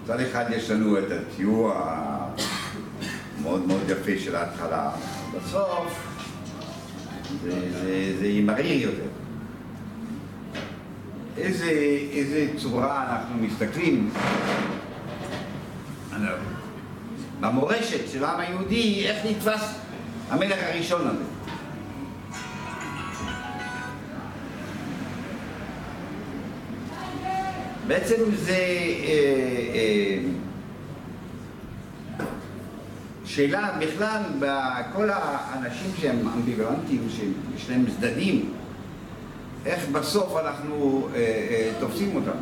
מצד 0.05 0.21
אחד 0.21 0.45
יש 0.51 0.71
לנו 0.71 0.99
את 0.99 1.05
התיאור 1.11 1.73
המאוד 1.75 3.67
מאוד 3.67 3.83
יפה 3.89 4.13
של 4.19 4.37
ההתחלה, 4.37 4.91
בסוף 5.37 6.13
זה, 8.21 8.27
ימריר 8.27 8.83
יותר. 8.83 9.09
איזה, 11.39 11.71
איזה 12.13 12.49
צורה 12.57 13.07
אנחנו 13.11 13.35
מסתכלים. 13.37 14.11
במורשת 17.41 18.09
של 18.13 18.25
העם 18.25 18.41
היהודי, 18.41 19.07
איך 19.09 19.27
נתפס 19.27 19.75
המלך 20.31 20.59
הראשון 20.63 21.07
הזה. 21.07 21.32
בעצם 27.87 28.17
זה 28.35 28.53
אה, 28.53 29.09
אה, 29.75 30.19
שאלה 33.25 33.71
בכלל, 33.81 34.23
בכל 34.39 35.11
האנשים 35.13 35.91
שהם 36.01 36.29
אמביוולנטיים, 36.29 37.09
שיש 37.11 37.71
להם 37.71 37.85
צדדים, 37.87 38.53
איך 39.67 39.89
בסוף 39.89 40.37
אנחנו 40.37 41.09
אה, 41.15 41.73
תופסים 41.81 42.17
אותם. 42.17 42.39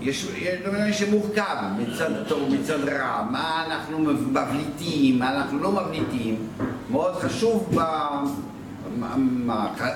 יש 0.00 0.28
דברים 0.64 0.92
שמורכב, 0.92 1.56
מצד 1.78 2.10
טוב, 2.28 2.54
מצד 2.54 2.88
רע, 2.88 3.26
מה 3.30 3.64
אנחנו 3.66 3.98
מבליטים, 3.98 5.18
מה 5.18 5.34
אנחנו 5.36 5.58
לא 5.58 5.72
מבליטים. 5.72 6.48
מאוד 6.90 7.14
חשוב, 7.14 7.70
ב, 7.74 7.80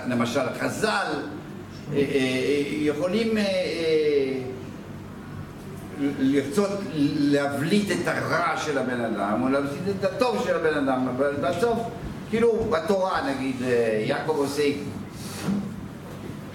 למשל 0.09 0.41
חז"ל, 0.61 0.89
אה, 1.93 1.97
אה, 1.97 2.63
יכולים 2.71 3.39
אה, 3.39 3.45
לרצות 6.01 6.71
להבליט 7.17 7.91
את 7.91 8.09
הרע 8.09 8.57
של 8.57 8.79
הבן 8.79 9.01
אדם, 9.01 9.43
או 9.43 9.49
להבליט 9.49 9.97
את 10.01 10.05
הטוב 10.05 10.45
של 10.45 10.57
הבן 10.57 10.89
אדם, 10.89 11.09
אבל 11.17 11.33
בסוף, 11.43 11.79
כאילו 12.31 12.53
בתורה 12.71 13.31
נגיד, 13.31 13.57
יעקב 14.07 14.37
עושה 14.37 14.63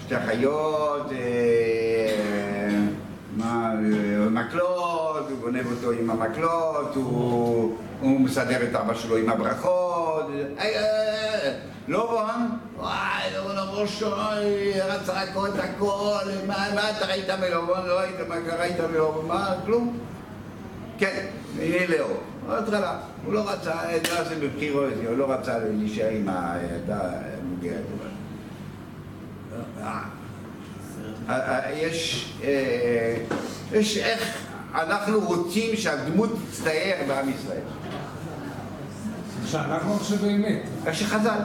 שתי 0.00 0.14
חיות, 0.26 1.10
מה, 3.36 3.72
אה, 3.72 4.28
מקלות, 4.30 5.30
הוא 5.30 5.38
גונב 5.40 5.66
אותו 5.70 5.90
עם 5.90 6.10
המקלות, 6.10 6.94
הוא 6.94 8.20
מסדר 8.20 8.62
את 8.62 8.74
אבא 8.74 8.94
שלו 8.94 9.16
עם 9.16 9.30
הברכות, 9.30 9.93
אה, 10.58 10.64
אה, 10.64 11.52
לובון, 11.88 12.58
וואי, 12.76 13.22
לובון 13.36 13.56
הראש 13.56 14.02
רצה 14.86 15.20
הכל 15.20 15.48
את 15.48 15.58
הכל, 15.58 16.24
מה, 16.46 16.90
אתה 16.90 17.06
ראית 17.06 17.30
מלובון? 17.30 17.86
לא 17.86 18.00
ראית 18.00 18.16
מה 18.28 18.34
ראית 18.58 18.80
מלובון? 18.80 19.26
מה, 19.26 19.54
כלום? 19.64 19.98
כן, 20.98 21.26
הנה 21.60 21.86
לאו, 21.86 22.06
בהתחלה, 22.48 22.98
הוא 23.24 23.34
לא 23.34 23.50
רצה, 23.50 23.74
לא 23.92 24.20
עושה 24.20 24.34
בבחירות, 24.40 24.92
הוא 25.08 25.16
לא 25.16 25.32
רצה 25.32 25.58
להישאר 25.58 26.08
עם 26.08 26.28
הילדה 26.28 27.00
המוגרת. 27.42 27.84
אה, 29.80 30.02
אה, 31.28 31.72
יש, 31.72 32.32
אה, 32.44 33.16
יש 33.72 33.98
איך 33.98 34.38
אנחנו 34.74 35.20
רוצים 35.20 35.76
שהדמות 35.76 36.30
תצטייר 36.50 36.96
בעם 37.08 37.28
ישראל. 37.28 37.60
שאנחנו 39.46 39.96
עכשיו 39.96 40.18
באמת. 40.18 40.62
איך 40.86 40.94
שחז"ל. 40.98 41.38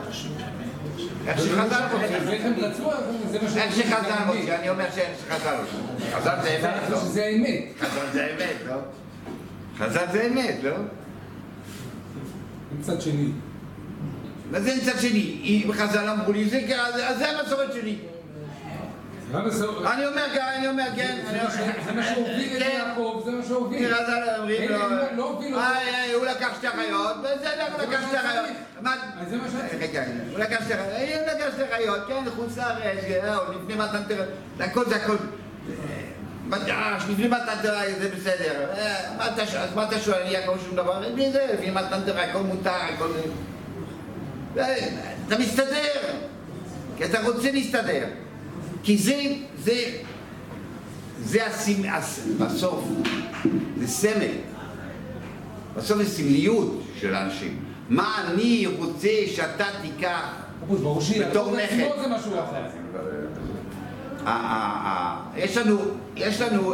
איך 1.27 1.39
שחז"ל 1.39 1.83
רוצה. 1.91 2.17
ואיך 2.25 2.45
הם 2.45 2.53
רצו, 2.57 2.91
זה 3.31 3.39
מה 3.41 3.49
ש... 3.49 3.57
איך 3.57 3.75
שחז"ל 3.75 4.23
רוצה, 4.27 4.55
אני 4.59 4.69
אומר 4.69 4.85
שאיך 4.95 5.09
שחז"ל 5.27 5.55
רוצה. 5.55 6.17
חז"ל 6.17 6.35
זה 6.41 6.57
אמת, 6.59 6.89
לא? 6.89 6.99
זה 6.99 7.25
אמת. 7.35 7.63
חז"ל 7.79 8.05
זה 8.13 8.27
אמת, 8.33 8.55
לא? 8.67 8.75
חז"ל 9.77 10.05
זה 10.11 10.27
אמת, 10.27 10.55
לא? 10.63 10.75
מצד 12.79 13.01
שני. 13.01 13.29
מה 14.51 14.59
זה 14.61 14.75
מצד 14.81 14.99
שני? 14.99 15.41
אם 15.43 15.71
חז"ל 15.73 16.09
אמרו 16.09 16.31
לי 16.31 16.49
זה, 16.49 16.61
אז 17.07 17.17
זה 17.17 17.29
המסורת 17.29 17.73
שלי. 17.73 17.97
אני 19.33 20.05
אומר 20.05 20.25
כן, 20.33 20.41
אני 20.55 20.67
אומר 20.67 20.85
כן. 20.95 21.17
זה 21.85 21.93
מה 21.93 22.03
שהוביל 22.03 22.57
את 22.57 22.73
יעקב, 22.73 23.21
זה 23.25 23.31
מה 23.31 23.43
שהוביל. 23.47 23.93
חז"ל 23.93 24.23
אומרים 24.37 24.69
לו, 24.71 24.77
לא 25.15 25.23
הובילו 25.23 25.57
אותו. 25.57 25.69
"איי, 25.69 26.13
הוא 26.13 26.25
לקח 26.25 26.49
שתי 26.57 26.67
חיות, 26.67 27.17
בסדר, 27.21 27.65
הוא 27.73 27.81
לקח 27.81 27.99
שתי 28.07 28.17
חיות. 28.17 28.45
זה 29.29 29.37
מה 29.37 29.43
שרציתי. 29.51 29.75
רגע, 29.77 30.03
הוא 30.31 30.39
לקח 30.39 30.63
שתי 30.63 30.73
חיות, 30.73 31.19
הוא 31.19 31.35
לקח 31.35 31.45
שתי 31.55 31.63
חיות, 31.75 31.99
כן, 32.07 32.29
חוץ 32.35 32.57
לארץ, 32.57 33.03
אה, 33.03 33.35
עוד 33.35 33.55
לפני 33.55 33.75
מתן 33.75 34.03
תורה, 34.07 34.25
זה 34.57 34.63
הכל 34.63 34.85
זה 34.85 34.95
הכל. 34.95 35.15
מדרש, 36.47 37.03
לפני 37.09 37.27
מתן 37.27 37.55
תורה 37.61 37.81
זה 37.99 38.09
בסדר. 38.15 38.65
אה, 38.77 39.27
אז 39.59 39.75
מה 39.75 39.83
אתה 39.83 39.99
שואל, 39.99 40.21
יעקב 40.25 40.57
שום 40.65 40.75
דבר? 40.75 40.99
לפני 40.99 41.31
זה, 41.31 41.47
לפני 41.53 41.71
מתן 41.71 41.99
תורה, 42.05 42.23
הכל 42.23 42.39
מותר, 42.39 42.69
הכל... 42.95 43.09
אה, 44.57 44.75
אתה 45.27 45.37
מסתדר, 45.37 45.99
כי 46.97 47.05
אתה 47.05 47.21
רוצה 47.21 47.51
להסתדר. 47.51 48.05
כי 48.83 48.97
זה, 48.97 49.23
זה, 49.63 49.97
זה 51.19 51.45
הסמ... 51.45 51.89
הס... 51.89 52.27
בסוף, 52.39 52.83
זה 53.79 53.87
סמל. 53.87 54.31
בסוף 55.75 55.97
זה 55.97 56.09
סמליות 56.09 56.81
של 56.99 57.15
האנשים. 57.15 57.59
מה 57.89 58.23
אני 58.27 58.67
רוצה 58.77 59.09
שאתה 59.27 59.65
תיקח 59.81 60.35
בתור 61.19 61.55
נכד. 61.55 61.89
אה, 64.25 64.31
אה, 64.31 64.35
אה, 64.85 65.17
יש 65.35 65.57
לנו, 65.57 65.79
יש 66.15 66.41
לנו, 66.41 66.73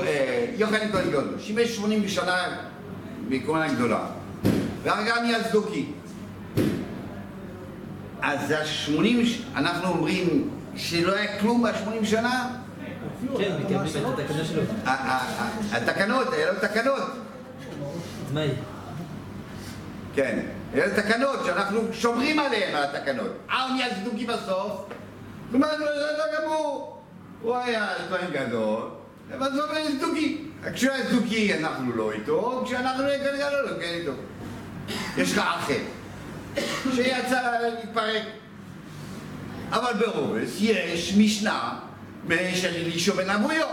יוחנן 0.58 0.92
כהן 0.92 1.10
גדול, 1.10 1.36
שימש 1.40 1.76
80 1.76 2.08
שנה 2.08 2.58
בכהונה 3.30 3.74
גדולה, 3.74 4.06
והרגע 4.84 5.22
נהיה 5.22 5.44
צדוקי. 5.44 5.86
אז 8.22 8.52
ה-80, 8.52 9.00
אנחנו 9.56 9.88
אומרים 9.88 10.50
שלא 10.76 11.16
היה 11.16 11.40
כלום 11.40 11.64
ב-80 11.64 12.06
שנה? 12.06 12.48
כן, 13.38 13.56
מקבלים 13.60 13.80
את 14.14 14.20
התקנה 14.20 14.46
שלו. 14.46 14.62
ה- 14.86 14.90
ה- 14.90 15.42
ה- 15.42 15.78
התקנות, 15.78 16.34
היה 16.34 16.52
לו 16.52 16.60
תקנות. 16.60 17.02
כן, 20.16 20.40
אלה 20.76 21.02
תקנות 21.02 21.40
שאנחנו 21.46 21.82
שומרים 21.94 22.40
עליהן, 22.40 22.76
על 22.76 22.84
התקנות. 22.84 23.32
הוא 23.52 23.76
נהיה 23.76 23.96
צדוקי 23.96 24.26
בסוף, 24.26 24.46
זאת 25.46 25.54
אומרת, 25.54 25.78
זה 25.78 25.86
לא 26.18 26.40
גמור. 26.46 27.02
הוא 27.42 27.56
היה 27.56 27.88
כהן 28.10 28.32
גדול, 28.32 28.82
ובסוף 29.30 29.72
היה 29.72 29.86
צדוקי. 30.00 30.42
כשהוא 30.74 30.92
היה 30.94 31.06
צדוקי 31.06 31.54
אנחנו 31.60 31.96
לא 31.96 32.12
איתו, 32.12 32.64
כשאנחנו 32.66 33.04
נהיה 33.04 33.20
כהן 33.20 33.36
גדול, 33.38 33.72
לא 33.72 33.80
כן 33.80 33.94
איתו. 34.00 34.12
יש 35.18 35.32
לך 35.32 35.38
אחר, 35.38 35.78
שיצא 36.96 37.42
להתפרק. 37.62 38.22
אבל 39.72 39.94
ברובס 39.94 40.58
יש 40.60 41.14
משנה 41.18 41.80
של 42.30 42.74
אלישו 42.76 43.14
בן 43.14 43.30
אבויו. 43.30 43.68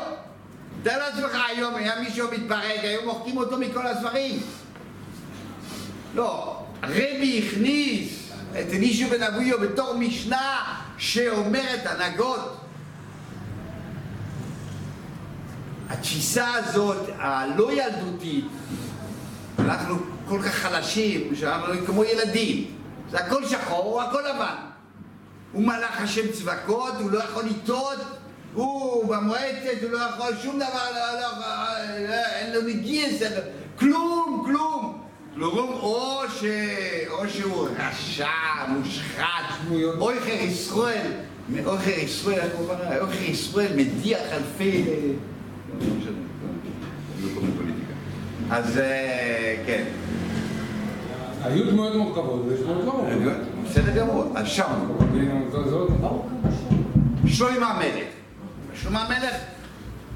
תאר 0.82 0.98
לעצמך 0.98 1.38
היום 1.48 1.74
היה 1.74 2.00
מישהו 2.00 2.28
מתפרק, 2.32 2.80
היו 2.82 3.00
מוחקים 3.04 3.36
אותו 3.36 3.58
מכל 3.58 3.86
הספרים. 3.86 4.40
לא, 6.14 6.58
רבי 6.82 7.44
הכניס 7.46 8.32
את 8.50 8.72
אלישו 8.72 9.08
בן 9.08 9.22
אבויו 9.22 9.60
בתור 9.60 9.94
משנה 9.94 10.76
שאומרת 10.98 11.86
הנהגות. 11.86 12.56
התפיסה 15.88 16.54
הזאת, 16.54 17.08
הלא 17.18 17.72
ילדותית, 17.72 18.44
אנחנו 19.58 19.96
כל 20.28 20.42
כך 20.42 20.54
חלשים, 20.54 21.36
שאנחנו 21.36 21.86
כמו 21.86 22.04
ילדים. 22.04 22.66
זה 23.10 23.18
הכל 23.18 23.46
שחור, 23.46 24.02
הכל 24.02 24.20
לבן. 24.20 24.71
הוא 25.52 25.62
מלאך 25.62 26.00
השם 26.00 26.32
צבקות, 26.32 26.92
הוא 27.00 27.10
לא 27.10 27.18
יכול 27.24 27.44
לטעות, 27.44 27.98
הוא 28.54 29.04
במועצת, 29.16 29.82
הוא 29.82 29.90
לא 29.90 29.98
יכול 29.98 30.32
שום 30.42 30.56
דבר, 30.56 30.90
לא, 30.94 31.20
לא, 31.20 31.28
לא, 32.08 32.14
אין 32.14 32.52
לו 32.54 32.62
נגיס, 32.62 33.22
אין 33.22 33.32
לו- 33.32 33.38
כלום, 33.78 34.42
כלום. 34.46 34.98
כלום, 35.34 35.56
או, 35.72 36.20
ש... 36.40 36.44
או 37.10 37.28
שהוא 37.28 37.68
רשע, 37.78 38.26
מושחת, 38.68 39.44
אויכר 39.98 40.32
ישראל, 40.32 41.10
אויכר 41.66 41.90
ישראל, 41.98 42.40
איך 42.40 42.52
הוא 42.56 42.68
אומר? 42.70 43.00
אויכר 43.00 43.22
ישראל 43.22 43.72
מדיח 43.76 44.18
אלפי... 44.32 44.84
לא 45.80 45.86
משנה, 45.96 46.10
לא 47.22 47.28
פוליטיקה. 47.34 47.92
אז 48.50 48.78
אה, 48.78 49.56
כן. 49.66 49.84
היו 51.44 51.70
דמויות 51.70 51.96
מורכבות 51.96 52.44
ויש 52.48 52.60
דמויות 52.60 52.84
לא 52.84 52.92
מורכבות. 52.92 53.32
בסדר 53.64 53.96
גמור, 53.96 54.32
אז 54.34 54.48
שם. 54.48 54.72
שלמה 57.26 57.70
המלך. 57.70 58.06
שלמה 58.74 59.02
המלך, 59.02 59.34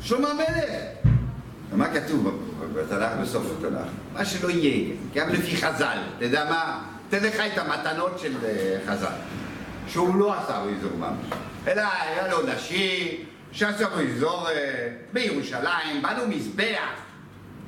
שלמה 0.00 0.28
המלך. 0.28 0.70
מה 1.72 1.88
כתוב 1.88 2.40
בתנ"ך 2.74 3.12
בסוף 3.22 3.46
התנ"ך? 3.58 3.88
מה 4.14 4.24
שלא 4.24 4.50
יהיה, 4.50 4.94
גם 5.14 5.28
לפי 5.28 5.56
חז"ל. 5.56 5.98
אתה 6.16 6.24
יודע 6.24 6.44
מה? 6.50 6.84
תן 7.08 7.24
לך 7.24 7.34
את 7.34 7.58
המתנות 7.58 8.18
של 8.18 8.32
אה, 8.44 8.78
חז"ל. 8.86 9.12
שהוא 9.88 10.16
לא 10.16 10.34
עשה 10.34 10.62
באזור 10.64 10.98
ממש. 10.98 11.26
אלא 11.66 11.82
היה 12.00 12.28
לו 12.28 12.38
נשים 12.46 13.06
שעשה 13.52 13.88
באזור 13.88 14.48
אה, 14.48 14.88
בירושלים, 15.12 16.02
בנו 16.02 16.28
מזבח. 16.28 16.90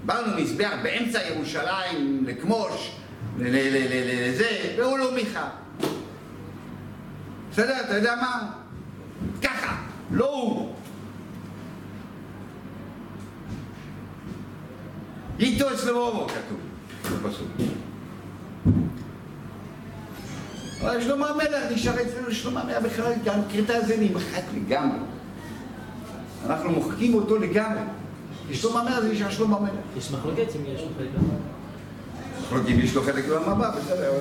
בנו 0.07 0.37
מזבח 0.37 0.73
באמצע 0.83 1.19
ירושלים 1.29 2.25
לכמוש, 2.27 2.97
לזה, 3.41 4.75
והוא 4.79 4.99
לא 4.99 5.15
מיכה. 5.15 5.49
בסדר, 7.53 7.81
אתה 7.81 7.97
יודע 7.97 8.15
מה? 8.15 8.51
ככה, 9.43 9.77
לא 10.11 10.35
הוא. 10.35 10.75
איתו 15.39 15.73
אצלו 15.73 16.27
כתוב, 16.29 16.59
בפסוק. 17.23 17.49
אבל 20.81 21.01
שלמה 21.01 21.29
המלך 21.29 21.73
נשאר 21.73 22.03
אצלנו, 22.03 22.33
שלמה 22.33 22.61
המלך 22.61 22.83
בכלל, 22.83 23.13
גם 23.25 23.41
הקטע 23.41 23.77
הזה 23.77 23.97
נמחק 24.01 24.43
לגמרי. 24.55 24.99
אנחנו 26.47 26.71
מוחקים 26.71 27.15
אותו 27.15 27.39
לגמרי. 27.39 27.81
שלמה 28.53 28.81
המלך 28.81 29.01
זה 29.01 29.13
נשאר 29.13 29.31
שלמה 29.31 29.57
המלך. 29.57 29.73
יש 29.97 30.11
מחלוקת 30.11 30.57
אם 30.57 30.75
יש 30.75 30.81
לו 30.81 30.89
חלק. 32.49 32.59
מחלוקים 32.59 32.81
יש 32.81 32.95
לו 32.95 33.03
חלק 33.03 33.25
במבע, 33.29 33.71
בסדר. 33.71 34.13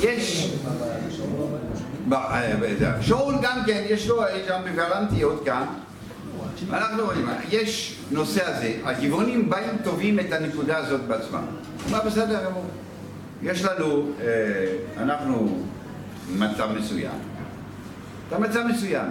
יש... 0.00 0.52
שאול 3.00 3.34
גם 3.42 3.60
כן, 3.66 3.82
יש 3.88 4.08
לו, 4.08 4.22
יש 4.36 4.48
גם 4.48 4.62
עוד 5.22 5.42
כאן. 5.44 5.66
אנחנו 6.70 7.04
רואים, 7.04 7.28
יש 7.50 7.98
נושא 8.10 8.44
הזה, 8.44 8.76
הגבעונים 8.84 9.50
באים 9.50 9.76
תובעים 9.84 10.20
את 10.20 10.32
הנקודה 10.32 10.76
הזאת 10.76 11.00
בעצמם. 11.00 11.44
מה 11.90 12.00
בסדר 12.00 12.44
גמור. 12.44 12.66
יש 13.42 13.64
לנו, 13.64 14.08
אה, 14.20 14.76
אנחנו 15.02 15.62
במצב 16.36 16.68
מסוים. 16.78 17.18
אתה 18.28 18.38
מצב 18.38 18.60
מסוים. 18.70 19.06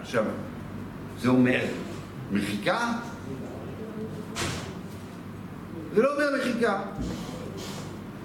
עכשיו, 0.00 0.24
זה 1.20 1.28
אומר 1.28 1.60
מחיקה? 2.32 2.92
זה 5.94 6.02
לא 6.02 6.10
מחיקה. 6.38 6.82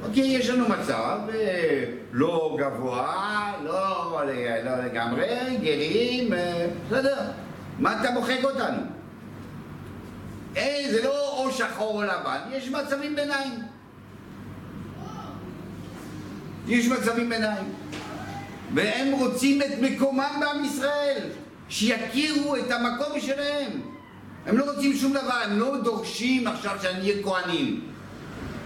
אוקיי, 0.04 0.24
יש 0.24 0.50
לנו 0.50 0.70
מצב 0.70 1.20
אה, 1.34 1.84
לא 2.12 2.58
גבוה, 2.60 3.54
לא, 3.64 4.22
לא 4.66 4.86
לגמרי, 4.86 5.58
גרים, 5.62 6.34
אה, 6.34 6.68
בסדר. 6.88 7.18
מה 7.80 8.02
אתה 8.02 8.12
מוחק 8.12 8.40
אותנו? 8.44 8.78
אה, 10.58 10.84
זה 10.92 11.04
לא 11.04 11.44
או 11.44 11.52
שחור 11.52 11.96
או 11.96 12.04
לבן, 12.04 12.40
יש 12.52 12.70
מצבים 12.70 13.16
ביניים. 13.16 13.60
יש 16.68 16.88
מצבים 16.88 17.30
ביניים. 17.30 17.74
והם 18.74 19.12
רוצים 19.12 19.62
את 19.62 19.80
מקומם 19.82 20.40
בעם 20.40 20.66
ישראל, 20.66 21.30
שיכירו 21.70 22.56
את 22.56 22.72
המקום 22.72 23.20
שלהם. 23.20 23.95
הם 24.46 24.58
לא 24.58 24.72
רוצים 24.72 24.94
שום 24.94 25.12
דבר, 25.12 25.34
הם 25.44 25.60
לא 25.60 25.78
דורשים 25.84 26.48
עכשיו 26.48 26.72
שאני 26.82 27.00
אהיה 27.00 27.24
כהנים. 27.24 27.82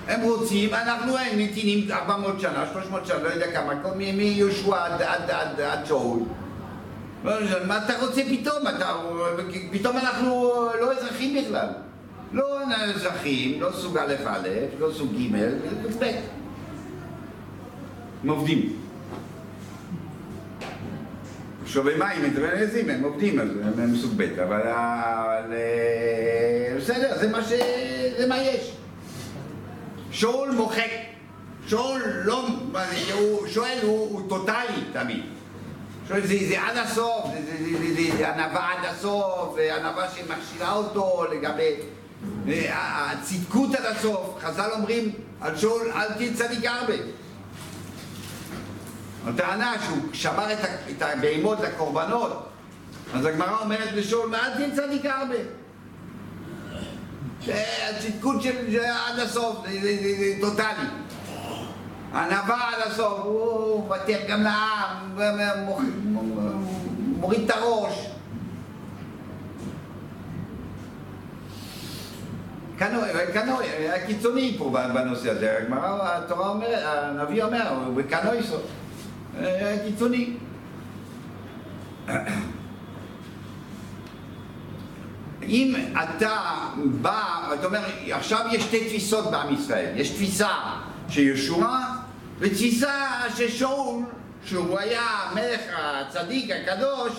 הם 0.07 0.21
רוצים, 0.21 0.73
אנחנו 0.73 1.13
נתינים 1.37 1.91
400 1.91 2.39
שנה, 2.39 2.65
300 2.73 3.05
שנה, 3.05 3.17
לא 3.23 3.27
יודע 3.27 3.51
כמה, 3.51 3.73
מיהושע 3.95 4.85
עד, 4.85 5.01
עד, 5.01 5.29
עד, 5.29 5.61
עד 5.61 5.85
שאול. 5.85 6.19
מה 7.67 7.85
אתה 7.85 7.93
רוצה 7.99 8.21
פתאום? 8.29 8.67
אתה, 8.67 8.93
פתאום 9.71 9.97
אנחנו 9.97 10.29
לא 10.81 10.91
אזרחים 10.91 11.43
בכלל. 11.43 11.67
לא 12.33 12.59
אזרחים, 12.95 13.61
לא 13.61 13.71
סוג 13.71 13.97
א' 13.97 14.13
א', 14.25 14.47
לא 14.79 14.91
סוג 14.93 15.13
ג', 15.13 15.35
ב'. 15.99 16.03
הם 18.23 18.29
עובדים. 18.29 18.78
שובי 21.73 21.95
מים, 21.95 22.23
אינטרנזים, 22.23 22.89
הם 22.89 23.03
עובדים, 23.03 23.39
אז 23.39 23.79
הם 23.79 23.95
סוג 23.95 24.13
ב', 24.17 24.39
אבל 24.39 24.61
בסדר, 26.77 27.17
זה 27.19 27.27
מה 27.27 27.43
ש... 27.43 27.51
זה 28.19 28.27
מה 28.27 28.37
יש. 28.37 28.71
שאול 30.11 30.51
מוחק. 30.51 30.89
שאול 31.67 32.01
לא... 32.25 32.47
הוא 33.13 33.47
שואל, 33.47 33.77
הוא, 33.83 34.29
טוטאלי 34.29 34.83
תמיד. 34.93 35.23
שואל, 36.07 36.21
זה, 36.21 36.35
זה 36.47 36.61
עד 36.61 36.77
הסוף, 36.77 37.25
זה, 37.33 37.57
זה, 37.57 37.77
זה, 37.79 37.93
זה, 37.95 38.17
זה 38.17 38.33
ענווה 38.33 38.71
עד 38.71 38.85
הסוף, 38.85 39.57
ענווה 39.79 40.07
שמכשילה 40.09 40.73
אותו 40.73 41.25
לגבי 41.31 41.75
הצדקות 42.71 43.75
עד 43.75 43.85
הסוף. 43.85 44.37
חז"ל 44.41 44.69
אומרים 44.73 45.11
על 45.41 45.57
שאול, 45.57 45.91
אל 45.91 46.13
תהיה 46.13 46.33
צדיק 46.33 46.65
הרבה. 46.65 46.93
הטענה 49.27 49.73
שהוא 49.85 49.97
שבר 50.13 50.53
את, 50.53 51.01
הבהמות 51.01 51.59
לקורבנות, 51.59 52.49
אז 53.13 53.25
הגמרא 53.25 53.57
אומרת 53.61 53.91
לשאול, 53.93 54.35
אל 54.35 54.53
תהיה 54.55 54.75
צדיק 54.75 55.05
הרבה. 55.05 55.35
הצדקות 57.89 58.41
של 58.41 58.79
עד 58.79 59.19
הסוף, 59.19 59.65
זה, 59.81 60.33
טוטאלי. 60.41 60.87
ענווה 62.13 62.69
עד 62.69 62.91
הסוף, 62.91 63.19
הוא 63.23 63.83
מוותר 63.83 64.19
גם 64.29 64.43
לעם, 64.43 65.19
מוריד 67.19 67.41
את 67.45 67.55
הראש. 67.55 68.09
קנוי, 73.33 73.67
היה 73.67 74.05
קיצוני 74.05 74.55
פה 74.57 74.71
בנושא 74.93 75.29
הזה, 75.29 75.57
הגמרא, 75.57 76.17
התורה 76.17 76.49
אומרת, 76.49 76.83
הנביא 76.85 77.43
אומר, 77.43 77.69
הוא 77.69 77.95
בקנוי 77.95 78.43
סוף, 78.43 78.61
קיצוני. 79.85 80.33
אם 85.43 85.75
אתה 86.03 86.37
בא, 87.01 87.53
אתה 87.53 87.65
אומר, 87.65 87.79
עכשיו 88.11 88.45
יש 88.51 88.63
שתי 88.63 88.85
תפיסות 88.85 89.31
בעם 89.31 89.53
ישראל, 89.53 89.93
יש 89.95 90.09
תפיסה 90.09 90.49
של 91.09 91.21
ישועה 91.21 91.97
ותפיסה 92.39 93.11
של 93.37 93.49
שאול, 93.49 94.03
שהוא 94.45 94.79
היה 94.79 95.07
מלך 95.35 95.61
הצדיק 95.77 96.51
הקדוש, 96.51 97.11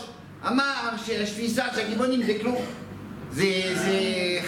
אמר 0.47 0.91
שיש 1.05 1.31
תפיסה 1.31 1.65
שהגיבונים 1.75 2.23
זה 2.23 2.33
כלום. 2.41 2.65
זה, 3.33 3.45
זה 3.75 3.99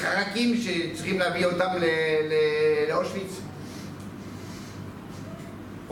חרקים 0.00 0.56
שצריכים 0.56 1.18
להביא 1.18 1.46
אותם 1.46 1.70
לאושוויץ. 2.88 3.40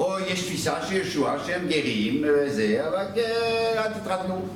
או 0.01 0.19
יש 0.19 0.45
תפיסה 0.45 0.75
של 0.89 0.97
ישועה 0.97 1.45
שהם 1.47 1.69
גרים 1.69 2.25
וזה, 2.25 2.89
אבל 2.89 3.07
אה, 3.17 3.85
אל 3.85 3.93
תתרדנו. 3.93 4.49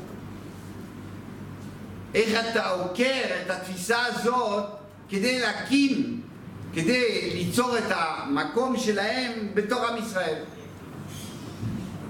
איך 2.14 2.40
אתה 2.50 2.68
עוקר 2.68 3.20
את 3.42 3.50
התפיסה 3.50 4.06
הזאת 4.06 4.64
כדי 5.08 5.40
להקים, 5.40 6.20
כדי 6.74 7.30
ליצור 7.34 7.78
את 7.78 7.84
המקום 7.88 8.76
שלהם 8.76 9.32
בתור 9.54 9.86
עם 9.86 9.96
ישראל. 9.98 10.42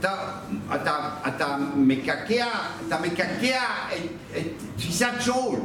אתה, 0.01 0.14
אתה, 0.74 1.11
אתה 1.28 1.57
מקעקע, 1.76 2.47
אתה 2.89 2.99
מקעקע 3.01 3.62
את, 3.97 4.37
את 4.37 4.47
תפיסת 4.76 5.12
שאול. 5.20 5.59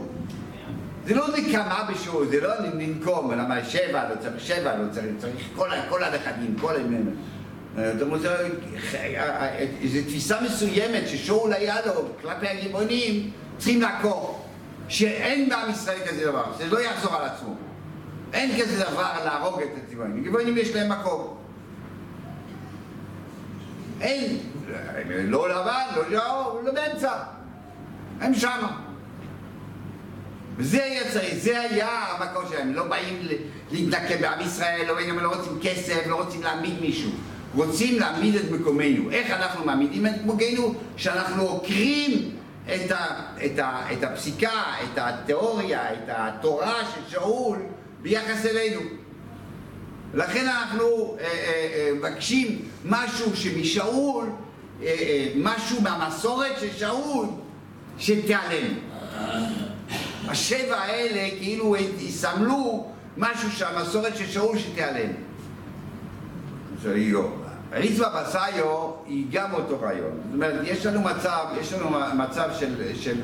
זה 1.06 1.16
לא 1.16 1.28
נקמה 1.38 1.88
בשאול, 1.94 2.28
זה 2.28 2.42
לא 2.42 2.54
ננקום, 2.74 3.32
למה 3.32 3.66
שבע, 3.66 4.10
לא 4.10 4.16
צריך 4.22 4.40
שבע, 4.40 4.78
לא 4.78 4.84
צריך, 4.92 5.06
צריך 5.18 5.36
כל, 5.56 5.70
כל 5.90 6.04
הנכדים, 6.04 6.56
כל... 6.62 6.76
זאת 7.94 8.02
אומרת, 8.02 8.22
זו 8.22 10.02
תפיסה 10.08 10.42
מסוימת 10.42 11.08
ששאול 11.08 11.54
היה 11.54 11.76
לו 11.86 12.08
כלפי 12.22 12.48
הגיבונים 12.48 13.32
צריכים 13.58 13.82
לעקור. 13.82 14.46
שאין 14.90 15.50
בעם 15.50 15.72
ישראל 15.72 16.00
כזה 16.08 16.26
דבר, 16.26 16.44
זה 16.58 16.66
לא 16.68 16.80
יחזור 16.80 17.16
על 17.16 17.26
עצמו. 17.26 17.56
אין 18.34 18.62
כזה 18.62 18.84
דבר 18.84 19.12
להרוג 19.26 19.62
את 19.62 19.70
הציבורים. 19.84 20.24
גיבונים 20.24 20.58
יש 20.58 20.76
להם 20.76 20.92
מקום. 20.92 21.38
אין, 24.02 24.38
לא 25.10 25.50
לבן, 25.50 25.86
לא 25.96 26.16
יאור, 26.16 26.62
לא 26.64 26.72
באמצע. 26.72 27.12
הם 28.22 28.34
שמה. 28.34 28.78
וזה 30.58 30.84
היה 30.84 31.12
צריך, 31.12 31.34
זה 31.34 31.62
היה 31.62 31.90
המקום 31.90 32.44
שלהם. 32.50 32.74
לא 32.74 32.88
באים 32.88 33.28
להתנקם 33.72 34.22
בעם 34.22 34.42
ישראל, 34.42 34.86
לא, 34.88 35.00
הם 35.00 35.20
לא 35.20 35.36
רוצים 35.36 35.60
כסף, 35.62 36.08
לא 36.08 36.24
רוצים 36.24 36.44
להעמיד 36.44 36.82
מישהו. 36.82 37.12
רוצים 37.56 38.00
להעמיד 38.00 38.36
את 38.36 38.52
מקומנו. 38.52 39.12
איך 39.12 39.32
אנחנו 39.32 39.66
מעמידים 39.66 40.06
את 40.06 40.26
מקומנו? 40.26 40.74
שאנחנו 40.98 41.44
עוקרים 41.44 42.30
את, 42.66 42.92
ה, 42.92 43.06
את, 43.46 43.60
ה, 43.60 43.82
את 43.94 44.04
הפסיקה, 44.04 44.64
את 44.84 44.98
התיאוריה, 44.98 45.94
את 45.94 46.08
התורה 46.08 46.76
של 46.96 47.12
שאול 47.12 47.58
ביחס 48.02 48.46
אלינו. 48.46 48.80
לכן 50.14 50.48
אנחנו 50.48 50.86
אה, 51.20 51.26
אה, 51.26 51.28
אה, 51.74 51.92
מבקשים 51.96 52.62
משהו 52.86 53.36
שמשאול, 53.36 54.26
אה, 54.84 54.88
אה, 54.88 55.32
משהו 55.36 55.82
מהמסורת 55.82 56.60
של 56.60 56.78
שאול, 56.78 57.26
שתיעלם. 57.98 58.74
השבע 60.28 60.78
האלה 60.78 61.38
כאילו 61.38 61.76
יסמלו 62.00 62.88
משהו 63.18 63.52
שהמסורת 63.52 64.18
של 64.18 64.28
שאול 64.28 64.58
שתיעלם. 64.58 65.29
זה 66.82 66.94
איוב. 66.94 67.44
ריצווה 67.74 68.24
בסאיו 68.24 68.92
היא 69.06 69.26
גם 69.32 69.54
אותו 69.54 69.82
רעיון. 69.82 70.12
זאת 70.26 70.34
אומרת, 70.34 70.56
יש 70.64 70.86
לנו 70.86 71.02
מצב, 71.02 71.46
יש 71.60 71.74
לנו 71.74 71.90
מצב 72.16 72.50
של... 72.60 72.96
של 72.96 73.22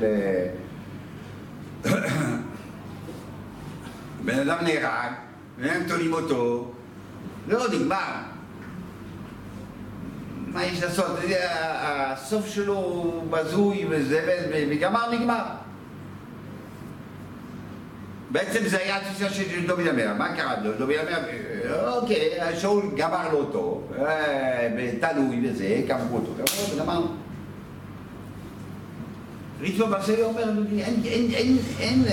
בן 4.24 4.38
אדם 4.38 4.64
נהרג, 4.64 5.12
והם 5.58 5.82
תולים 5.88 6.12
אותו, 6.12 6.72
לא 7.48 7.68
נגמר. 7.68 8.12
מה 10.52 10.64
יש 10.64 10.82
לעשות? 10.82 11.06
הסוף 11.80 12.46
שלו 12.48 13.12
בזוי 13.30 13.86
וזה, 13.90 14.46
וגמר 14.70 15.12
נגמר. 15.12 15.44
בעצם 18.30 18.68
זה 18.68 18.78
היה 18.78 18.96
התפיסה 18.96 19.30
של 19.30 19.66
דוד 19.66 19.86
המלך, 19.86 20.10
מה 20.18 20.36
קרה? 20.36 20.56
דוד 20.78 20.90
המלך, 21.00 21.18
אוקיי, 21.86 22.30
שאול 22.58 22.84
גמר 22.96 23.32
לו 23.32 23.38
אותו, 23.38 23.82
תלוי 25.00 25.50
וזה, 25.50 25.82
קברו 25.88 26.16
אותו, 26.16 26.32
קברו 26.32 26.64
אותו, 26.64 26.84
גמרנו. 26.84 27.06
ריצ'ו 29.60 29.86
ברסלי 29.86 30.22
אומר, 30.22 30.44
אין, 30.78 31.58
אין 31.78 32.04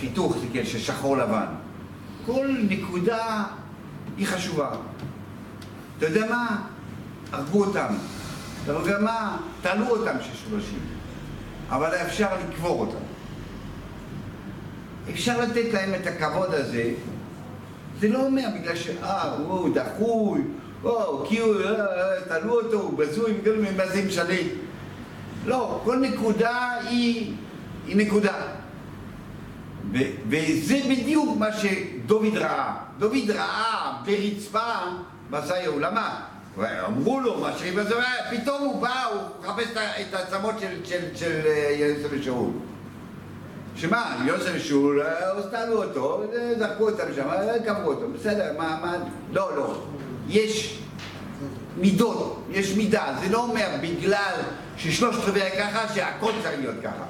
חיתוך 0.00 0.36
של 0.64 0.78
שחור 0.78 1.16
לבן. 1.16 1.46
כל 2.26 2.56
נקודה 2.68 3.44
היא 4.16 4.26
חשובה. 4.26 4.70
אתה 5.98 6.06
יודע 6.06 6.26
מה? 6.30 6.62
הרגו 7.32 7.64
אותם. 7.64 7.94
אתה 8.64 8.72
יודע 8.72 8.98
מה? 8.98 9.36
תעלו 9.62 9.86
אותם 9.86 10.16
ששורשים. 10.22 10.78
אבל 11.68 11.94
אפשר 11.94 12.28
לקבור 12.48 12.80
אותם. 12.80 13.07
אפשר 15.10 15.40
לתת 15.40 15.72
להם 15.72 15.94
את 15.94 16.06
הכבוד 16.06 16.54
הזה. 16.54 16.90
זה 18.00 18.08
לא 18.08 18.26
אומר 18.26 18.44
בגלל 18.60 18.76
שאה, 18.76 19.32
הוא 19.32 19.74
דחוי, 19.74 20.40
או, 20.84 21.24
כי 21.28 21.38
הוא, 21.38 21.54
אה, 21.60 21.70
אה, 21.70 22.40
תלו 22.40 22.60
אותו, 22.60 22.80
הוא 22.80 22.98
בזוי, 22.98 23.32
מה 23.76 23.86
זה 23.86 24.02
משנה? 24.06 24.34
לא, 25.46 25.80
כל 25.84 25.96
נקודה 25.96 26.74
היא, 26.88 27.32
היא 27.86 27.96
נקודה. 27.96 28.34
ו- 29.92 30.10
וזה 30.28 30.78
בדיוק 30.90 31.36
מה 31.38 31.46
שדוד 31.52 32.36
ראה. 32.36 32.74
דוד 32.98 33.30
ראה 33.30 33.92
ברצפה 34.04 34.72
מסע 35.30 35.66
עולמה. 35.66 36.20
אמרו 36.86 37.20
לו 37.20 37.40
מה 37.40 37.52
שבזה, 37.58 37.94
פתאום 38.30 38.62
הוא 38.62 38.82
בא, 38.82 39.04
הוא 39.04 39.20
מחפש 39.40 39.68
את 40.00 40.14
העצמות 40.14 40.54
של, 40.60 40.84
של, 40.84 41.00
של 41.14 41.40
אה, 41.46 41.76
יוסף 41.78 42.08
ושאול. 42.10 42.50
שמה, 43.78 44.16
יוסף 44.26 44.50
ושאול, 44.54 45.02
אה, 45.02 45.42
סתלו 45.42 45.84
אותו, 45.84 46.22
אה, 46.32 46.52
זרקו 46.58 46.90
אותם 46.90 47.04
שם, 47.16 47.28
אה, 47.28 47.62
קברו 47.64 47.90
אותו, 47.90 48.06
בסדר, 48.14 48.52
מה, 48.58 48.78
מה, 48.82 48.96
לא, 49.32 49.56
לא. 49.56 49.82
יש 50.28 50.78
מידות, 51.76 52.44
יש 52.50 52.76
מידה, 52.76 53.14
זה 53.20 53.28
לא 53.28 53.38
אומר 53.38 53.68
בגלל 53.82 54.34
ששלושת 54.76 55.18
רבעי 55.28 55.50
ככה, 55.58 55.94
שהכל 55.94 56.32
צריך 56.42 56.60
להיות 56.60 56.76
ככה. 56.82 57.04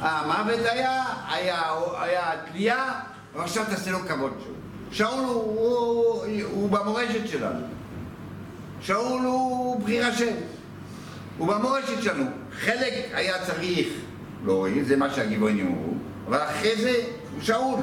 המוות 0.00 0.60
היה, 0.66 1.04
היה, 1.28 1.62
היה 2.00 2.32
תלייה, 2.52 2.92
ועכשיו 3.34 3.64
תעשה 3.70 3.90
לו 3.90 3.98
כבוד 3.98 4.32
שלו. 4.44 4.54
שאול 4.90 5.24
הוא, 5.24 5.34
הוא, 5.60 6.24
הוא 6.50 6.70
במורשת 6.70 7.28
שלנו. 7.28 7.66
שאול 8.80 9.22
הוא 9.22 9.80
בחירה 9.80 10.12
של. 10.12 10.30
הוא 11.38 11.48
במורשת 11.48 12.02
שלנו. 12.02 12.24
חלק 12.52 12.94
היה 13.12 13.44
צריך 13.46 13.88
להוריד, 14.46 14.84
זה 14.86 14.96
מה 14.96 15.10
שהגיבורים 15.14 15.66
אמרו, 15.66 15.92
אבל 16.28 16.38
אחרי 16.38 16.76
זה 16.76 16.92
הוא 17.34 17.42
שאול. 17.42 17.80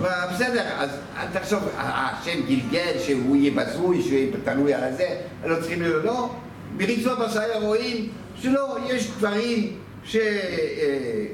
בסדר, 0.00 0.64
אז 0.78 0.90
תחשוב, 1.32 1.58
השם 1.76 2.40
גלגל 2.46 2.92
שהוא 3.06 3.36
יהיה 3.36 3.50
בזוי, 3.50 4.02
שהוא 4.02 4.12
יהיה 4.12 4.32
תלוי 4.44 4.74
על 4.74 4.84
הזה, 4.84 5.08
לא 5.44 5.56
צריכים 5.60 5.82
להיות, 5.82 6.04
לא. 6.04 6.30
בריצות 6.76 7.18
בשר 7.18 7.40
רואים 7.62 8.08
שלא, 8.36 8.78
יש 8.86 9.10
דברים 9.10 9.76
ש... 10.04 10.16
אה, 10.16 11.26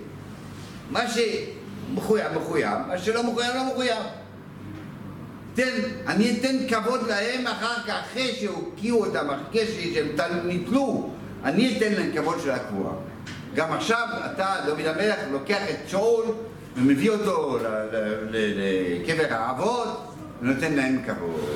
מה 0.91 1.01
שמחויב, 1.09 2.27
מחויב, 2.37 2.79
מה 2.89 2.99
שלא 2.99 3.23
מחויב, 3.23 3.51
לא 3.55 3.67
מחויב. 3.73 4.03
תן, 5.55 5.71
אני 6.07 6.37
אתן 6.41 6.57
כבוד 6.69 7.01
להם 7.09 7.47
אחר 7.47 7.83
כך, 7.87 7.95
אחרי 8.11 8.33
שהוקיעו 8.41 9.07
אותם, 9.07 9.27
אחרי 9.31 9.67
שהם 9.95 10.07
תל- 10.17 10.41
נתלו, 10.45 11.11
אני 11.45 11.77
אתן 11.77 11.93
להם 11.93 12.11
כבוד 12.15 12.37
של 12.45 12.51
הקבורה. 12.51 12.93
גם 13.57 13.73
עכשיו 13.73 14.09
אתה, 14.35 14.55
דוד 14.67 14.87
המלך, 14.87 15.17
לוקח 15.33 15.63
את 15.71 15.89
שאול 15.89 16.25
ומביא 16.77 17.11
אותו 17.11 17.59
לקבר 18.31 19.27
האבות 19.31 20.13
ונותן 20.43 20.73
להם 20.73 21.03
כבוד. 21.07 21.41